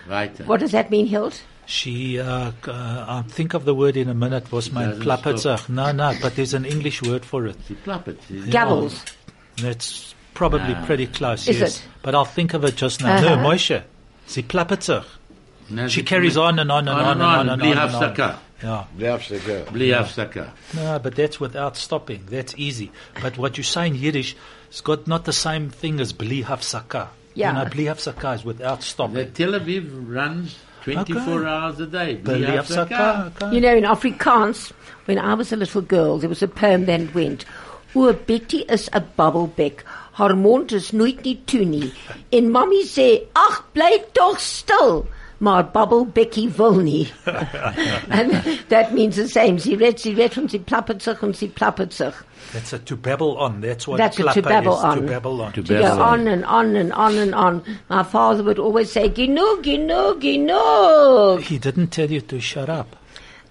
Weiter. 0.07 0.45
What 0.47 0.59
does 0.61 0.71
that 0.71 0.91
mean, 0.91 1.07
Hilt? 1.07 1.41
She, 1.65 2.19
uh, 2.19 2.51
uh, 2.67 3.05
I'll 3.07 3.23
think 3.23 3.55
of 3.55 3.65
the 3.65 3.73
word 3.73 3.97
in 3.97 4.07
a 4.07 4.13
minute, 4.13 4.51
was 4.51 4.71
mein 4.71 4.91
doesn't 4.91 5.01
Plappetzach. 5.03 5.67
No, 5.67 5.91
no, 5.91 6.13
but 6.21 6.35
there's 6.35 6.53
an 6.53 6.63
English 6.63 7.01
word 7.01 7.25
for 7.25 7.47
it. 7.47 7.55
Sie 7.67 7.73
plappert. 7.73 8.17
Gavels. 8.51 9.03
That's 9.57 10.13
probably 10.35 10.75
pretty 10.85 11.07
close, 11.07 11.47
Is 11.47 11.59
yes. 11.59 11.77
it? 11.77 11.83
But 12.03 12.13
I'll 12.13 12.23
think 12.25 12.53
of 12.53 12.63
it 12.65 12.75
just 12.75 13.01
now. 13.01 13.19
No, 13.19 13.27
Uh-huh. 13.33 13.43
Moshe. 13.47 13.81
Sie 14.27 14.43
Plappetzach. 14.43 15.05
Na, 15.69 15.87
She 15.87 16.03
carries 16.03 16.37
on 16.37 16.59
and 16.59 16.71
on 16.71 16.87
and 16.87 16.97
on 17.01 17.11
and 17.13 17.21
on 17.23 17.49
and 17.49 17.61
Bli 17.61 17.71
on. 17.71 17.77
and 17.77 17.95
on. 17.95 18.01
Hafsaka. 18.15 18.37
Yeah. 18.63 18.83
Bleibst 18.97 19.71
Bli 19.73 19.89
Hafsaka. 19.89 20.49
No, 20.75 20.99
but 20.99 21.15
that's 21.15 21.39
without 21.39 21.75
stopping. 21.77 22.23
That's 22.29 22.53
easy. 22.57 22.91
But 23.21 23.37
what 23.37 23.57
you 23.57 23.63
say 23.63 23.87
in 23.87 23.95
Yiddish, 23.95 24.35
it's 24.69 24.81
got 24.81 25.07
not 25.07 25.25
the 25.25 25.33
same 25.33 25.69
thing 25.69 25.99
as 25.99 26.13
bli 26.13 26.43
hafsaka. 26.43 27.07
Yeah. 27.33 27.51
You 27.51 27.63
know, 27.65 27.69
bli 27.69 27.83
hafsaka 27.85 28.35
is 28.35 28.45
without 28.45 28.81
stopping. 28.83 29.15
The. 29.15 29.25
Tel 29.25 29.51
Aviv 29.59 29.89
runs 30.07 30.55
24 30.83 31.21
Okay. 31.39 31.49
hours 31.49 31.79
a 31.79 31.85
day. 31.87 32.15
Bli 32.15 32.37
Bli 32.39 32.45
hafsaka. 32.47 32.87
Hafsaka. 32.89 33.43
okay. 33.43 33.55
You 33.55 33.61
know, 33.61 33.75
in 33.75 33.83
Afrikaans, 33.83 34.71
when 35.05 35.19
I 35.19 35.33
was 35.33 35.51
a 35.51 35.55
little 35.57 35.81
girl, 35.81 36.17
there 36.17 36.29
was 36.29 36.41
a 36.41 36.47
poem 36.47 36.85
that 36.85 37.13
went, 37.13 37.45
Oor 37.95 38.13
Betty 38.13 38.59
is 38.69 38.89
a 38.93 39.01
bubbelbek, 39.01 39.83
haar 40.13 40.35
mond 40.35 40.71
is 40.73 40.91
nooit 40.91 41.23
nie 41.23 41.35
toe 41.45 41.65
nie. 41.65 41.91
En 42.31 42.51
mommy 42.51 42.83
sê, 42.83 43.25
ach, 43.35 43.63
bly 43.73 44.03
toch 44.13 44.39
stil. 44.39 45.07
Mar 45.39 45.63
Bubble 45.63 46.05
Becky 46.05 46.47
Volney. 46.47 47.09
and 48.09 48.31
that 48.69 48.93
means 48.93 49.15
the 49.17 49.27
same. 49.27 49.59
Sie 49.59 49.75
redt, 49.75 49.99
sie 49.99 50.13
redt 50.15 50.37
und 50.37 50.49
sie 50.51 50.59
plappert 50.59 51.01
sich 51.01 51.21
und 51.21 51.35
sie 51.35 51.47
plappert 51.49 51.91
sich. 51.93 52.13
That's 52.53 52.71
a 52.73 52.79
to 52.79 52.95
babble 52.95 53.37
on. 53.37 53.59
That's 53.61 53.87
what 53.87 53.97
That's 53.97 54.17
a 54.19 54.31
to 54.33 54.41
babble 54.41 54.77
is, 54.77 54.83
on. 54.83 54.97
To 55.01 55.03
babble 55.07 55.41
on. 55.41 55.51
To 55.53 55.61
To 55.63 55.73
go 55.73 55.81
babble 55.81 56.01
on. 56.01 56.19
on 56.21 56.27
and 56.27 56.45
on 56.45 56.75
and 56.75 56.93
on 56.93 57.17
and 57.17 57.35
on. 57.35 57.63
My 57.89 58.03
father 58.03 58.43
would 58.43 58.59
always 58.59 58.91
say, 58.91 59.09
Genug, 59.09 59.63
genug, 59.63 60.21
genug. 60.21 61.41
He 61.41 61.57
didn't 61.57 61.87
tell 61.91 62.09
you 62.09 62.21
to 62.21 62.39
shut 62.39 62.69
up. 62.69 62.95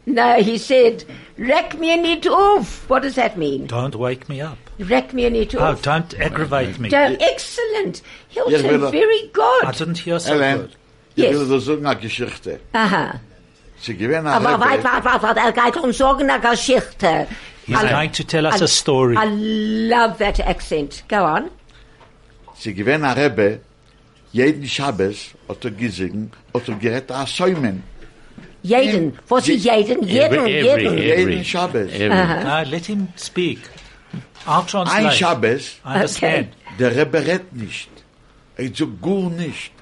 No, 0.06 0.40
he 0.42 0.58
said, 0.58 1.04
Reck 1.38 1.78
mir 1.78 1.96
nicht 2.00 2.28
auf. 2.28 2.88
What 2.88 3.02
does 3.02 3.14
that 3.16 3.36
mean? 3.38 3.66
Don't 3.66 3.96
wake 3.96 4.28
me 4.28 4.40
up. 4.40 4.58
Reck 4.78 5.12
mir 5.14 5.30
nicht 5.30 5.54
Oh, 5.54 5.60
auf. 5.60 5.82
don't 5.82 6.14
aggravate 6.20 6.78
me. 6.78 6.88
Don't- 6.90 7.20
excellent. 7.22 8.02
Hilton, 8.28 8.52
Yeah, 8.52 8.70
well, 8.70 8.84
uh, 8.86 8.90
very 8.90 9.30
I 9.36 9.72
didn't 9.72 9.98
hear 9.98 10.18
so 10.18 10.34
Ellen, 10.34 10.58
good. 10.58 10.76
Ich 11.16 11.22
Yes. 11.24 11.38
will 11.38 11.48
dir 11.48 11.60
sagen 11.60 11.86
eine 11.86 12.00
Geschichte. 12.00 12.60
Aha. 12.72 13.20
Sie 13.80 13.96
gewinnen 13.96 14.26
Aber 14.26 14.48
eine 14.54 14.60
wait, 14.64 14.84
wait, 14.84 15.04
wait, 15.04 15.22
wait. 15.22 15.36
Er 15.36 15.52
geht 15.52 15.76
uns 15.82 15.98
sagen 15.98 16.28
eine 16.30 16.40
Geschichte. 16.40 17.26
He's 17.66 17.82
I- 17.82 17.88
going 17.88 18.12
to 18.12 18.22
tell 18.24 18.46
us 18.46 18.60
I- 18.60 18.64
a 18.64 18.66
story. 18.66 19.14
I 19.16 19.88
love 19.90 20.18
that 20.18 20.40
accent. 20.46 21.04
Go 21.08 21.16
on. 21.24 21.50
Sie 22.56 22.74
gewinnen 22.74 23.04
eine 23.04 23.16
Rebbe, 23.24 23.60
jeden 24.32 24.66
Schabbes 24.66 25.30
hat 25.48 25.64
er 25.64 25.70
gesungen, 25.72 26.30
hat 26.52 26.68
er 26.68 26.74
gerät 26.76 27.10
ein 27.10 27.26
Säumen. 27.26 27.82
Jeden. 28.62 29.18
Was 29.28 29.48
ist 29.48 29.64
jeden? 29.64 30.02
Jeden, 30.02 30.38
Every- 30.38 30.50
jeden. 30.50 30.66
every- 30.66 31.10
every- 31.10 31.32
Jeden 31.32 31.44
Schabbes. 31.44 31.92
every- 31.92 32.44
No, 32.44 32.70
let 32.70 32.86
him 32.86 33.08
speak. 33.16 33.58
I'll 34.46 34.64
Ein. 34.88 35.10
Schabbes, 35.10 35.76
I 35.84 35.88
understand. 35.88 36.48
der 36.78 36.94
Rebbe 36.96 37.18
redt 37.26 37.52
nicht. 37.52 37.90
Er 38.56 38.68
sagt 38.74 39.00
gut 39.02 39.36
nicht. 39.36 39.72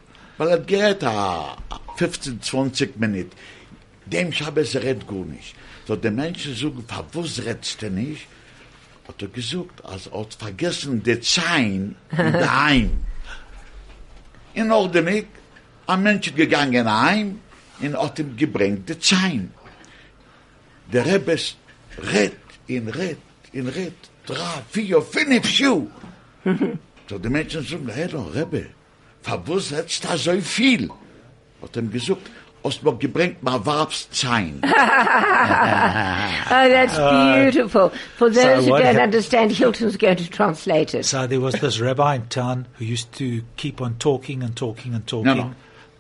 Weil 0.42 0.50
er 0.50 0.58
gerät 0.58 1.04
a 1.04 1.56
15, 1.98 2.42
20 2.42 2.98
Minuten. 2.98 3.30
Dem 4.06 4.32
Schabbes 4.32 4.74
er 4.74 4.82
redt 4.82 5.06
gut 5.06 5.28
nicht. 5.28 5.54
So 5.86 5.94
die 5.94 6.10
Menschen 6.10 6.56
sagen, 6.56 6.84
was 7.12 7.44
redst 7.44 7.80
du 7.80 7.90
nicht? 7.90 8.26
Hat 9.06 9.22
er 9.22 9.28
gesagt, 9.28 9.84
als 9.84 10.08
er 10.08 10.18
hat 10.18 10.34
vergessen, 10.34 11.00
die 11.00 11.20
Zein 11.20 11.94
in 12.10 12.32
der 12.32 12.60
Heim. 12.64 12.90
In 14.54 14.72
Ordnung, 14.72 15.26
ein 15.86 16.02
Mensch 16.02 16.34
gegangen 16.34 16.90
heim 16.90 17.38
und 17.80 17.96
hat 17.96 18.18
ihm 18.18 18.36
gebringt 18.36 18.88
die 18.88 18.98
Zein. 18.98 19.54
Der 20.92 21.06
Rebbe 21.06 21.38
redt, 22.12 22.48
in 22.66 22.88
redt, 22.88 23.26
in 23.52 23.68
redt, 23.68 24.10
drei, 24.26 24.54
vier, 24.72 25.02
fünf 25.02 25.46
Schuhe. 25.48 25.86
So 27.08 27.18
die 27.18 27.28
Menschen 27.28 27.62
sagen, 27.62 27.88
hey, 27.88 28.08
doch, 28.08 28.34
Rebbe, 28.34 28.66
verwusst 29.22 29.72
hättest 29.72 30.04
du 30.04 30.16
so 30.18 30.40
viel? 30.40 30.90
Hat 31.62 31.76
ihm 31.76 31.90
gesagt, 31.90 32.30
hast 32.64 32.82
mir 32.82 32.94
gebringt, 32.96 33.42
mal 33.42 33.64
Warbszein. 33.64 34.60
Oh, 34.64 34.68
ah, 34.74 36.68
that's 36.68 36.98
ah. 36.98 37.34
beautiful. 37.36 37.90
For 38.16 38.30
those 38.30 38.64
who 38.64 38.70
don't 38.70 38.82
hap- 38.82 39.02
understand, 39.02 39.52
Hilton's 39.52 39.96
going 39.96 40.16
to 40.16 40.28
translate 40.30 40.94
it. 40.94 41.04
So 41.04 41.26
there 41.26 41.40
was 41.40 41.54
this 41.54 41.80
rabbi 41.80 42.16
in 42.16 42.26
town 42.28 42.66
who 42.78 42.84
used 42.84 43.12
to 43.14 43.42
keep 43.56 43.80
on 43.80 43.96
talking 43.98 44.42
and 44.42 44.56
talking 44.56 44.94
and 44.94 45.06
talking. 45.06 45.36
no. 45.36 45.54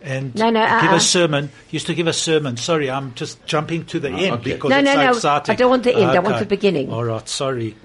And 0.04 0.34
No, 0.34 0.50
no, 0.50 0.60
give 0.60 0.90
uh-uh. 0.90 0.96
a 0.96 1.00
sermon. 1.00 1.50
Used 1.70 1.86
to 1.86 1.94
give 1.94 2.08
a 2.08 2.12
sermon. 2.12 2.56
Sorry, 2.56 2.90
I'm 2.90 3.14
just 3.14 3.46
jumping 3.46 3.84
to 3.86 4.00
the 4.00 4.12
ah, 4.12 4.16
end 4.16 4.32
okay. 4.40 4.54
because 4.54 4.70
No, 4.70 4.78
it's 4.78 4.86
no, 4.86 4.94
so 4.94 5.00
no, 5.00 5.10
exciting. 5.12 5.52
I 5.52 5.56
don't 5.56 5.70
want 5.70 5.84
the 5.84 5.94
end, 5.94 6.10
I 6.10 6.18
want 6.18 6.38
the 6.40 6.46
beginning. 6.46 6.90
All 6.92 7.04
right, 7.04 7.28
sorry. 7.28 7.76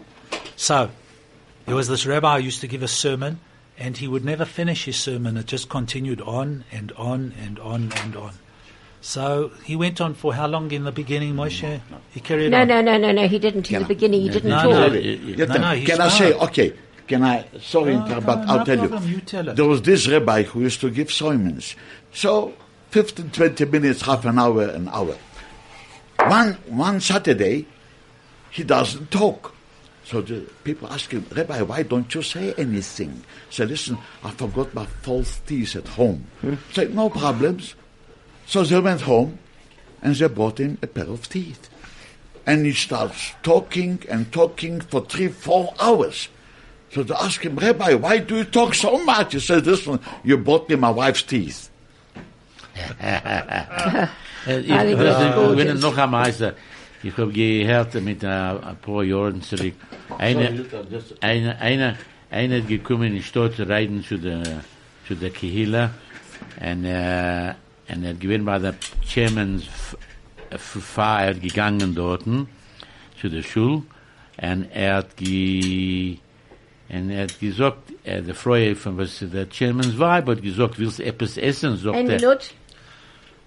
So 0.56 0.90
there 1.68 1.76
was 1.76 1.88
this 1.88 2.08
rabbi 2.08 2.40
who 2.40 2.46
used 2.46 2.62
to 2.62 2.68
give 2.68 2.82
a 2.82 2.88
sermon, 2.88 3.40
and 3.78 3.98
he 3.98 4.08
would 4.08 4.26
never 4.26 4.46
finish 4.46 4.86
his 4.86 4.98
sermon. 4.98 5.38
It 5.38 5.46
just 5.46 5.70
continued 5.70 6.22
on 6.22 6.64
and 6.72 6.92
on 6.94 7.34
and 7.44 7.60
on 7.60 7.92
and 8.04 8.16
on. 8.16 8.34
So 9.02 9.52
he 9.64 9.76
went 9.76 10.02
on 10.02 10.16
for 10.16 10.34
how 10.34 10.48
long 10.48 10.72
in 10.72 10.84
the 10.84 10.92
beginning, 10.92 11.36
Moshe? 11.36 11.62
Mm. 11.62 11.82
He 12.12 12.20
carried 12.20 12.52
No, 12.52 12.62
on. 12.62 12.68
no, 12.68 12.82
no, 12.82 12.98
no, 12.98 13.12
no. 13.12 13.28
He 13.28 13.38
didn't 13.40 13.70
in 13.70 13.74
Yeah. 13.74 13.80
the 13.80 13.86
beginning. 13.86 14.22
He 14.22 14.30
didn't 14.30 14.50
No, 14.50 14.64
talk. 14.64 14.92
no. 14.94 15.00
Jetzt, 15.00 15.50
No, 15.50 15.56
no, 15.58 15.76
he 15.76 15.86
can 15.86 16.02
I 16.02 16.10
say, 16.10 16.34
okay, 16.34 16.74
can 17.08 17.24
I, 17.24 17.46
sorry, 17.62 17.96
No, 17.96 18.20
but 18.20 18.44
no, 18.46 18.52
I'll 18.52 18.58
no 18.60 18.64
tell 18.66 18.78
problem, 18.80 19.04
you. 19.08 19.16
you 19.16 19.22
tell. 19.22 19.44
There 19.44 19.66
was 19.66 19.84
this 19.84 20.08
rabbi 20.10 20.44
who 20.44 20.62
used 20.62 20.82
to 20.82 20.90
give 20.90 21.12
sermons. 21.12 21.76
So, 22.12 22.54
15, 22.90 23.30
20 23.30 23.66
minutes, 23.66 24.02
half 24.02 24.26
an 24.26 24.40
hour, 24.40 24.64
an 24.64 24.90
hour. 24.90 25.16
One, 26.26 26.54
one 26.66 27.00
Saturday, 27.00 27.66
he 28.50 28.64
doesn't 28.64 29.12
talk. 29.12 29.54
So 30.08 30.22
the 30.22 30.40
people 30.64 30.88
ask 30.88 31.12
him, 31.12 31.26
Rabbi, 31.36 31.62
why 31.64 31.84
don't 31.84 32.14
you 32.16 32.22
say 32.22 32.54
anything? 32.54 33.24
Say, 33.50 33.66
listen, 33.66 33.98
I 34.24 34.32
forgot 34.32 34.74
my 34.74 34.86
false 34.86 35.40
teeth 35.46 35.76
at 35.76 35.86
home. 35.90 36.26
Hmm? 36.40 36.54
Say, 36.72 36.88
no 36.88 37.10
problems. 37.10 37.76
So 38.46 38.64
they 38.64 38.80
went 38.80 39.02
home 39.02 39.38
and 40.02 40.16
they 40.16 40.28
brought 40.30 40.60
him 40.60 40.78
a 40.82 40.88
pair 40.88 41.10
of 41.10 41.28
teeth. 41.28 41.70
And 42.46 42.66
he 42.66 42.72
starts 42.72 43.34
talking 43.44 44.02
and 44.08 44.32
talking 44.32 44.80
for 44.80 45.02
three, 45.02 45.28
four 45.28 45.74
hours. 45.78 46.30
So 46.94 47.04
they 47.04 47.14
ask 47.14 47.44
him, 47.44 47.58
Rabbi, 47.58 47.96
why 47.96 48.20
do 48.20 48.38
you 48.38 48.46
talk 48.46 48.76
so 48.76 49.04
much? 49.04 49.34
He 49.34 49.42
says, 49.42 49.66
listen, 49.66 50.00
you 50.24 50.38
brought 50.38 50.70
me 50.70 50.78
my 50.78 50.90
wife's 50.90 51.24
teeth. 51.24 51.70
Ich, 52.78 52.84
I 53.04 54.08
think 54.46 54.70
ich, 54.70 54.98
that's 55.00 55.26
ich 55.26 55.36
gorgeous. 55.36 55.66
bin 55.66 55.80
noch 55.82 55.98
ein 55.98 56.10
Meister. 56.12 56.54
Ich 57.04 57.16
habe 57.18 57.32
gehört 57.32 57.94
mit 58.02 58.24
ein 58.26 58.78
paar 58.82 59.04
Jahren 59.04 59.42
zurück. 59.42 59.74
Einer, 60.18 60.50
einer, 61.22 61.62
einer, 61.62 61.96
einer 62.32 62.58
hat 62.58 62.68
gekommen 62.68 63.16
in 63.16 63.22
Stadt 63.24 63.56
zu 63.56 63.68
reiten 63.68 64.04
zu 64.04 64.18
der, 64.18 64.44
zu 65.08 65.16
der 65.16 65.30
Kehila. 65.30 65.92
Und, 66.60 66.86
äh, 66.86 67.54
und 67.90 68.04
er 68.04 68.14
gewinnt 68.16 68.46
bei 68.46 68.60
der 68.60 68.74
Chairman's 69.08 69.64
F- 69.64 69.98
F- 70.50 70.84
Fahr, 70.84 71.22
er 71.24 71.30
hat 71.36 71.42
gegangen 71.42 71.94
dorten 71.96 72.48
zu 73.22 73.30
der 73.30 73.44
Schule. 73.44 73.84
Und 74.42 74.68
er 74.74 74.96
hat 74.96 75.16
ge, 75.18 76.18
und 76.90 77.10
er 77.12 77.24
hat 77.24 77.40
gesagt, 77.40 77.92
äh, 78.04 78.22
der 78.22 78.36
Freude 78.36 78.76
von 78.76 78.98
was 78.98 79.20
der 79.20 79.48
Chairman's 79.50 79.94
Vibe 79.98 80.32
hat 80.32 80.42
gesagt, 80.42 80.80
willst 80.80 81.00
du 81.00 81.04
etwas 81.06 81.38
essen? 81.38 81.78
Sagt 81.78 81.96
Ein 81.96 82.10
er. 82.10 82.20
Minute. 82.20 82.48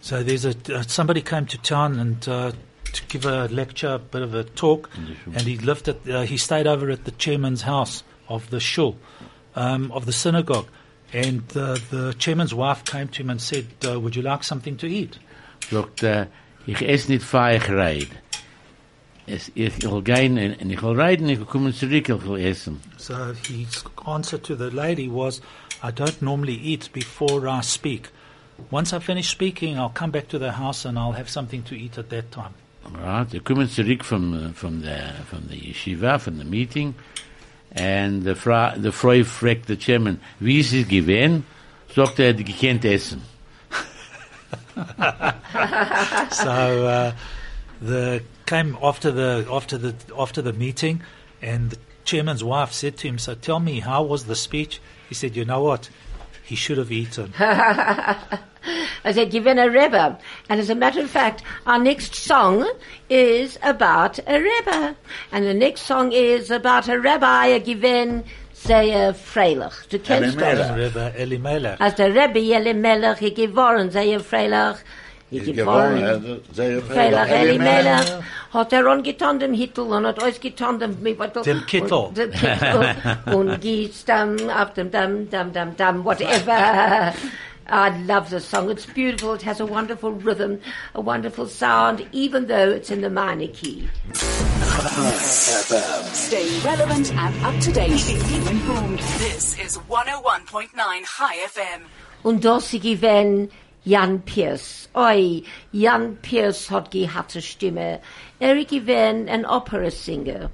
So 0.00 0.22
there's 0.22 0.46
a 0.46 0.50
uh, 0.72 0.82
somebody 0.86 1.20
came 1.20 1.46
to 1.46 1.58
town 1.58 1.98
and 1.98 2.26
uh, 2.26 2.52
to 2.92 3.02
give 3.06 3.26
a 3.26 3.46
lecture, 3.48 3.94
a 3.94 3.98
bit 3.98 4.22
of 4.22 4.34
a 4.34 4.44
talk, 4.44 4.90
and 5.26 5.42
he 5.42 5.58
lived 5.58 5.88
at 5.88 6.08
uh, 6.08 6.22
he 6.22 6.36
stayed 6.36 6.66
over 6.66 6.90
at 6.90 7.04
the 7.04 7.12
chairman's 7.12 7.62
house 7.62 8.02
of 8.28 8.50
the 8.50 8.60
shul, 8.60 8.96
um, 9.54 9.90
of 9.92 10.06
the 10.06 10.12
synagogue, 10.12 10.68
and 11.12 11.42
uh, 11.56 11.76
the 11.90 12.14
chairman's 12.18 12.54
wife 12.54 12.84
came 12.84 13.08
to 13.08 13.22
him 13.22 13.30
and 13.30 13.40
said, 13.40 13.66
uh, 13.86 13.98
"Would 13.98 14.16
you 14.16 14.22
like 14.22 14.44
something 14.44 14.76
to 14.78 14.86
eat?" 14.86 15.18
sagt, 15.70 16.02
äh, 16.02 16.26
ich 16.66 16.82
esse 16.82 17.10
nicht 17.10 17.32
reid. 17.32 18.08
Es, 19.26 19.52
ich 19.54 19.82
will 19.82 20.02
gehen 20.02 20.38
und 20.38 20.60
und 20.60 20.70
ich 20.70 20.82
will 20.82 20.98
reiten, 21.00 21.28
ich 21.28 21.38
will 21.38 21.46
kommen 21.46 21.72
zurück, 21.72 22.08
ich 22.08 22.24
will 22.24 22.40
essen. 22.40 22.80
So 22.96 23.32
his 23.46 23.84
answer 24.04 24.38
to 24.42 24.56
the 24.56 24.70
lady 24.70 25.08
was, 25.08 25.40
"I 25.82 25.92
don't 25.92 26.20
normally 26.20 26.56
eat 26.56 26.92
before 26.92 27.46
I 27.46 27.60
speak. 27.62 28.10
Once 28.70 28.92
I 28.92 28.98
finish 28.98 29.28
speaking, 29.28 29.76
I'll 29.76 29.92
come 29.94 30.10
back 30.10 30.28
to 30.28 30.38
the 30.38 30.52
house 30.52 30.84
and 30.84 30.98
I'll 30.98 31.16
have 31.16 31.28
something 31.30 31.62
to 31.64 31.74
eat 31.74 31.98
at 31.98 32.08
that 32.10 32.32
time." 32.32 32.54
Right, 32.84 33.30
sie 33.30 33.40
kommen 33.40 33.68
zurück 33.68 34.04
vom, 34.04 34.34
äh, 34.34 34.52
von 34.54 34.82
der, 34.82 35.14
von 35.28 35.46
der 35.48 35.56
Yeshiva, 35.56 36.18
von 36.18 36.36
der 36.36 36.46
Meeting, 36.46 36.94
und 37.70 38.24
der 38.24 38.36
Frau, 38.36 38.72
der 38.76 38.92
Frau 38.92 39.22
fragt 39.22 39.68
der 39.68 39.78
Chairman, 39.78 40.20
wie 40.40 40.58
ist 40.58 40.72
es 40.72 40.88
gewesen? 40.88 41.44
Sagt 41.94 42.18
er, 42.18 42.32
die 42.32 42.44
gekannt 42.44 42.84
essen. 42.84 43.22
so 46.30 46.50
uh, 46.50 47.12
the 47.80 48.22
came 48.46 48.76
after 48.82 49.10
the 49.10 49.46
after 49.50 49.78
the 49.78 49.94
after 50.16 50.42
the 50.42 50.52
meeting, 50.52 51.02
and 51.42 51.70
the 51.70 51.78
chairman's 52.04 52.42
wife 52.42 52.72
said 52.72 52.96
to 52.96 53.08
him, 53.08 53.18
"So 53.18 53.34
tell 53.34 53.60
me, 53.60 53.80
how 53.80 54.02
was 54.02 54.24
the 54.24 54.34
speech?" 54.34 54.80
He 55.08 55.14
said, 55.14 55.36
"You 55.36 55.44
know 55.44 55.62
what? 55.62 55.90
He 56.42 56.56
should 56.56 56.78
have 56.78 56.90
eaten." 56.90 57.32
I 59.04 59.12
said, 59.12 59.30
given 59.30 59.58
a 59.58 59.68
Rebbe. 59.68 60.18
And 60.48 60.60
as 60.60 60.70
a 60.70 60.74
matter 60.74 61.00
of 61.00 61.10
fact, 61.10 61.42
our 61.66 61.78
next 61.78 62.14
song 62.14 62.70
is 63.08 63.58
about 63.62 64.18
a 64.26 64.40
Rebbe. 64.40 64.96
And 65.32 65.46
the 65.46 65.54
next 65.54 65.82
song 65.82 66.12
is 66.12 66.50
about 66.50 66.88
a 66.88 67.00
rabbi, 67.00 67.46
a 67.46 67.60
given 67.60 68.24
sehr 68.52 69.14
freilich. 69.14 69.72
Du 69.88 69.98
kennst 69.98 70.36
Elimelech. 70.36 70.58
das. 70.58 70.76
Rebbe 70.76 71.12
Elimelech. 71.16 71.80
Als 71.80 71.94
der 71.94 72.14
Rebbe 72.14 72.40
Elimelech 72.40 73.22
ist 73.22 73.36
geworden, 73.36 73.90
sehr 73.90 74.20
freilich. 74.20 74.76
Ist 75.30 75.54
geworden. 75.54 76.42
Freilich 76.54 77.30
Elimelech 77.30 78.12
hat 78.52 78.72
er 78.72 78.86
angetan 78.86 79.38
dem 79.38 79.54
Hittel 79.54 79.84
und 79.84 80.06
hat 80.06 80.22
ausgetan 80.22 80.78
dem 80.78 81.00
Mittel. 81.02 81.42
Dem 81.42 81.64
Kittel. 81.66 81.92
Und, 81.92 82.18
dem 82.18 82.32
Kittel. 82.32 82.96
und 83.34 83.60
gießt 83.60 84.08
dann 84.08 84.50
auf 84.50 84.74
dem 84.74 84.90
Dam, 84.90 85.30
Dam, 85.30 85.52
Dam, 85.52 85.76
Dam, 85.76 86.04
whatever. 86.04 87.14
I 87.70 87.96
love 88.04 88.30
the 88.30 88.40
song. 88.40 88.68
It's 88.70 88.84
beautiful. 88.84 89.34
It 89.34 89.42
has 89.42 89.60
a 89.60 89.66
wonderful 89.66 90.12
rhythm, 90.12 90.60
a 90.94 91.00
wonderful 91.00 91.46
sound, 91.46 92.06
even 92.12 92.46
though 92.46 92.68
it's 92.70 92.90
in 92.90 93.00
the 93.00 93.10
minor 93.10 93.46
key. 93.46 93.88
Stay 96.12 96.60
relevant 96.64 97.12
and 97.14 97.44
up 97.44 97.60
to 97.60 97.72
date. 97.72 97.96
Keep 97.96 98.50
informed. 98.50 98.98
This 99.18 99.58
is 99.58 99.78
101.9 99.88 101.04
Chai 101.04 101.36
FM. 101.46 101.82
Und 102.24 102.44
das 102.44 102.70
sie 102.70 103.48
Jan 103.84 104.20
Peerce. 104.22 104.88
Oi, 104.94 105.42
Jan 105.72 106.16
Peerce 106.20 106.70
hat 106.70 106.90
gehabt 106.90 107.34
eine 107.34 107.42
Stimme. 107.42 108.00
Er 108.38 108.64
gewesen 108.64 109.28
ein 109.28 109.46
Opera-Singer. 109.46 110.50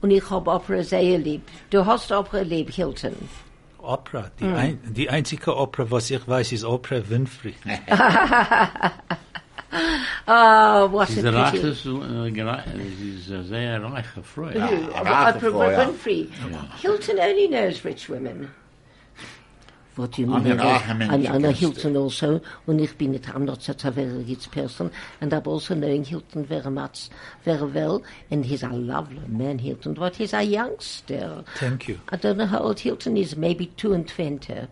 Und 0.00 0.10
ich 0.12 0.30
hab 0.30 0.48
Opera 0.48 0.82
sehr 0.82 1.18
lieb. 1.18 1.42
Du 1.68 1.84
hast 1.84 2.10
Opera 2.10 2.40
lieb, 2.40 2.70
Hilton. 2.70 3.28
Opera. 3.82 4.30
Die, 4.38 4.44
ein, 4.44 4.78
die 4.84 5.10
einzige 5.10 5.56
Opera, 5.56 5.90
was 5.90 6.10
ich 6.10 6.26
weiß, 6.26 6.52
ist 6.52 6.64
Opera 6.64 7.02
Winfrey. 7.08 7.54
Oh, 10.26 10.88
what 10.92 11.08
Sie 11.08 11.20
ist 11.20 11.26
reiche, 11.26 11.72
so, 11.74 12.02
äh, 12.02 12.30
sie 12.98 13.16
ist 13.18 13.30
eine 13.30 13.44
sehr 13.44 13.82
reiche 13.82 14.22
Frau. 14.22 14.48
Ja. 14.48 14.68
Winfrey. 15.78 16.28
Hilton 16.80 17.18
only 17.18 17.48
knows 17.48 17.84
rich 17.84 18.08
women. 18.08 18.48
What 19.96 20.12
do 20.12 20.22
you 20.22 20.32
Eine 20.32 20.50
mean? 20.50 20.58
Rache 20.60 20.88
And 20.90 20.98
Menschen 21.00 21.26
Anna 21.34 21.48
kennst 21.48 21.60
du. 21.62 21.66
Hilton 21.66 21.96
also, 21.96 22.40
ich 22.68 22.96
bin, 22.96 23.20
I'm 23.34 23.44
not 23.44 23.62
such 23.62 23.84
a 23.84 23.90
very 23.90 24.22
rich 24.24 24.50
person, 24.50 24.90
and 25.20 25.32
I'm 25.32 25.46
also 25.46 25.74
knowing 25.74 26.04
Hilton 26.04 26.44
very 26.44 26.70
much, 26.70 27.08
very 27.44 27.70
well, 27.70 28.02
and 28.30 28.44
he's 28.44 28.62
a 28.62 28.68
lovely 28.68 29.20
man, 29.26 29.58
Hilton, 29.58 29.94
but 29.94 30.16
he's 30.16 30.32
a 30.32 30.42
youngster. 30.42 31.44
Thank 31.56 31.88
you. 31.88 31.98
I 32.10 32.16
don't 32.16 32.38
know 32.38 32.46
how 32.46 32.60
old 32.60 32.78
Hilton 32.80 33.16
is, 33.16 33.36
maybe 33.36 33.66
two 33.76 33.92
and 33.92 34.06
twenty. 34.06 34.68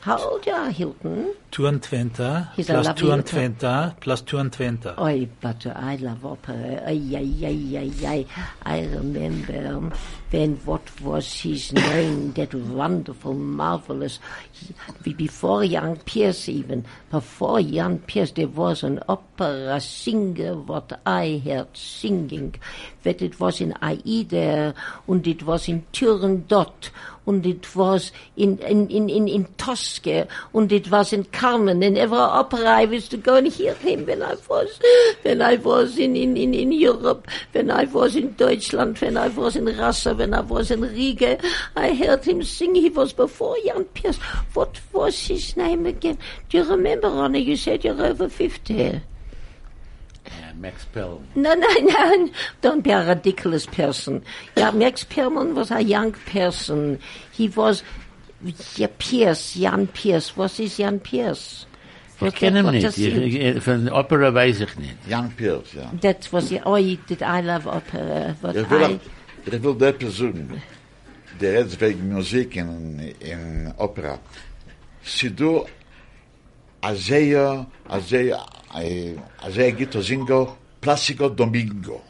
How 0.00 0.16
old 0.16 0.46
you 0.46 0.52
are, 0.52 0.70
Hilton? 0.70 1.34
22 1.50 2.44
He's 2.54 2.70
a 2.70 2.74
plus 2.74 2.86
lovely 2.86 3.08
22 3.08 3.96
plus 4.00 4.20
22. 4.22 4.94
Oi, 4.96 5.28
but 5.40 5.66
I 5.66 5.96
love 5.96 6.24
opera. 6.24 6.82
Ay, 6.86 7.16
ay, 7.16 7.46
ay, 7.46 7.78
ay, 7.78 8.06
ay. 8.06 8.26
I 8.62 8.80
remember 8.84 9.66
um, 9.66 9.92
then 10.30 10.56
what 10.64 11.00
was 11.00 11.40
his 11.40 11.72
name, 11.72 12.32
that 12.34 12.54
wonderful, 12.54 13.34
marvelous, 13.34 14.20
before 15.02 15.64
young 15.64 15.96
Peerce 15.96 16.48
even, 16.48 16.84
before 17.10 17.58
young 17.58 17.98
Peerce 17.98 18.30
there 18.32 18.46
was 18.46 18.84
an 18.84 19.00
opera 19.08 19.80
singer 19.80 20.54
what 20.54 21.00
I 21.06 21.42
heard 21.44 21.76
singing, 21.76 22.54
that 23.02 23.20
it 23.20 23.40
was 23.40 23.60
in 23.60 23.74
Aida 23.82 24.74
and 25.08 25.26
it 25.26 25.42
was 25.42 25.68
in 25.68 25.84
Turandot 25.92 26.90
and 27.28 27.46
it 27.46 27.74
was 27.76 28.12
in, 28.36 28.58
in, 28.58 28.88
in, 28.88 29.08
in, 29.08 29.28
in 29.28 29.44
Tosca 29.56 30.26
and 30.54 30.72
it 30.72 30.90
was 30.90 31.12
in 31.12 31.24
Carmen 31.24 31.82
and 31.82 31.98
every 31.98 32.16
opera 32.16 32.60
I 32.60 32.82
used 32.82 33.10
to 33.12 33.16
go 33.16 33.36
and 33.36 33.46
hear 33.46 33.74
him 33.74 34.06
when 34.06 34.22
I 34.22 34.34
was, 34.48 34.80
when 35.22 35.42
I 35.42 35.56
was 35.56 35.98
in, 35.98 36.16
in, 36.16 36.36
in, 36.36 36.54
in 36.54 36.72
Europe, 36.72 37.28
when 37.52 37.70
I 37.70 37.84
was 37.84 38.16
in 38.16 38.32
Deutschland, 38.34 38.98
when 38.98 39.16
I 39.16 39.28
was 39.28 39.56
in 39.56 39.66
Russia, 39.66 40.14
when 40.14 40.34
I 40.34 40.40
was 40.40 40.70
in 40.70 40.80
Riga. 40.80 41.38
I 41.76 41.94
heard 41.94 42.24
him 42.24 42.42
sing. 42.42 42.74
He 42.74 42.88
was 42.88 43.12
before 43.12 43.56
Jan 43.64 43.84
Peerce. 43.84 44.18
What 44.54 44.80
was 44.92 45.26
his 45.26 45.56
name 45.56 45.86
again? 45.86 46.18
Do 46.48 46.58
you 46.58 46.64
remember, 46.64 47.08
Ronnie? 47.08 47.40
You 47.40 47.56
said 47.56 47.84
you're 47.84 48.00
over 48.04 48.28
50. 48.28 49.00
Ja, 50.28 50.52
Max 50.54 50.84
Pell. 50.92 51.20
No, 51.34 51.54
no, 51.54 51.68
no. 51.80 52.28
Don't 52.60 52.82
be 52.82 52.90
a 52.90 53.06
ridiculous 53.06 53.66
person. 53.66 54.22
Yeah, 54.56 54.70
Max 54.72 55.04
Perlman 55.04 55.54
was 55.54 55.70
a 55.70 55.80
young 55.82 56.12
person. 56.12 56.98
He 57.32 57.48
was, 57.48 57.82
yeah, 58.76 58.88
Peerce, 58.98 59.54
Jan 59.54 59.86
Peerce. 59.86 60.36
Was 60.36 60.60
is 60.60 60.76
Jan 60.78 61.00
Peerce? 61.00 61.66
Ich 62.16 62.22
Was 62.22 62.34
kenne 62.34 62.54
that 62.54 62.58
ihn 62.60 62.64
what 62.64 62.72
nicht. 62.74 62.82
just 62.84 62.98
Ich, 62.98 63.14
sing- 63.14 63.56
ich, 63.56 63.62
von 63.62 63.84
der 63.84 63.94
Opera 63.94 64.34
weiß 64.34 64.60
ich 64.60 64.76
nicht. 64.78 64.96
Jan 65.08 65.30
Peerce, 65.36 65.72
ja. 65.74 65.90
That 66.00 66.32
was, 66.32 66.50
yeah, 66.50 66.62
oh, 66.66 66.76
did 66.76 67.22
I 67.22 67.40
love 67.42 67.66
opera? 67.68 68.34
But 68.42 68.56
Ich 68.56 68.68
will, 68.70 68.82
I, 68.82 69.00
ich 69.46 69.62
will 69.62 69.74
der 69.74 69.92
Person, 69.92 70.60
der 71.40 71.60
jetzt 71.60 71.80
wegen 71.80 72.12
Musik 72.12 72.56
in, 72.56 73.14
in 73.20 73.72
Opera, 73.78 74.18
sie 75.04 75.30
du 75.30 75.64
a 76.82 76.94
sehr, 76.96 77.66
a 77.88 78.00
sehr, 78.00 78.44
אז 78.70 79.54
זה 79.54 79.70
I 79.78 79.90
זינגו, 79.90 79.90
to 79.90 80.02
Zingo 80.02 80.56
Plastico 80.80 81.28
Domingo. 81.28 82.00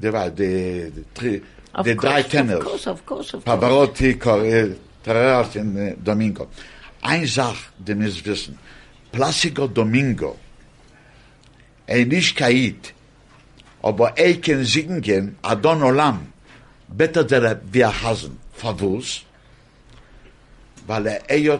de 0.00 0.10
were 0.10 0.30
de 0.30 0.90
the 0.90 1.04
three 1.14 1.42
of 1.74 1.84
the 1.84 1.94
course, 1.94 2.12
three 2.12 2.30
tenors. 2.30 2.86
Of 2.86 3.06
course, 3.06 3.32
Pavarotti, 3.44 4.18
course. 4.18 4.76
Pavarotti, 5.04 5.58
eh, 5.58 5.94
Domingo. 6.02 6.48
Ein 7.02 7.26
Sach, 7.26 7.72
the 7.84 7.94
most 7.94 8.24
wissen. 8.26 8.58
Plastico 9.12 9.66
Domingo. 9.72 10.36
A 11.88 12.04
nicht 12.04 12.36
kait. 12.36 12.92
Aber 13.82 14.12
ken 14.42 14.64
singen 14.64 15.36
a 15.42 15.54
olam. 15.82 16.32
Better 16.88 17.24
than 17.24 17.60
wir 17.70 18.02
hasen. 18.02 18.38
Favus. 18.52 19.24
Weil 20.86 21.06
er 21.06 21.30
ey 21.30 21.58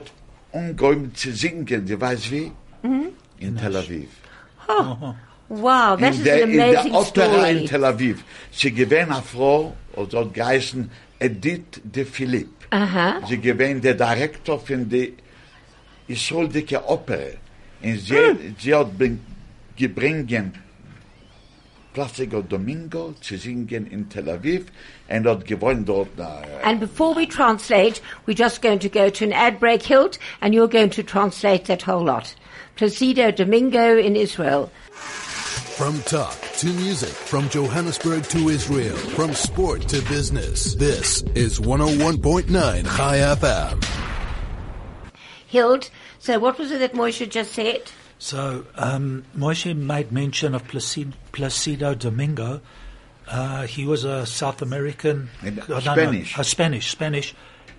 ungeum 0.52 1.14
zu 1.14 1.32
singen, 1.32 1.86
du 1.86 2.00
weißt 2.00 2.30
wie? 2.30 2.52
Mhm. 2.82 3.12
In 3.38 3.56
Tel 3.56 3.76
Aviv. 3.76 4.08
Wow, 5.48 5.96
that 5.96 6.14
in 6.14 6.18
is 6.18 6.24
der, 6.24 6.42
an 6.42 6.50
in 6.50 6.56
der 6.56 6.70
amazing 6.70 6.94
Opera 6.94 7.48
in 7.48 7.56
story. 7.58 7.68
Tel 7.68 7.84
Aviv. 7.84 8.18
Sie 8.50 8.72
gewähnt 8.72 9.12
eine 9.12 9.22
Frau, 9.22 9.76
und 9.92 10.12
dort 10.12 10.34
geheißen 10.34 10.90
Edith 11.18 11.80
de 11.84 12.04
Philippe. 12.04 12.66
Aha. 12.70 13.20
Sie 13.28 13.38
gewähnt 13.38 13.84
der 13.84 13.94
Direktor 13.94 14.58
von 14.58 14.88
der 14.88 15.08
Isoldike 16.08 16.84
Opera. 16.88 17.38
Und 17.82 18.00
sie, 18.00 18.54
sie 18.58 18.74
hat 18.74 18.96
bring, 18.98 19.20
gebringen 19.76 20.52
Placido 21.96 22.42
Domingo 22.46 23.14
zu 23.22 23.38
singen 23.38 23.90
in 23.90 24.10
Tel 24.10 24.28
Aviv 24.28 24.66
und 25.08 25.26
hat 25.26 25.46
gewonnen 25.46 25.86
dort. 25.86 26.10
And 26.62 26.78
before 26.78 27.14
we 27.14 27.24
translate, 27.24 28.02
we're 28.26 28.34
just 28.34 28.60
going 28.60 28.80
to 28.80 28.90
go 28.90 29.08
to 29.08 29.24
an 29.24 29.32
ad 29.32 29.58
break, 29.58 29.82
Hilt, 29.82 30.18
and 30.42 30.54
you're 30.54 30.68
going 30.68 30.90
to 30.90 31.02
translate 31.02 31.64
that 31.64 31.80
whole 31.80 32.04
lot. 32.04 32.34
Placido 32.76 33.34
Domingo 33.34 33.96
in 33.96 34.14
Israel. 34.14 34.70
From 34.90 35.98
talk 36.02 36.38
to 36.58 36.66
music, 36.66 37.08
from 37.08 37.48
Johannesburg 37.48 38.24
to 38.24 38.50
Israel, 38.50 38.96
from 39.16 39.32
sport 39.32 39.88
to 39.88 40.02
business. 40.02 40.74
This 40.74 41.22
is 41.34 41.60
101.9 41.60 42.50
Chai 42.94 43.18
FM. 43.20 43.82
Hild, 45.50 45.88
so 46.18 46.38
what 46.38 46.58
was 46.58 46.72
it 46.72 46.80
that 46.80 46.92
Moshe 46.92 47.26
just 47.30 47.52
said? 47.52 47.90
So, 48.18 48.64
um, 48.76 49.24
Moshe 49.36 49.76
made 49.76 50.10
mention 50.10 50.54
of 50.54 50.66
Placido, 50.66 51.12
Placido 51.32 51.98
Domingo. 51.98 52.60
Uh, 53.28 53.66
he 53.66 53.84
was 53.84 54.04
a 54.04 54.24
South 54.24 54.62
American, 54.62 55.28
don't 55.42 55.82
Spanish. 55.82 56.38
a 56.38 56.44
Spanish, 56.44 56.90
Spanish, 56.90 57.34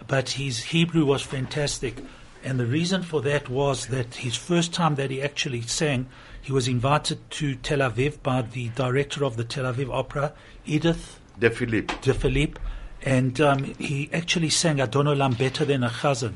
but 0.07 0.29
his 0.29 0.63
Hebrew 0.63 1.05
was 1.05 1.21
fantastic. 1.21 2.03
And 2.43 2.59
the 2.59 2.65
reason 2.65 3.01
for 3.01 3.21
that 3.23 3.49
was 3.49 3.87
that 3.87 4.15
his 4.15 4.35
first 4.35 4.73
time 4.73 4.95
that 4.95 5.09
he 5.09 5.21
actually 5.21 5.61
sang, 5.61 6.07
he 6.41 6.51
was 6.51 6.67
invited 6.67 7.29
to 7.31 7.55
Tel 7.55 7.79
Aviv 7.79 8.21
by 8.21 8.41
the 8.41 8.69
director 8.69 9.25
of 9.25 9.37
the 9.37 9.43
Tel 9.43 9.65
Aviv 9.65 9.91
Opera, 9.91 10.33
Edis 10.67 11.17
De 11.39 11.49
Philippe. 11.49 11.93
de 12.01 12.13
Philippe, 12.13 12.59
and 13.03 13.41
um, 13.41 13.63
he 13.63 14.09
actually 14.13 14.49
sang 14.49 14.79
Adon 14.79 15.05
Adonolam 15.05 15.37
better 15.37 15.65
than 15.65 15.83
a 15.83 15.89
chazan 15.89 16.33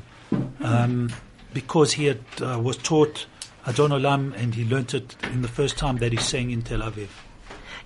um, 0.60 1.10
because 1.52 1.92
he 1.92 2.06
had, 2.06 2.20
uh, 2.40 2.58
was 2.58 2.76
taught 2.76 3.26
Adon 3.66 3.90
Olam 3.90 4.34
and 4.36 4.54
he 4.54 4.64
learnt 4.64 4.94
it 4.94 5.16
in 5.32 5.42
the 5.42 5.48
first 5.48 5.78
time 5.78 5.98
that 5.98 6.12
he 6.12 6.18
sang 6.18 6.50
in 6.50 6.62
Tel 6.62 6.80
Aviv. 6.80 7.08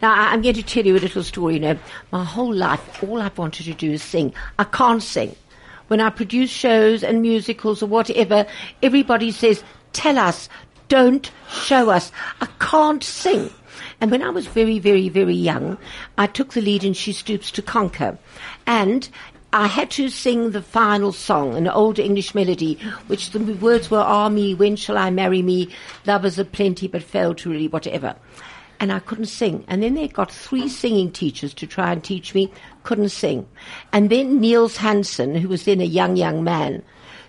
Now, 0.02 0.12
I'm 0.12 0.42
going 0.42 0.54
to 0.54 0.62
tell 0.62 0.84
you 0.84 0.96
a 0.96 0.98
little 0.98 1.22
story. 1.22 1.54
You 1.54 1.60
know, 1.60 1.78
my 2.12 2.24
whole 2.24 2.54
life, 2.54 3.02
all 3.02 3.20
I've 3.20 3.38
wanted 3.38 3.64
to 3.64 3.74
do 3.74 3.92
is 3.92 4.02
sing. 4.02 4.34
I 4.58 4.64
can't 4.64 5.02
sing. 5.02 5.34
When 5.88 6.00
I 6.00 6.10
produce 6.10 6.50
shows 6.50 7.02
and 7.02 7.22
musicals 7.22 7.82
or 7.82 7.86
whatever, 7.86 8.46
everybody 8.82 9.30
says, 9.30 9.62
tell 9.92 10.18
us, 10.18 10.48
don't 10.88 11.30
show 11.48 11.90
us. 11.90 12.12
I 12.40 12.46
can't 12.58 13.02
sing. 13.02 13.50
And 14.00 14.10
when 14.10 14.22
I 14.22 14.30
was 14.30 14.46
very, 14.46 14.78
very, 14.78 15.08
very 15.08 15.34
young, 15.34 15.78
I 16.18 16.26
took 16.26 16.52
the 16.52 16.60
lead 16.60 16.84
in 16.84 16.92
She 16.92 17.12
Stoops 17.12 17.50
to 17.52 17.62
Conquer. 17.62 18.18
And 18.66 19.08
I 19.52 19.68
had 19.68 19.90
to 19.92 20.09
sing 20.09 20.50
the 20.50 20.62
final 20.62 21.12
song, 21.12 21.54
an 21.54 21.68
old 21.68 21.98
English 21.98 22.35
melody, 22.35 22.74
which 23.06 23.30
the 23.30 23.38
words 23.38 23.90
were, 23.90 24.00
Ah, 24.00 24.28
me, 24.28 24.54
when 24.54 24.76
shall 24.76 24.98
I 24.98 25.11
marry 25.11 25.40
me? 25.42 25.68
Lovers 26.06 26.38
are 26.38 26.44
plenty, 26.44 26.88
but 26.88 27.02
fail 27.02 27.35
to 27.37 27.50
really, 27.50 27.68
whatever 27.68 28.16
and 28.80 28.92
I 28.92 28.98
couldn't 28.98 29.26
sing. 29.26 29.64
And 29.68 29.82
then 29.82 29.94
they 29.94 30.09
got 30.09 30.30
three 30.30 30.68
singing 30.68 31.11
teachers 31.11 31.54
to 31.54 31.66
try 31.66 31.92
and 31.92 32.02
teach 32.02 32.35
me, 32.35 32.52
couldn't 32.82 33.11
sing. 33.11 33.46
And 33.92 34.11
then 34.11 34.40
Niels 34.40 34.76
Hansen, 34.76 35.35
who 35.35 35.48
was 35.48 35.64
then 35.64 35.80
a 35.80 35.85
young, 35.85 36.16
young 36.16 36.44
man, 36.44 36.82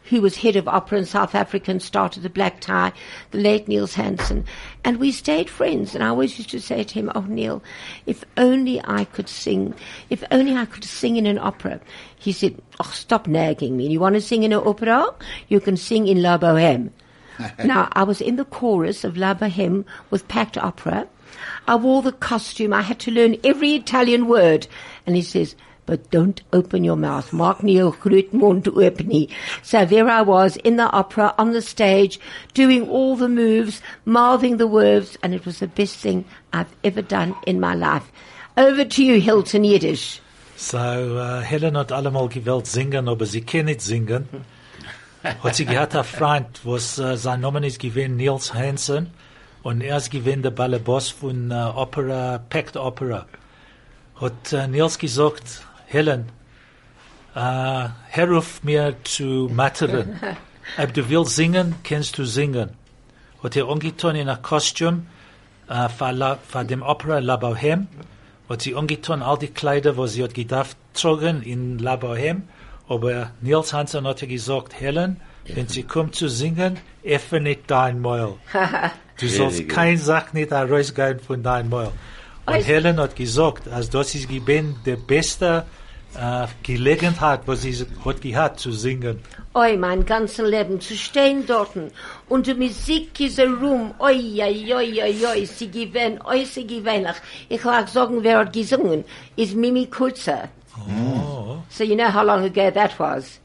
who 0.10 0.22
was 0.22 0.38
head 0.38 0.56
of 0.56 0.68
opera 0.68 1.00
in 1.00 1.06
South 1.06 1.36
Africa 1.36 1.72
and 1.72 1.82
started 1.82 2.24
the 2.24 2.30
Black 2.30 2.60
Tie, 2.60 2.94
the 3.32 3.38
late 3.38 3.68
Niels 3.68 3.94
Hansen. 3.94 4.46
And 4.84 4.98
we 4.98 5.12
stayed 5.12 5.50
friends. 5.50 5.94
And 5.94 6.04
I 6.04 6.08
always 6.08 6.38
used 6.38 6.50
to 6.52 6.62
say 6.62 6.84
to 6.84 6.94
him, 6.94 7.12
Oh, 7.14 7.22
Neil, 7.22 7.62
if 8.06 8.24
only 8.38 8.82
I 8.86 9.06
could 9.06 9.28
sing, 9.28 9.74
if 10.10 10.24
only 10.32 10.56
I 10.56 10.66
could 10.66 10.86
sing 10.86 11.18
in 11.18 11.26
an 11.26 11.38
opera. 11.38 11.80
He 12.18 12.32
said, 12.32 12.62
Oh, 12.80 12.92
stop 12.94 13.28
nagging 13.28 13.76
me. 13.76 13.88
You 13.88 14.00
want 14.00 14.16
to 14.16 14.22
sing 14.22 14.44
in 14.44 14.54
an 14.54 14.64
opera? 14.66 15.14
You 15.50 15.60
can 15.60 15.78
sing 15.78 16.08
in 16.08 16.22
La 16.22 16.38
Boheme. 16.38 16.92
now, 17.64 17.90
I 17.92 18.04
was 18.04 18.22
in 18.22 18.38
the 18.38 18.46
chorus 18.46 19.04
of 19.04 19.18
La 19.18 19.34
Boheme 19.34 19.86
with 20.10 20.28
PACT 20.28 20.58
opera. 20.58 21.08
I 21.68 21.76
wore 21.76 22.02
the 22.02 22.14
costume. 22.14 22.74
I 22.74 22.82
had 22.82 23.00
to 23.00 23.12
learn 23.12 23.38
every 23.44 23.74
Italian 23.74 24.28
word. 24.28 24.68
And 25.06 25.16
he 25.16 25.22
says, 25.22 25.56
but 25.88 26.12
don't 26.12 26.44
open 26.54 26.84
your 26.84 26.96
mouth. 26.96 27.34
Mark 27.34 27.64
Neil 27.64 27.96
Mund 28.32 28.66
Upni. 28.66 29.32
So 29.64 29.86
there 29.86 30.08
I 30.08 30.22
was 30.22 30.58
in 30.58 30.76
the 30.76 30.92
opera 30.92 31.34
on 31.40 31.54
the 31.54 31.62
stage, 31.64 32.20
doing 32.54 32.88
all 32.88 33.16
the 33.16 33.30
moves, 33.30 33.82
mouthing 34.06 34.58
the 34.58 34.68
words, 34.68 35.18
and 35.24 35.34
it 35.34 35.46
was 35.46 35.58
the 35.58 35.68
best 35.68 35.96
thing 35.96 36.26
I've 36.54 36.72
ever 36.84 37.02
done 37.02 37.36
in 37.48 37.60
my 37.60 37.74
life. 37.74 38.12
Over 38.56 38.86
to 38.86 39.04
you, 39.04 39.20
Hilton 39.20 39.64
Yiddish. 39.64 40.22
So, 40.56 40.78
uh, 40.78 41.42
Helen 41.42 41.78
hat 41.78 41.92
allemal 41.92 42.30
gewollt 42.30 42.68
singen, 42.68 43.08
aber 43.08 43.26
sie 43.26 43.42
kann 43.42 43.66
nicht 43.66 43.82
singen. 43.82 44.28
hat 45.24 45.56
sie 45.56 45.66
gehabt, 45.66 45.96
ein 45.96 46.04
Freund, 46.04 46.60
was 46.64 47.00
uh, 47.00 47.16
sein 47.16 47.42
Name 47.42 47.66
ist 47.66 47.80
gewesen, 47.80 48.18
Niels 48.18 48.54
Hansen, 48.54 49.12
und 49.62 49.82
er 49.82 49.98
ist 49.98 50.10
gewesen 50.10 50.42
der 50.42 50.52
Ballerboss 50.52 51.10
von 51.10 51.52
uh, 51.52 51.74
Opera, 51.76 52.40
Pact 52.50 52.76
Opera. 52.76 53.28
Hat 54.20 54.54
uh, 54.54 54.98
gesagt, 54.98 55.67
Helen, 55.90 56.26
uh, 57.34 57.90
hör 58.10 58.38
auf 58.38 58.62
mir 58.64 58.96
zu 59.06 59.50
mattern. 59.54 60.20
Ob 60.78 60.94
du 60.94 61.08
willst 61.08 61.36
singen, 61.38 61.76
kannst 61.84 62.18
du 62.18 62.26
singen. 62.26 62.72
Hat 63.42 63.56
er 63.56 63.70
angetan 63.70 64.18
in 64.18 64.28
ein 64.28 64.42
Kostüm, 64.42 65.08
uh, 65.70 65.88
für, 65.88 66.12
la, 66.12 66.38
für 66.46 66.66
dem 66.66 66.82
Opera 66.82 67.20
La 67.20 67.36
Bohème, 67.36 67.88
hat 68.50 68.64
sie 68.64 68.76
angetan 68.76 69.22
all 69.22 69.38
die 69.38 69.48
Kleider, 69.48 69.96
was 69.96 70.14
sie 70.14 70.24
hat 70.26 70.34
gedacht, 70.34 70.76
tragen 70.94 71.42
in 71.42 71.80
La 71.80 71.96
Bohème, 71.96 72.42
aber 72.90 73.32
Nils 73.40 73.72
Hansen 73.72 74.06
hat 74.06 74.20
gesagt, 74.20 74.78
Helen, 74.78 75.22
wenn 75.46 75.70
sie 75.70 75.84
kommt 75.84 76.16
zu 76.16 76.28
singen, 76.28 76.78
öffne 77.06 77.40
nicht 77.40 77.72
dein 77.72 78.02
Maul. 78.02 78.36
Du 79.20 79.28
sollst 79.28 79.68
kein 79.68 79.98
Sach 79.98 80.34
nicht 80.34 80.52
herausgehen 80.52 81.20
von 81.20 81.42
deinem 81.42 81.70
Maul. 81.70 81.92
Und 82.48 82.66
Helen 82.66 82.98
hat 82.98 83.16
gesagt, 83.16 83.68
als 83.68 83.90
das 83.90 84.16
ist 84.16 84.30
gewesen 84.30 84.76
der 84.86 84.96
beste 84.96 85.66
äh, 86.16 86.48
Gelegenheit, 86.64 87.42
was 87.46 87.62
sie 87.64 87.76
hat 88.06 88.22
gehabt 88.22 88.60
zu 88.60 88.72
singen. 88.72 89.20
Oi, 89.54 89.76
mein 89.76 90.06
ganzes 90.06 90.48
Leben 90.48 90.80
zu 90.80 90.96
stehen 90.96 91.46
dorten 91.46 91.92
und 92.30 92.48
die 92.48 92.54
Musik 92.54 93.20
ist 93.20 93.40
rum. 93.40 93.94
Oi, 94.00 94.42
oi, 94.42 94.74
oi, 94.74 95.04
oi, 95.04 95.26
oi, 95.28 95.46
sie 95.46 95.70
gewinnt, 95.70 96.24
oi, 96.26 96.46
sie 96.46 96.66
gewinnt. 96.66 97.22
Ich 97.50 97.64
mag 97.64 97.90
sagen, 97.90 98.24
wer 98.24 98.40
hat 98.40 98.54
gesungen, 98.54 99.04
ist 99.36 99.56
Mimi 99.56 99.88
Kurzer. 99.88 100.50
Oh. 100.78 101.58
So 101.70 101.84
you 101.84 101.96
know 101.96 102.10
how 102.10 102.24
long 102.24 102.44
ago 102.44 102.72
that 102.72 102.98
was. 103.00 103.40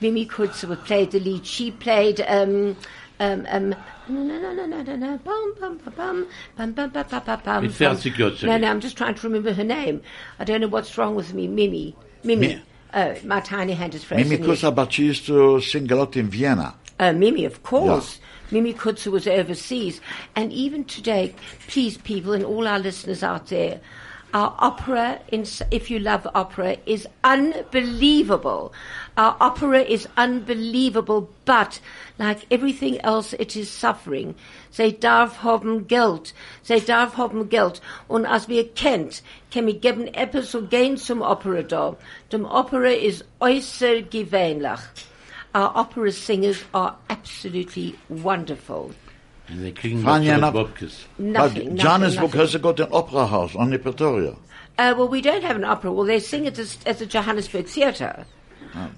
Mimi 0.00 0.26
Kurzer 0.26 0.68
would 0.68 0.84
play 0.84 1.06
the 1.06 1.18
lead. 1.18 1.46
She 1.46 1.70
played, 1.72 2.20
um, 2.20 2.76
um, 3.18 3.46
um, 3.50 3.74
It 7.64 7.72
sounds 7.72 8.02
too 8.02 8.10
good 8.10 8.38
to 8.38 8.46
No, 8.46 8.58
no, 8.58 8.70
I'm 8.70 8.80
just 8.80 8.96
trying 8.96 9.14
to 9.14 9.26
remember 9.26 9.52
her 9.52 9.64
name. 9.64 10.02
I 10.38 10.44
don't 10.44 10.60
know 10.60 10.68
what's 10.68 10.96
wrong 10.98 11.14
with 11.14 11.32
me. 11.32 11.46
Mimi. 11.48 11.96
Mimi. 12.22 12.48
Mi- 12.48 12.62
oh, 12.94 13.16
my 13.24 13.40
tiny 13.40 13.72
hand 13.72 13.94
is 13.94 14.04
frozen. 14.04 14.28
Mimi 14.28 14.44
Coertse, 14.44 14.70
but 14.74 14.92
she 14.92 15.06
used 15.06 15.26
to 15.26 15.60
sing 15.60 15.90
a 15.90 15.96
lot 15.96 16.16
in 16.16 16.28
Vienna. 16.28 16.74
Oh, 17.00 17.12
Mimi, 17.12 17.44
of 17.44 17.62
course. 17.62 18.18
Yeah. 18.18 18.24
Mimi 18.52 18.72
Coertse 18.72 19.06
was 19.06 19.26
overseas. 19.26 20.00
And 20.36 20.52
even 20.52 20.84
today, 20.84 21.34
please, 21.66 21.96
people, 21.98 22.32
and 22.32 22.44
all 22.44 22.68
our 22.68 22.78
listeners 22.78 23.22
out 23.22 23.48
there, 23.48 23.80
our 24.34 24.54
opera, 24.58 25.20
in, 25.28 25.46
if 25.70 25.90
you 25.90 26.00
love 26.00 26.26
opera, 26.34 26.76
is 26.86 27.06
unbelievable. 27.22 28.72
Our 29.16 29.36
opera 29.40 29.80
is 29.82 30.08
unbelievable, 30.16 31.30
but 31.44 31.80
like 32.18 32.44
everything 32.50 33.00
else, 33.02 33.32
it 33.34 33.54
is 33.56 33.70
suffering. 33.70 34.34
Sie 34.70 34.90
darf 34.90 35.36
haben 35.36 35.86
Geld. 35.86 36.32
Sie 36.62 36.80
darf 36.80 37.16
haben 37.16 37.48
Geld. 37.48 37.80
Und 38.08 38.26
als 38.26 38.48
wir 38.48 38.68
kennt, 38.70 39.22
kann 39.52 39.66
wir 39.66 39.78
geben 39.78 40.08
etwas 40.08 40.50
so 40.50 40.62
gehen 40.62 40.96
zum 40.96 41.22
Opera 41.22 41.62
da. 41.62 41.96
Dem 42.32 42.44
Opera 42.44 42.90
ist 42.90 43.24
äußerst 43.40 44.10
gewöhnlich. 44.10 44.80
Our 45.54 45.70
opera 45.76 46.10
singers 46.10 46.64
are 46.72 46.96
absolutely 47.08 47.94
wonderful. 48.08 48.90
Und 49.48 49.60
sie 49.62 49.72
kriegen 49.72 50.00
Fanya 50.02 50.32
das 50.32 50.40
na- 50.40 50.50
Bobkes. 50.50 51.06
Nothing, 51.18 51.32
but 51.32 51.42
nothing, 51.64 51.76
Johannesburg 51.76 52.34
nothing. 52.34 52.40
has 52.40 52.62
got 52.62 52.80
an 52.80 52.88
opera 52.92 53.26
house 53.30 53.54
on 53.56 53.70
the 53.70 53.78
Pretoria. 53.78 54.30
Uh, 54.78 54.94
well, 54.96 55.08
we 55.08 55.20
don't 55.20 55.42
have 55.44 55.56
an 55.56 55.64
opera. 55.64 55.92
Well, 55.92 56.06
they 56.06 56.18
sing 56.18 56.46
it 56.46 56.58
as, 56.58 56.78
as 56.86 57.00
a 57.00 57.06
Johannesburg 57.06 57.66
theatre. 57.66 58.24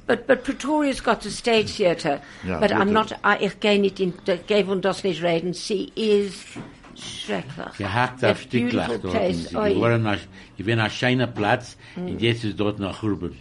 But, 0.06 0.26
but 0.26 0.42
Pretoria's 0.42 1.02
got 1.02 1.26
a 1.26 1.30
State 1.30 1.68
Theatre. 1.68 2.22
Ja, 2.46 2.58
but 2.60 2.70
I'm 2.72 2.92
not, 2.92 3.12
I, 3.22 3.36
ich 3.44 3.60
gehe 3.60 3.78
nicht 3.78 4.00
in, 4.00 4.14
gehe 4.46 4.64
von 4.64 4.80
das 4.80 5.04
nicht 5.04 5.22
reden. 5.22 5.52
Sie 5.52 5.92
ist 5.94 6.46
schrecklich. 6.94 7.76
Gehackt 7.76 8.24
A 8.24 8.30
auf 8.30 8.40
Sticklach 8.40 8.86
beautiful 8.88 9.10
dort. 9.10 9.14
place. 9.22 9.48
Sie 9.50 9.56
Oi, 9.56 9.74
geworden 9.74 10.06
als, 10.06 10.20
gewesen 10.56 10.80
ein 10.80 10.90
scheiner 10.90 11.26
Platz, 11.26 11.76
und 11.94 12.22
jetzt 12.22 12.44
ist 12.44 12.58
dort 12.58 12.78
noch 12.78 13.02
Urban. 13.02 13.36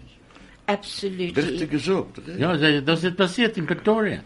absolutely. 0.68 1.30
Richtig 1.41 1.72
gesagt. 1.72 2.18
richtig. 2.18 2.38
Ja, 2.39 2.58
das 2.58 2.84
das 2.84 3.04
ist 3.06 3.15
passiert 3.15 3.58
in 3.58 3.65
Pretoria. 3.65 4.20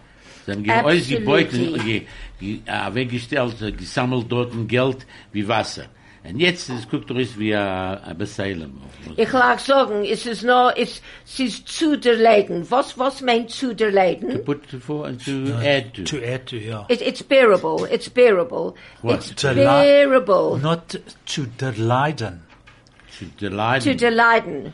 Haben 0.50 0.64
ge- 0.64 0.74
alles 0.74 1.08
gebeut 1.10 1.54
und 1.54 1.84
ge, 1.86 2.02
ge, 2.40 2.60
äh, 2.66 2.94
weggestellt, 2.94 3.62
äh, 3.62 3.72
gesammelt 3.72 4.26
dort 4.30 4.54
ein 4.54 4.68
Geld 4.68 5.06
wie 5.32 5.48
Wasser. 5.48 5.86
Und 6.22 6.38
jetzt, 6.42 6.70
es 6.70 6.88
guckt 6.90 7.10
doch 7.10 7.16
ist 7.16 7.40
wie 7.40 7.56
ein 7.56 7.98
ein 8.04 8.18
Beseilen. 8.18 8.74
Ich 9.16 9.32
lag 9.32 9.58
sagen, 9.58 10.04
es 10.04 10.26
ist 10.26 10.44
nur, 10.44 10.74
es, 10.78 11.02
es 11.26 11.40
ist 11.40 11.68
zu 11.70 11.98
der 11.98 12.18
Leiden. 12.18 12.70
Was, 12.70 12.98
was 13.00 13.22
meint 13.22 13.50
zu 13.52 13.74
der 13.74 13.92
Leiden? 13.92 14.44
Put 14.44 14.60
for 14.82 15.06
and 15.08 15.24
to 15.24 15.32
add 15.64 15.94
to. 15.94 16.04
To 16.04 16.18
add 16.18 16.46
to, 16.48 16.58
yeah. 16.58 16.86
It, 16.90 17.02
it's 17.02 17.24
bearable. 17.24 17.86
It's 17.90 18.10
bearable. 18.10 18.76
What? 19.02 19.20
It's 19.32 19.36
To 19.42 19.54
bearable. 19.56 20.58
Not 20.62 21.00
to 21.26 21.42
der 21.58 21.74
Leiden. 21.78 22.42
To 23.18 23.26
delight. 23.40 23.84
to 23.84 23.96
der 23.96 24.12
Leiden. 24.12 24.74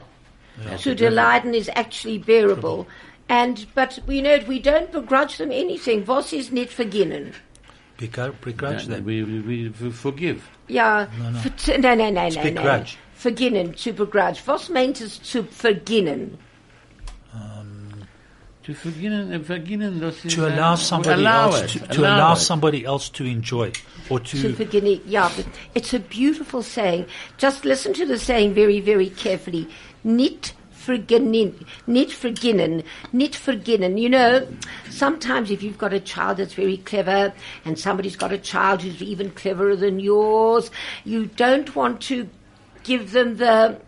To 0.84 0.96
der 0.96 1.12
Leiden 1.12 1.54
is 1.54 1.70
actually 1.76 2.18
bearable. 2.18 2.88
And, 3.28 3.66
but, 3.74 4.00
you 4.08 4.22
know, 4.22 4.40
we 4.48 4.60
don't 4.60 4.92
begrudge 4.92 5.38
them 5.38 5.52
anything. 5.52 6.06
Was 6.06 6.32
is 6.32 6.52
nicht 6.52 6.72
verginnen? 6.72 7.34
Begrudge, 7.98 8.40
begrudge 8.42 8.86
them. 8.86 9.04
we, 9.06 9.24
we, 9.24 9.40
we, 9.42 9.70
we 9.70 9.92
forgive. 9.92 10.44
Ja, 10.68 11.06
ver- 11.06 11.78
nein, 11.80 11.98
nein, 11.98 12.14
nein, 12.14 12.34
nein, 12.34 12.34
nein. 12.36 12.54
begrudge. 12.56 12.98
Verginnen, 13.18 13.74
to 13.76 13.94
begrudge. 13.94 14.42
Was 14.46 14.70
meint 14.70 15.02
es 15.02 15.22
zu 15.24 15.44
verginnen? 15.44 16.38
To 18.66 18.74
forgive 18.74 19.14
and 19.14 19.36
um, 19.36 19.44
forgive, 19.44 20.00
das 20.00 20.26
ist, 20.26 20.36
To 20.36 20.42
äh, 20.42 20.52
allow 20.52 20.76
somebody 20.76 21.22
allow 21.22 21.52
else 21.52 21.76
it, 21.76 21.84
to, 21.84 21.88
to 21.98 22.02
allow 22.02 22.34
it. 22.34 22.38
somebody 22.38 22.84
else 22.84 23.10
to 23.10 23.24
enjoy 23.24 23.72
or 24.10 24.20
To 24.20 24.42
to 24.42 24.54
verginnen, 24.54 25.02
yeah, 25.06 25.30
but 25.36 25.46
it's 25.76 25.94
a 25.94 26.00
beautiful 26.00 26.64
saying. 26.64 27.06
Just 27.38 27.64
listen 27.64 27.94
to 27.94 28.08
the 28.08 28.18
saying 28.18 28.56
very, 28.56 28.80
very 28.80 29.12
carefully. 29.12 29.68
Nicht 30.04 30.56
verginnen, 30.86 31.66
nicht 31.88 32.14
verginnen, 32.14 32.84
nicht 33.12 33.36
verginnen. 33.36 33.98
You 33.98 34.10
know, 34.10 34.48
sometimes 34.90 35.52
if 35.52 35.64
you've 35.64 35.78
got 35.78 35.94
a 35.94 36.00
child 36.00 36.38
that's 36.38 36.54
very 36.54 36.78
clever 36.78 37.34
and 37.66 37.78
somebody's 37.78 38.16
got 38.16 38.32
a 38.32 38.38
child 38.38 38.82
who's 38.82 39.02
even 39.02 39.32
cleverer 39.32 39.76
than 39.76 40.00
yours, 40.00 40.72
you 41.04 41.26
don't 41.26 41.76
want 41.76 42.02
to 42.02 42.30
give 42.84 43.12
them 43.12 43.38
the, 43.38 43.80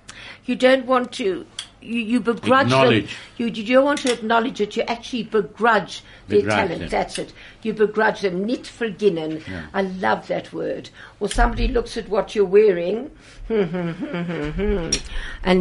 you 0.45 0.55
don't 0.55 0.85
want 0.85 1.11
to, 1.13 1.45
you, 1.81 1.99
you 1.99 2.19
begrudge 2.19 2.69
them. 2.69 3.07
You, 3.37 3.47
you 3.47 3.75
don't 3.75 3.85
want 3.85 3.99
to 4.01 4.13
acknowledge 4.13 4.61
it, 4.61 4.75
you 4.75 4.83
actually 4.83 5.23
begrudge 5.23 6.03
their 6.27 6.41
Begrudge 6.41 6.55
talent. 6.55 6.79
them. 6.79 6.89
That's 6.89 7.19
it. 7.19 7.33
You 7.61 7.73
begrudge 7.73 8.21
them. 8.21 8.45
Nicht 8.45 8.65
verginnen. 8.65 9.41
I 9.73 9.81
love 9.81 10.27
that 10.27 10.53
word. 10.53 10.89
Or 11.19 11.29
somebody 11.29 11.67
looks 11.67 11.97
at 11.97 12.09
what 12.09 12.35
you're 12.35 12.45
wearing, 12.45 13.11
and 13.49 14.93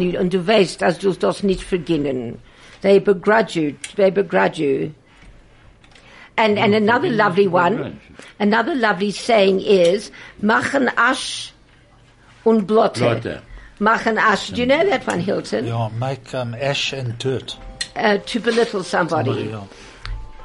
you, 0.03 0.19
und 0.19 0.33
du 0.33 0.45
weißt, 0.45 0.81
dass 0.81 0.99
du 0.99 1.13
das 1.13 1.43
nicht 1.43 1.63
verginnen. 1.63 2.39
They 2.81 2.99
begrudge 2.99 3.55
you. 3.55 3.75
They 3.95 4.11
begrudge 4.11 4.59
you. 4.59 4.93
And, 6.37 6.59
and 6.59 6.73
mm, 6.73 6.77
another 6.77 7.09
lovely 7.09 7.47
one, 7.47 7.99
another 8.39 8.75
lovely 8.75 9.09
saying 9.09 9.61
is, 9.61 10.11
machen 10.39 10.87
Asch 10.95 11.51
und 12.45 12.67
Blotte. 12.67 12.99
Blotte. 12.99 13.41
Machen 13.79 14.17
Asch. 14.17 14.49
Do 14.49 14.61
you 14.61 14.65
know 14.65 14.83
that 14.89 15.05
one, 15.05 15.19
Hilton? 15.19 15.65
yeah, 15.65 15.89
make 15.99 16.33
um, 16.33 16.55
ash 16.55 16.93
and 16.93 17.17
dirt. 17.19 17.55
Uh, 17.95 18.17
to 18.17 18.39
belittle 18.39 18.83
somebody. 18.83 19.49
Yeah. 19.49 19.65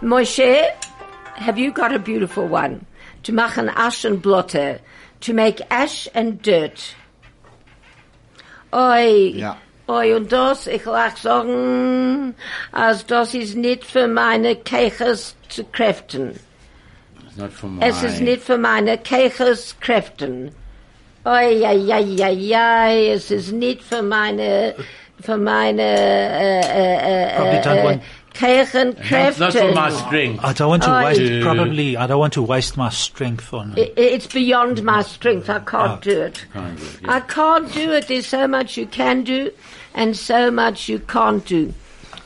Moshe, 0.03 0.71
have 1.37 1.59
you 1.59 1.73
got 1.73 1.95
a 1.95 1.99
beautiful 1.99 2.47
one? 2.47 2.85
To 3.25 3.33
machen 3.33 3.71
ash 3.71 4.05
and 4.05 4.21
blotte. 4.21 4.81
To 5.21 5.33
make 5.33 5.61
ash 5.71 6.09
and 6.15 6.43
dirt. 6.43 6.95
Oi. 8.75 9.33
Ja. 9.35 9.57
Oi, 9.89 10.15
und 10.15 10.31
das, 10.31 10.67
ich 10.67 10.85
lach 10.85 11.17
sagen, 11.17 12.35
als 12.71 13.05
das 13.05 13.35
ist 13.35 13.57
nicht 13.57 13.85
für 13.85 14.07
meine 14.07 14.57
Keiches 14.57 15.35
zu 15.49 15.65
kräften. 15.65 16.39
It's 17.27 17.37
not 17.37 17.53
for 17.53 17.69
my... 17.69 17.83
Es 17.85 18.03
ist 18.03 18.21
nicht 18.21 18.43
für 18.43 18.59
meine 18.59 18.97
Keiches 18.97 19.77
kräften. 19.81 20.55
Oi, 21.25 21.65
ai, 21.65 21.93
ai, 21.93 22.17
ai, 22.25 22.55
ai, 22.57 23.09
es 23.13 23.31
ist 23.31 23.53
nicht 23.53 23.83
für 23.83 24.03
meine, 24.03 24.75
für 25.21 25.37
meine, 25.37 25.81
äh, 25.83 26.61
äh, 26.61 27.27
äh, 27.29 27.37
Probably 27.37 27.59
don't 27.61 27.79
äh, 27.79 27.83
Not, 29.39 29.39
not 29.39 29.53
for 29.53 29.69
my 29.69 29.75
Kräften. 29.91 30.07
strength. 30.09 30.45
I 30.45 30.53
don't 30.53 30.69
want 30.69 30.83
to 30.83 30.91
waste, 30.91 31.43
probably, 31.43 31.97
I 31.97 32.07
don't 32.09 32.19
want 32.19 32.33
to 32.35 32.43
waste 32.43 32.77
my 32.77 32.89
strength 32.91 33.53
on 33.53 33.75
I- 33.77 33.93
It's 33.97 34.27
beyond 34.27 34.83
my 34.83 35.03
strength. 35.03 35.49
I 35.49 35.61
can't 35.61 35.99
Oh. 35.99 36.11
do 36.11 36.23
it. 36.23 36.47
Can't 36.53 36.77
do 36.79 36.85
it, 36.85 37.09
I 37.09 37.21
can't 37.21 37.73
do 37.73 37.93
it. 37.93 38.09
There's 38.09 38.27
so 38.27 38.49
much 38.49 38.77
you 38.77 38.87
can 38.87 39.23
do 39.23 39.51
and 39.95 40.17
so 40.17 40.51
much 40.51 40.89
you 40.89 40.99
can't 40.99 41.45
do. 41.47 41.73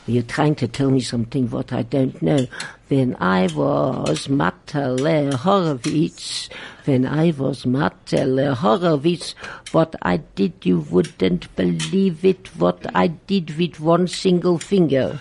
You're 0.07 0.23
trying 0.23 0.55
to 0.55 0.67
tell 0.69 0.89
me 0.89 1.01
something 1.01 1.49
what 1.49 1.73
I 1.73 1.81
don't 1.83 2.19
know. 2.21 2.47
When 2.87 3.15
I 3.19 3.43
was 3.53 4.27
Matale 4.27 5.33
Horowitz, 5.33 6.47
when 6.85 7.05
I 7.05 7.31
was 7.31 7.65
Matale 7.65 8.53
Horowitz, 8.53 9.33
what 9.73 9.95
I 10.01 10.17
did, 10.17 10.53
you 10.63 10.79
wouldn't 10.79 11.53
believe 11.57 12.23
it, 12.23 12.47
what 12.55 12.85
I 12.95 13.07
did 13.07 13.57
with 13.57 13.81
one 13.81 14.07
single 14.07 14.57
finger. 14.59 15.19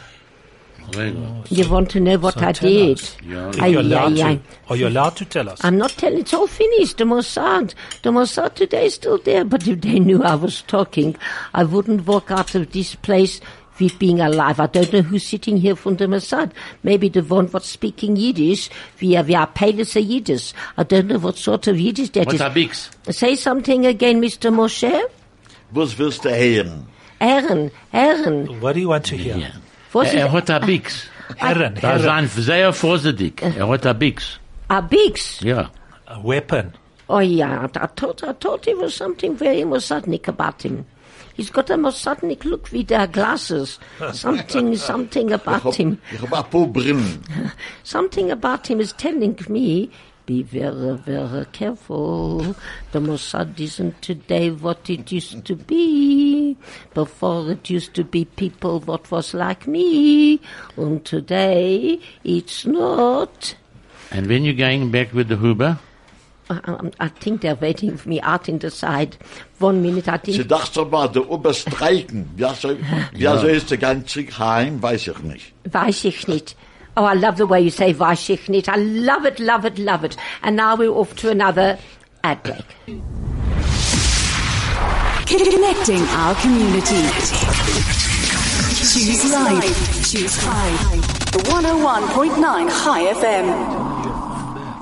Very 0.92 1.10
good. 1.10 1.50
You 1.50 1.68
want 1.68 1.90
to 1.90 2.00
know 2.00 2.16
what 2.18 2.34
So 2.34 2.40
I 2.46 2.52
did? 2.52 2.98
us. 3.00 3.16
Yeah. 3.20 3.48
If 3.48 3.56
you're 3.56 3.80
allowed 3.80 4.18
ay, 4.20 4.30
ay. 4.30 4.34
to. 4.36 4.42
Are 4.68 4.76
you 4.76 4.86
allowed 4.86 5.16
to 5.16 5.24
tell 5.24 5.48
us? 5.48 5.64
I'm 5.64 5.78
not 5.78 5.90
telling, 5.90 6.20
it's 6.20 6.32
all 6.32 6.46
finished. 6.46 6.98
The 6.98 7.04
Mossad, 7.04 7.74
the 8.02 8.10
Mossad 8.12 8.54
today 8.54 8.86
is 8.86 8.94
still 8.94 9.18
there, 9.18 9.44
but 9.44 9.66
if 9.66 9.80
they 9.80 9.98
knew 9.98 10.22
I 10.22 10.36
was 10.36 10.62
talking, 10.62 11.16
I 11.54 11.64
wouldn't 11.64 12.06
walk 12.06 12.30
out 12.30 12.54
of 12.54 12.70
this 12.70 12.94
place 12.94 13.40
with 13.80 13.98
being 13.98 14.20
alive. 14.20 14.58
I 14.60 14.66
don't 14.66 14.92
know 14.92 15.02
who's 15.02 15.26
sitting 15.26 15.56
here 15.56 15.76
from 15.76 15.96
the 15.96 16.06
Mossad. 16.06 16.52
Maybe 16.82 17.08
the 17.08 17.22
one 17.22 17.46
what's 17.48 17.68
speaking 17.68 18.16
Yiddish, 18.16 18.70
via 18.98 19.22
via 19.22 19.46
Pelis 19.46 19.96
Yiddish. 19.96 20.52
I 20.76 20.82
don't 20.82 21.06
know 21.06 21.18
what 21.18 21.36
sort 21.36 21.66
of 21.68 21.78
Yiddish 21.78 22.10
that 22.10 22.26
What's 22.26 22.34
is. 22.36 22.40
a 22.40 22.50
bix? 22.50 22.90
Say 23.14 23.34
something 23.36 23.86
again, 23.86 24.20
Mr. 24.20 24.52
Moshe. 24.52 25.02
Was 25.72 25.98
willst 25.98 26.22
du 26.22 26.30
hören? 26.30 26.84
Herren, 27.20 27.70
Herren. 27.92 28.60
What 28.60 28.74
do 28.74 28.80
you 28.80 28.88
want 28.88 29.04
to 29.06 29.16
hear? 29.16 29.36
Ja. 29.36 29.48
Was 29.92 30.12
Er, 30.14 30.18
er 30.18 30.28
hat 30.28 30.50
a 30.50 30.60
bix. 30.60 31.06
Herren, 31.38 31.74
Da 31.74 31.80
Herren, 31.98 32.28
sein 32.28 32.28
sehr 32.28 32.72
vorsichtig. 32.72 33.42
Er 33.42 33.66
hat 33.66 33.86
a 33.86 33.92
bix. 33.94 34.38
a 34.70 34.80
bigs? 34.80 35.40
Ja. 35.42 35.70
a 36.06 36.20
weapon. 36.20 36.72
Oh 37.08 37.18
yeah, 37.20 37.62
I, 37.62 37.84
I 37.84 37.86
thought 37.86 38.22
I 38.24 38.32
thought 38.32 38.62
there 38.64 38.76
was 38.76 38.94
something 38.94 39.36
very 39.36 39.62
Mossadnik 39.62 40.28
about 40.28 40.62
him. 40.62 40.84
He's 41.36 41.50
got 41.50 41.68
a 41.68 41.74
Mossadnik 41.74 42.44
look 42.44 42.72
with 42.72 42.88
their 42.88 43.06
glasses. 43.06 43.78
Something, 44.12 44.74
something 44.92 45.32
about 45.32 45.74
him. 45.74 46.00
ich 46.10 46.20
hab 46.20 46.32
ein 46.32 46.50
paar 46.50 46.66
Brillen. 46.66 47.20
Something 47.84 48.30
about 48.30 48.66
him 48.68 48.80
is 48.80 48.94
telling 48.94 49.36
me, 49.48 49.90
be 50.24 50.42
very, 50.42 50.96
very 50.96 51.44
careful. 51.52 52.56
The 52.92 53.00
Mossad 53.00 53.60
isn't 53.60 54.00
today 54.02 54.50
what 54.50 54.88
it 54.90 55.12
used 55.12 55.44
to 55.44 55.54
be. 55.54 56.56
Before 56.94 57.50
it 57.50 57.68
used 57.70 57.94
to 57.94 58.04
be 58.04 58.24
people 58.24 58.80
what 58.80 59.10
was 59.10 59.34
like 59.34 59.66
me. 59.66 60.40
And 60.76 61.04
today 61.04 62.00
it's 62.24 62.66
not. 62.66 63.54
And 64.10 64.26
when 64.26 64.44
you're 64.44 64.54
going 64.54 64.90
back 64.90 65.12
with 65.12 65.28
the 65.28 65.36
Uber, 65.36 65.78
I, 66.48 66.60
I, 66.64 67.06
I 67.06 67.08
think 67.08 67.40
they're 67.40 67.56
waiting 67.56 67.96
for 67.96 68.08
me 68.08 68.20
out 68.20 68.48
in 68.48 68.58
the 68.58 68.70
side. 68.70 69.16
One 69.58 69.82
minute, 69.82 70.08
I 70.08 70.18
think. 70.18 70.36
Sie 70.36 70.46
dachte 70.46 70.84
mal, 70.84 71.08
der 71.08 71.28
Oberstreiken. 71.28 72.30
Ja, 72.36 72.54
so, 72.54 72.76
ja, 73.12 73.38
so 73.38 73.46
ist 73.46 73.70
der 73.70 73.78
ganze 73.78 74.26
Heim, 74.38 74.82
weiß 74.82 75.08
ich 75.08 75.18
nicht. 75.20 75.52
Weiß 75.64 76.04
ich 76.04 76.28
nicht. 76.28 76.56
Oh, 76.96 77.04
I 77.04 77.14
love 77.14 77.36
the 77.36 77.46
way 77.46 77.60
you 77.60 77.70
say 77.70 77.92
weiß 77.98 78.28
ich 78.30 78.48
nicht. 78.48 78.68
I 78.68 78.76
love 78.76 79.26
it, 79.26 79.38
love 79.38 79.66
it, 79.66 79.78
love 79.78 80.04
it. 80.04 80.16
And 80.42 80.56
now 80.56 80.76
we're 80.76 80.94
off 80.94 81.14
to 81.16 81.30
another 81.30 81.78
ad 82.22 82.42
break. 82.42 82.64
Connecting 85.26 86.02
our 86.08 86.34
community. 86.36 87.02
Choose 88.86 89.30
life. 89.30 90.10
Choose 90.10 90.38
oh 90.40 90.48
high. 90.48 91.16
101.9 91.32 92.70
Chai 92.70 93.12
FM. 93.12 93.95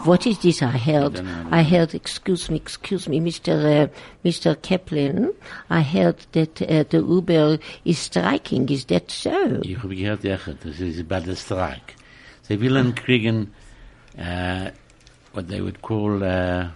What 0.04 0.26
is 0.26 0.38
this 0.40 0.62
I 0.62 0.76
heard? 0.76 1.18
I 1.50 1.62
heard, 1.62 1.94
excuse 1.94 2.50
me, 2.50 2.56
excuse 2.56 3.08
me, 3.08 3.20
Mr. 3.20 3.84
Uh, 3.84 3.88
Mr. 4.24 4.60
Kaplan. 4.60 5.32
I 5.70 5.80
heard 5.80 6.16
that 6.32 6.60
uh, 6.60 6.84
the 6.90 6.98
Uber 6.98 7.58
is 7.86 7.98
striking. 7.98 8.68
Is 8.68 8.84
that 8.86 9.10
so? 9.10 9.60
ich 9.62 9.78
habe 9.82 9.94
gehört, 9.96 10.22
ja, 10.24 10.36
das 10.62 10.78
ist 10.80 11.08
bei 11.08 11.20
der 11.20 11.36
Streik. 11.36 11.96
Sie 12.42 12.60
wollen 12.60 12.94
kriegen, 12.94 13.52
uh, 14.18 14.70
what 15.32 15.48
they 15.48 15.62
would 15.62 15.80
call 15.80 16.22
uh, 16.22 16.68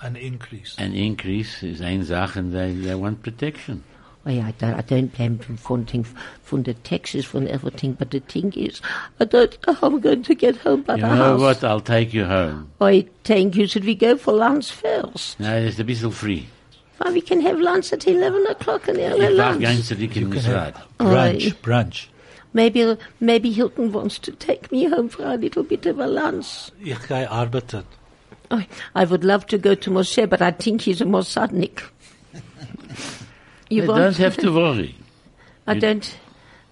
An 0.00 0.14
increase. 0.16 0.76
an 0.78 0.92
increase 0.92 1.62
is 1.62 1.80
eine 1.80 2.04
Sache, 2.04 2.38
and 2.38 2.52
they, 2.52 2.72
they 2.74 2.94
want 2.94 3.22
protection. 3.22 3.82
Oh 4.28 4.30
yeah, 4.30 4.46
I 4.48 4.50
don't, 4.58 4.74
I 4.74 4.82
don't 4.82 5.16
blame 5.16 5.38
them 5.38 5.56
for 5.56 5.78
thing, 5.84 6.04
from 6.42 6.62
the 6.64 6.74
taxes, 6.74 7.24
from 7.24 7.48
everything, 7.48 7.94
but 7.94 8.10
the 8.10 8.20
thing 8.20 8.52
is, 8.52 8.82
I 9.18 9.24
don't 9.24 9.56
know 9.66 9.72
how 9.72 9.86
I'm 9.86 10.00
going 10.00 10.22
to 10.24 10.34
get 10.34 10.56
home 10.58 10.82
by 10.82 10.96
You 10.96 11.00
the 11.00 11.14
know 11.14 11.36
what, 11.38 11.64
I'll 11.64 11.80
take 11.80 12.12
you 12.12 12.26
home. 12.26 12.70
I 12.78 13.06
thank 13.24 13.56
you. 13.56 13.66
Should 13.66 13.86
we 13.86 13.94
go 13.94 14.18
for 14.18 14.34
lunch 14.34 14.70
first? 14.70 15.40
No, 15.40 15.56
it's 15.56 15.78
a 15.78 15.84
bisschen 15.84 16.10
free. 16.10 16.46
Well, 17.02 17.14
we 17.14 17.22
can 17.22 17.40
have 17.40 17.58
lunch 17.58 17.90
at 17.94 18.06
11 18.06 18.46
o'clock 18.48 18.86
and 18.88 18.98
then 18.98 19.12
Ich 19.14 19.18
war 19.18 19.30
lunch. 19.30 19.62
ganz 19.62 19.88
zurück 19.88 20.14
in 20.16 20.22
You 20.24 20.28
can 20.28 20.42
have 20.42 20.74
brunch, 20.98 21.46
Oi. 21.46 21.52
brunch. 21.62 22.08
Maybe, 22.52 22.98
maybe 23.20 23.50
Hilton 23.50 23.92
wants 23.92 24.18
to 24.18 24.32
take 24.32 24.70
me 24.70 24.84
home 24.84 25.08
for 25.08 25.22
a 25.24 25.36
little 25.36 25.62
bit 25.62 25.86
of 25.86 25.98
a 26.00 26.06
lunch. 26.06 26.70
Ich 26.84 26.98
gehe 27.08 27.26
arbeiten. 27.30 27.84
Oh, 28.50 28.62
I 28.94 29.04
would 29.04 29.24
love 29.24 29.46
to 29.46 29.58
go 29.58 29.74
to 29.74 29.90
Moshe, 29.90 30.28
but 30.28 30.40
I 30.42 30.50
think 30.50 30.82
he's 30.82 31.00
a 31.00 31.04
Mossadnik. 31.04 31.82
You 33.70 33.82
You 33.82 33.88
want? 33.88 34.00
don't 34.02 34.16
have 34.16 34.36
to 34.38 34.52
worry. 34.60 34.94
I 35.66 35.74
don't. 35.74 36.16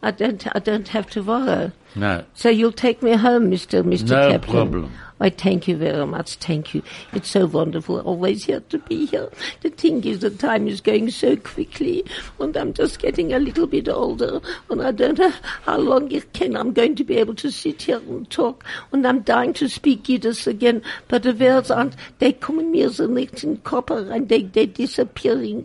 I 0.02 0.10
don't. 0.10 0.46
I 0.54 0.58
don't 0.60 0.88
have 0.88 1.08
to 1.10 1.22
worry. 1.22 1.72
No. 1.94 2.24
So 2.34 2.48
you'll 2.48 2.72
take 2.72 3.02
me 3.02 3.12
home, 3.12 3.50
Mister 3.50 3.82
Mister 3.82 4.14
No 4.14 4.30
Captain. 4.32 4.52
problem. 4.52 4.92
I 5.18 5.30
thank 5.30 5.66
you 5.66 5.78
very 5.78 6.06
much. 6.06 6.34
Thank 6.36 6.74
you. 6.74 6.82
It's 7.14 7.30
so 7.30 7.46
wonderful 7.46 7.98
always 8.00 8.44
here 8.44 8.60
to 8.68 8.78
be 8.80 9.06
here. 9.06 9.30
The 9.62 9.70
thing 9.70 10.04
is, 10.04 10.20
the 10.20 10.28
time 10.28 10.68
is 10.68 10.82
going 10.82 11.10
so 11.10 11.36
quickly, 11.36 12.04
and 12.38 12.54
I'm 12.54 12.74
just 12.74 12.98
getting 12.98 13.32
a 13.32 13.38
little 13.38 13.66
bit 13.66 13.88
older, 13.88 14.42
and 14.68 14.82
I 14.82 14.90
don't 14.92 15.18
know 15.18 15.32
how 15.64 15.78
long 15.78 16.12
it 16.12 16.34
can. 16.34 16.54
I'm 16.54 16.74
going 16.74 16.96
to 16.96 17.04
be 17.04 17.16
able 17.16 17.34
to 17.36 17.50
sit 17.50 17.80
here 17.82 17.96
and 17.96 18.28
talk, 18.28 18.62
and 18.92 19.06
I'm 19.06 19.20
dying 19.22 19.54
to 19.54 19.68
speak 19.70 20.06
Yiddish 20.06 20.46
again, 20.46 20.82
but 21.08 21.22
the 21.22 21.32
words 21.32 21.70
aren't. 21.70 21.96
They 22.18 22.34
kommen 22.34 22.70
mir 22.70 22.90
so 22.90 23.06
nicht 23.06 23.42
in 23.42 23.56
copper, 23.58 24.10
and 24.12 24.28
they 24.28 24.42
they're 24.42 24.66
disappearing. 24.66 25.64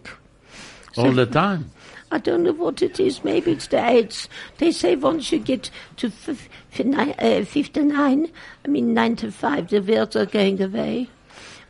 All 0.97 1.11
the 1.11 1.25
time. 1.25 1.71
I 2.11 2.17
don't 2.17 2.43
know 2.43 2.51
what 2.51 2.81
it 2.81 2.99
is. 2.99 3.23
Maybe 3.23 3.53
it's 3.53 3.67
the 3.67 3.87
age. 3.89 4.27
They 4.57 4.71
say 4.71 4.95
once 4.95 5.31
you 5.31 5.39
get 5.39 5.71
to 5.97 6.07
uh, 6.07 7.45
59, 7.45 8.31
I 8.65 8.67
mean 8.67 8.93
95, 8.93 9.69
the 9.69 9.79
words 9.79 10.15
are 10.17 10.25
going 10.25 10.61
away. 10.61 11.09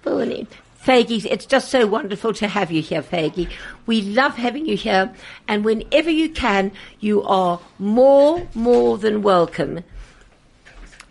Well, 0.04 0.20
anyway, 0.20 0.48
Faggy, 0.84 1.26
it's 1.26 1.46
just 1.46 1.70
so 1.70 1.86
wonderful 1.86 2.34
to 2.34 2.48
have 2.48 2.72
you 2.72 2.82
here, 2.82 3.04
Faggy. 3.04 3.52
We 3.86 4.02
love 4.02 4.36
having 4.36 4.66
you 4.66 4.76
here, 4.76 5.14
and 5.48 5.64
whenever 5.64 6.10
you 6.10 6.28
can, 6.28 6.72
you 7.00 7.22
are 7.22 7.60
more, 7.78 8.48
more 8.56 8.98
than 8.98 9.22
welcome. 9.22 9.84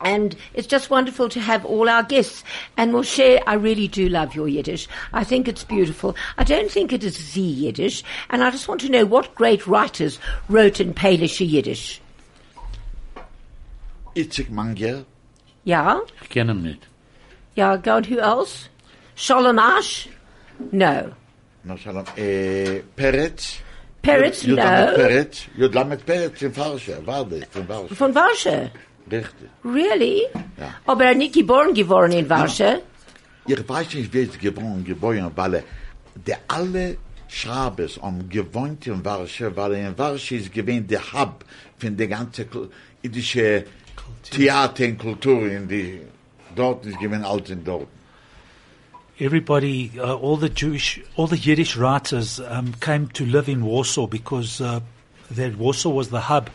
And 0.00 0.34
it's 0.54 0.66
just 0.66 0.90
wonderful 0.90 1.28
to 1.28 1.40
have 1.40 1.64
all 1.64 1.88
our 1.88 2.02
guests. 2.02 2.42
And 2.76 2.92
Moshe, 2.92 3.42
I 3.46 3.54
really 3.54 3.88
do 3.88 4.08
love 4.08 4.34
your 4.34 4.48
Yiddish. 4.48 4.88
I 5.12 5.24
think 5.24 5.46
it's 5.46 5.64
beautiful. 5.64 6.16
I 6.38 6.44
don't 6.44 6.70
think 6.70 6.92
it 6.92 7.04
is 7.04 7.34
the 7.34 7.40
Yiddish. 7.40 8.02
And 8.30 8.42
I 8.42 8.50
just 8.50 8.66
want 8.68 8.80
to 8.82 8.88
know 8.88 9.04
what 9.04 9.34
great 9.34 9.66
writers 9.66 10.18
wrote 10.48 10.80
in 10.80 10.94
Polish 10.94 11.40
Yiddish. 11.40 12.00
Itzik 14.14 14.50
Manger, 14.50 15.04
Ja? 15.64 16.00
Ich 16.22 16.30
kenne 16.30 16.52
ihn 16.52 16.62
nicht. 16.62 16.86
Ja, 17.54 17.76
God, 17.76 18.06
who 18.06 18.18
else? 18.18 18.68
Sholem 19.14 19.58
Asch? 19.58 20.08
No. 20.72 21.12
no 21.64 21.76
shalom, 21.76 22.04
äh, 22.16 22.78
eh, 22.78 22.82
Peretz. 22.96 23.60
Peretz? 24.02 24.42
Judlamet 24.42 24.90
No. 24.90 24.96
Peretz. 24.96 25.46
Judlamet 25.56 26.06
Peretz 26.06 26.42
in 26.42 26.52
Farsche, 26.52 27.06
Walde, 27.06 27.46
von 27.50 27.66
Farsche. 27.66 27.94
Von 27.94 28.14
Warsche? 28.14 28.70
Richtig. 29.10 29.48
Really? 29.64 30.22
Ja. 30.58 30.74
Aber 30.86 31.04
er 31.04 31.14
nicht 31.14 31.34
geboren 31.34 31.74
geworden 31.74 32.12
in 32.12 32.28
Warsche? 32.28 32.82
Ich 33.46 33.68
weiß 33.68 33.94
nicht, 33.94 34.12
wie 34.12 34.22
es 34.22 34.38
geboren, 34.38 34.84
geboren, 34.84 35.30
weil 35.34 35.54
er, 35.54 35.64
der 36.14 36.38
alle 36.48 36.96
Schabes 37.28 37.98
am 38.02 38.28
gewohnt 38.28 38.86
in 38.86 39.04
Warsche, 39.04 39.54
weil 39.56 39.74
er 39.74 39.88
in 39.88 39.98
Warsche 39.98 40.36
ist 40.36 40.52
gewesen 40.52 40.86
der 40.86 41.12
Hub 41.12 41.44
von 41.78 41.96
der 41.96 42.08
ganzen 42.08 42.46
jüdische 43.02 43.64
Theater 44.30 44.84
und 44.84 44.98
Kultur 44.98 45.46
in 45.50 45.68
die, 45.68 46.00
dort 46.54 46.86
ist 46.86 46.98
gewesen 46.98 47.24
alt 47.24 47.50
in 47.50 47.64
dort. 47.64 47.88
Everybody, 49.18 49.92
uh, 49.98 50.16
all 50.16 50.38
the 50.38 50.48
Jewish, 50.48 50.98
all 51.16 51.26
the 51.26 51.36
Yiddish 51.36 51.76
writers 51.76 52.40
um, 52.40 52.72
came 52.80 53.06
to 53.08 53.24
live 53.26 53.50
in 53.50 53.62
Warsaw 53.62 54.06
because 54.06 54.62
uh, 54.62 54.80
that 55.30 55.58
Warsaw 55.58 55.90
was 55.90 56.08
the 56.08 56.20
hub 56.20 56.48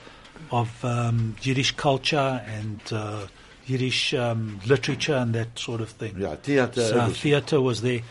of 0.52 0.84
um, 0.84 1.36
Yiddish 1.42 1.72
culture 1.76 2.42
and 2.46 2.80
uh, 2.92 3.28
Yiddish 3.66 4.14
um, 4.14 4.60
literature 4.66 5.16
and 5.16 5.34
that 5.34 5.58
sort 5.58 5.82
of 5.82 5.90
thing. 5.90 6.18
Ja, 6.20 6.36
Theater, 6.36 6.82
So 6.82 7.10
theatre 7.10 7.62
was 7.62 7.82
there. 7.82 8.02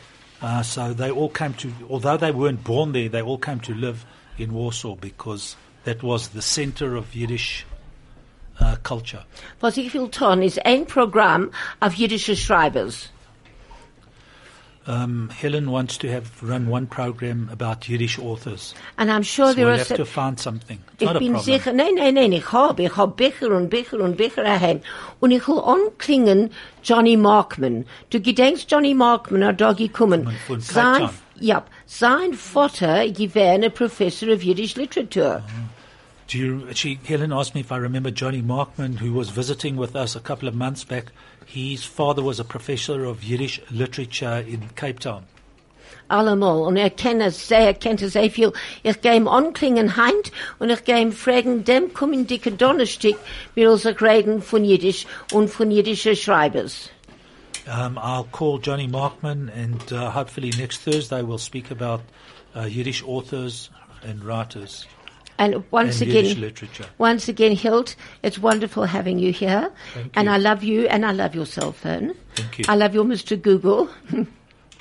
Uh, 0.43 0.63
so 0.63 0.93
they 0.93 1.11
all 1.11 1.29
came 1.29 1.55
to, 1.55 1.73
although 1.89 2.17
they 2.17 2.33
weren't 2.33 2.63
born 2.65 2.93
there, 2.93 3.09
they 3.09 3.23
all 3.23 3.39
came 3.39 3.61
to 3.61 3.75
live 3.75 4.05
in 4.37 4.53
Warsaw 4.53 4.97
because 4.97 5.57
that 5.85 6.03
was 6.03 6.29
the 6.29 6.43
center 6.43 6.97
of 6.97 7.15
Yiddish 7.15 7.65
uh, 8.61 8.77
culture. 8.83 9.25
Was 9.61 9.77
ich 9.77 9.95
will 9.95 10.09
tun, 10.09 10.43
ist 10.43 10.65
ein 10.65 10.87
Programm 10.87 11.51
auf 11.81 11.95
jüdische 11.95 12.37
Schreibers. 12.37 13.11
Um, 14.87 15.31
Helen 15.31 15.71
wants 15.71 15.97
to 15.99 16.09
have 16.11 16.43
run 16.43 16.69
one 16.69 16.87
program 16.87 17.49
about 17.51 17.89
Yiddish 17.89 18.19
authors. 18.19 18.75
And 18.99 19.11
I'm 19.11 19.23
sure 19.23 19.49
So 19.49 19.55
there 19.55 19.65
we'll 19.67 19.77
are 19.77 19.79
have 19.79 19.97
to 19.97 20.05
find 20.05 20.39
something. 20.39 20.79
It's 20.93 21.03
Ich 21.03 21.07
not 21.07 21.17
a 21.17 21.19
bin 21.21 21.33
problem. 21.33 21.45
sicher, 21.59 21.73
nein, 21.73 21.95
nein, 21.95 22.15
nein, 22.15 22.33
ich 22.33 22.53
hab, 22.53 22.79
ich 22.79 22.95
hab 22.95 23.17
Bücher 23.17 23.57
und 23.57 23.71
Bücher 23.71 23.99
und 24.01 24.19
Bücher 24.19 24.43
daheim. 24.43 24.83
Und 25.21 25.31
ich 25.31 25.49
will 25.49 25.61
anklingen 25.61 26.51
Johnny 26.83 27.17
Markman. 27.17 27.87
Du 28.11 28.21
gedenkst 28.21 28.67
Johnny 28.71 28.93
Markman 28.93 29.43
hat 29.45 29.61
da 29.61 29.73
gekommen. 29.73 30.25
Von 30.47 30.59
Cape 30.59 30.61
Sein, 30.61 31.09
ja, 31.41 31.65
sein 31.87 32.35
Vater 32.35 33.05
ein 33.07 33.73
Professor 33.73 34.29
of 34.29 34.43
Yiddish 34.43 34.77
Literature. 34.77 35.43
Do 36.27 36.39
you, 36.39 36.67
she, 36.75 36.99
Helen 37.05 37.33
asked 37.33 37.55
me 37.55 37.61
if 37.61 37.71
I 37.71 37.77
remember 37.77 38.11
Johnny 38.11 38.43
Markman, 38.43 38.97
who 38.99 39.13
was 39.13 39.31
visiting 39.31 39.77
with 39.77 39.95
us 39.95 40.17
a 40.17 40.21
couple 40.21 40.49
of 40.49 40.55
months 40.55 40.85
back. 40.85 41.13
His 41.47 41.85
father 41.85 42.23
was 42.23 42.41
a 42.41 42.45
professor 42.45 43.05
of 43.05 43.23
Yiddish 43.23 43.61
literature 43.71 44.45
in 44.47 44.69
Cape 44.75 45.01
Town. 45.01 45.25
Allemal. 46.09 46.63
Und 46.63 46.77
er 46.77 46.91
kennt 46.91 47.23
es 47.23 47.49
sehr, 47.49 47.61
er 47.61 47.75
kennt 47.75 48.03
es 48.03 48.13
sehr 48.13 48.31
viel. 48.31 48.53
Ich 48.83 49.01
gehe 49.01 49.17
ihm 49.17 49.27
anklingen 49.27 49.97
heint 49.97 50.33
und 50.59 50.71
ich 50.71 50.85
gehe 50.85 51.01
ihm 51.01 51.13
fragen, 51.13 51.65
dem 51.65 51.95
kommen 51.95 52.27
dicke 52.27 52.53
Donnerstag, 52.53 53.15
wir 53.55 53.77
sich 53.77 54.01
reden 54.03 54.43
von 54.43 54.65
Jiddisch 54.65 55.07
und 55.33 55.49
von 55.49 55.71
jiddische 55.71 56.15
Schreibers. 56.15 56.91
Um, 57.67 57.97
I'll 57.97 58.31
call 58.31 58.59
Johnny 58.59 58.87
Markman, 58.87 59.49
and 59.49 59.91
uh, 59.91 60.11
hopefully 60.11 60.51
next 60.59 60.83
Thursday 60.83 61.23
we'll 61.23 61.39
speak 61.39 61.71
about 61.71 62.03
uh, 62.55 62.65
Yiddish 62.65 63.03
authors 63.03 63.71
and 64.03 64.23
writers 64.23 64.87
And 65.39 65.65
once 65.73 66.01
and 66.01 66.11
again, 66.11 66.41
literature. 66.41 66.87
Once 66.99 67.29
again, 67.29 67.57
Hilt, 67.57 67.97
it's 68.23 68.39
wonderful 68.39 68.85
having 68.85 69.19
you 69.19 69.33
here. 69.33 69.71
Thank 69.95 70.13
and 70.17 70.27
you. 70.27 70.33
I 70.33 70.37
love 70.39 70.63
you 70.63 70.87
and 70.87 71.05
I 71.05 71.13
love 71.13 71.35
your 71.35 71.47
cell 71.47 71.73
phone. 71.73 72.15
Thank 72.37 72.59
you. 72.61 72.65
I 72.69 72.77
love 72.77 72.95
your 72.95 73.05
Mr. 73.05 73.41
Google. 73.41 73.89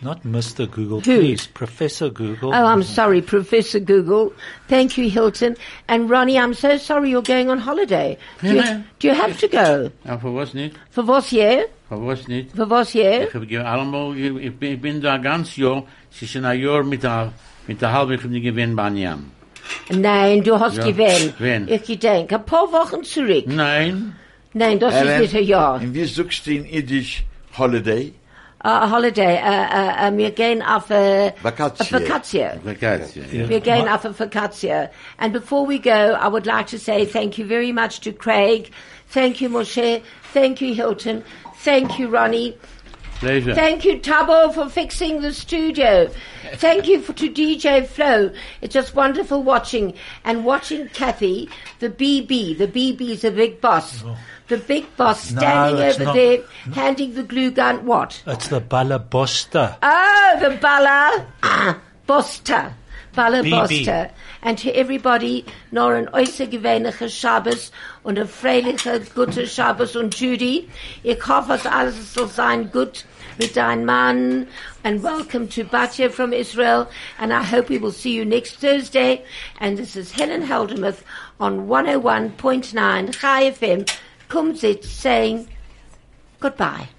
Not 0.02 0.24
Mr. 0.24 0.70
Google, 0.70 1.00
Who? 1.00 1.18
please, 1.20 1.48
Professor 1.48 2.10
Google. 2.10 2.50
Oh, 2.54 2.66
I'm 2.66 2.84
sorry, 2.84 3.22
Professor 3.22 3.80
Google. 3.80 4.34
Thank 4.68 4.98
you, 4.98 5.10
Hilton. 5.10 5.56
And 5.88 6.10
Ronnie, 6.10 6.38
I'm 6.38 6.54
so 6.54 6.76
sorry 6.76 7.10
you're 7.10 7.22
going 7.22 7.50
on 7.50 7.58
holiday. 7.60 8.18
Do 8.42 8.48
you, 8.50 8.56
Yeah. 8.56 8.82
do 9.00 9.08
you 9.08 9.14
have 9.14 9.38
to 9.40 9.48
go? 9.48 9.92
Ja, 10.06 10.18
für 10.18 10.36
was 10.36 10.54
nicht? 10.54 10.76
For 10.90 11.04
was 11.08 11.32
year? 11.32 11.68
Für 11.88 12.06
was 12.06 12.28
nicht? 12.28 12.52
For 12.54 12.70
was 12.70 12.94
year? 12.94 13.28
Ich 13.30 13.34
habe 13.34 13.48
ge- 13.48 13.60
allemal, 13.60 14.18
ich, 14.18 14.52
ich, 14.62 14.82
bin, 14.82 15.00
da 15.00 15.18
ganz 15.18 15.56
Jahr, 15.56 15.86
es 16.12 16.22
ist 16.22 16.32
schon 16.32 16.44
ein 16.44 16.60
Jahr 16.60 16.84
mit 16.84 17.04
der, 17.04 17.32
mit 17.68 17.82
der 17.82 17.94
halben, 17.94 18.12
ich 18.14 18.20
habe 18.24 18.34
nicht 18.34 18.44
gewinnt 18.44 18.76
bei 18.76 18.84
Anyam. 18.84 19.32
Nein, 19.90 20.44
du 20.44 20.60
hast 20.60 20.78
Ja, 20.78 20.86
gewählt. 20.86 21.36
wen? 21.40 21.68
Ich 21.68 21.84
gedenke, 21.84 22.36
ein 22.36 22.46
paar 22.46 22.72
Wochen 22.72 23.04
zurück. 23.04 23.46
Nein, 23.48 24.16
Nein, 24.54 24.80
das 24.80 24.94
Helen, 24.94 25.22
ist 25.22 25.34
nicht 25.34 25.36
ein 25.36 25.44
Jahr. 25.48 25.76
Und 25.76 25.94
wie 25.94 26.06
suchst 26.06 26.46
du 26.46 26.52
in 26.52 26.66
Yiddish 26.66 27.24
Holiday? 27.58 28.14
A 28.66 28.90
holiday. 28.90 29.42
Uh, 29.44 30.08
uh, 30.08 30.08
uh, 30.08 30.18
wir 30.18 30.32
gehen 30.32 30.62
auf 30.62 30.90
a 30.90 31.34
vacatie. 31.42 31.92
Vacation. 32.64 33.50
We're 33.50 33.60
going 33.60 33.90
off 33.90 34.06
of 34.06 34.18
Vacatia. 34.18 34.90
And 35.18 35.34
before 35.34 35.66
we 35.66 35.80
go, 35.80 36.14
I 36.14 36.30
would 36.30 36.46
like 36.46 36.68
to 36.68 36.80
say 36.80 37.04
thank 37.04 37.38
you 37.38 37.46
very 37.46 37.74
much 37.74 38.00
to 38.02 38.14
Craig. 38.14 38.72
Thank 39.10 39.42
you, 39.42 39.50
Moshe. 39.50 40.02
Thank 40.34 40.62
you, 40.62 40.74
Hilton. 40.74 41.26
Thank 41.58 42.00
you, 42.00 42.08
Ronnie. 42.08 42.56
Pleasure. 43.20 43.56
Thank 43.56 43.86
you, 43.86 43.98
Tabo, 44.00 44.54
for 44.54 44.70
fixing 44.70 45.22
the 45.22 45.34
studio. 45.34 46.10
Thank 46.56 46.88
you 46.88 47.02
for, 47.02 47.14
to 47.14 47.30
DJ 47.30 47.86
Flo. 47.88 48.32
It's 48.62 48.74
just 48.74 48.96
wonderful 48.96 49.44
watching 49.44 49.96
and 50.24 50.46
watching 50.46 50.88
Kathy, 50.90 51.50
the 51.80 51.90
BB. 51.90 52.58
The 52.58 52.68
BB 52.68 53.02
is 53.10 53.24
a 53.24 53.32
big 53.32 53.62
boss. 53.62 54.04
Oh. 54.06 54.18
The 54.50 54.58
big 54.58 54.96
boss 54.98 55.22
standing 55.22 55.82
it's 55.82 55.96
over 55.96 56.06
not. 56.06 56.16
there, 56.16 56.44
handing 56.74 57.16
the 57.16 57.24
glue 57.24 57.50
gun. 57.50 57.86
What? 57.86 58.22
It's 58.28 58.50
the 58.50 58.62
Balabosta. 58.62 59.78
Oh, 59.82 60.38
the 60.42 60.58
Bala 60.58 61.26
ah, 61.42 61.82
Bosta. 62.08 62.74
Bala 63.16 63.42
BB. 63.42 63.52
Bosta. 63.52 64.12
And 64.46 64.58
to 64.58 64.70
everybody, 64.72 65.46
noch 65.72 65.92
ein 65.92 66.10
äußergewöhnlicher 66.10 67.08
Shabbos 67.08 67.72
und 68.04 68.20
ein 68.20 68.28
freilicher, 68.28 69.00
guter 69.16 69.46
Shabbos 69.46 69.96
und 69.96 70.20
Judy. 70.20 70.70
Ich 71.02 71.26
hoffe, 71.26 71.54
dass 71.54 71.66
alles 71.66 72.14
soll 72.14 72.28
sein 72.28 72.70
gut 72.70 73.06
mit 73.40 73.56
deinem 73.56 73.86
Mann. 73.86 74.48
And 74.84 75.02
welcome 75.02 75.48
to 75.48 75.64
Batya 75.64 76.10
from 76.10 76.34
Israel. 76.34 76.88
And 77.20 77.32
I 77.32 77.42
hope 77.42 77.70
we 77.70 77.82
will 77.82 77.94
see 77.94 78.14
you 78.14 78.26
next 78.26 78.60
Thursday. 78.60 79.24
And 79.62 79.78
this 79.78 79.96
is 79.96 80.12
Helen 80.12 80.42
Heldemuth 80.42 81.04
on 81.40 81.68
101.9 81.68 83.18
Chai 83.18 83.52
FM. 83.52 83.90
Kumzit 84.30 84.84
saying 84.84 85.48
goodbye. 86.42 86.90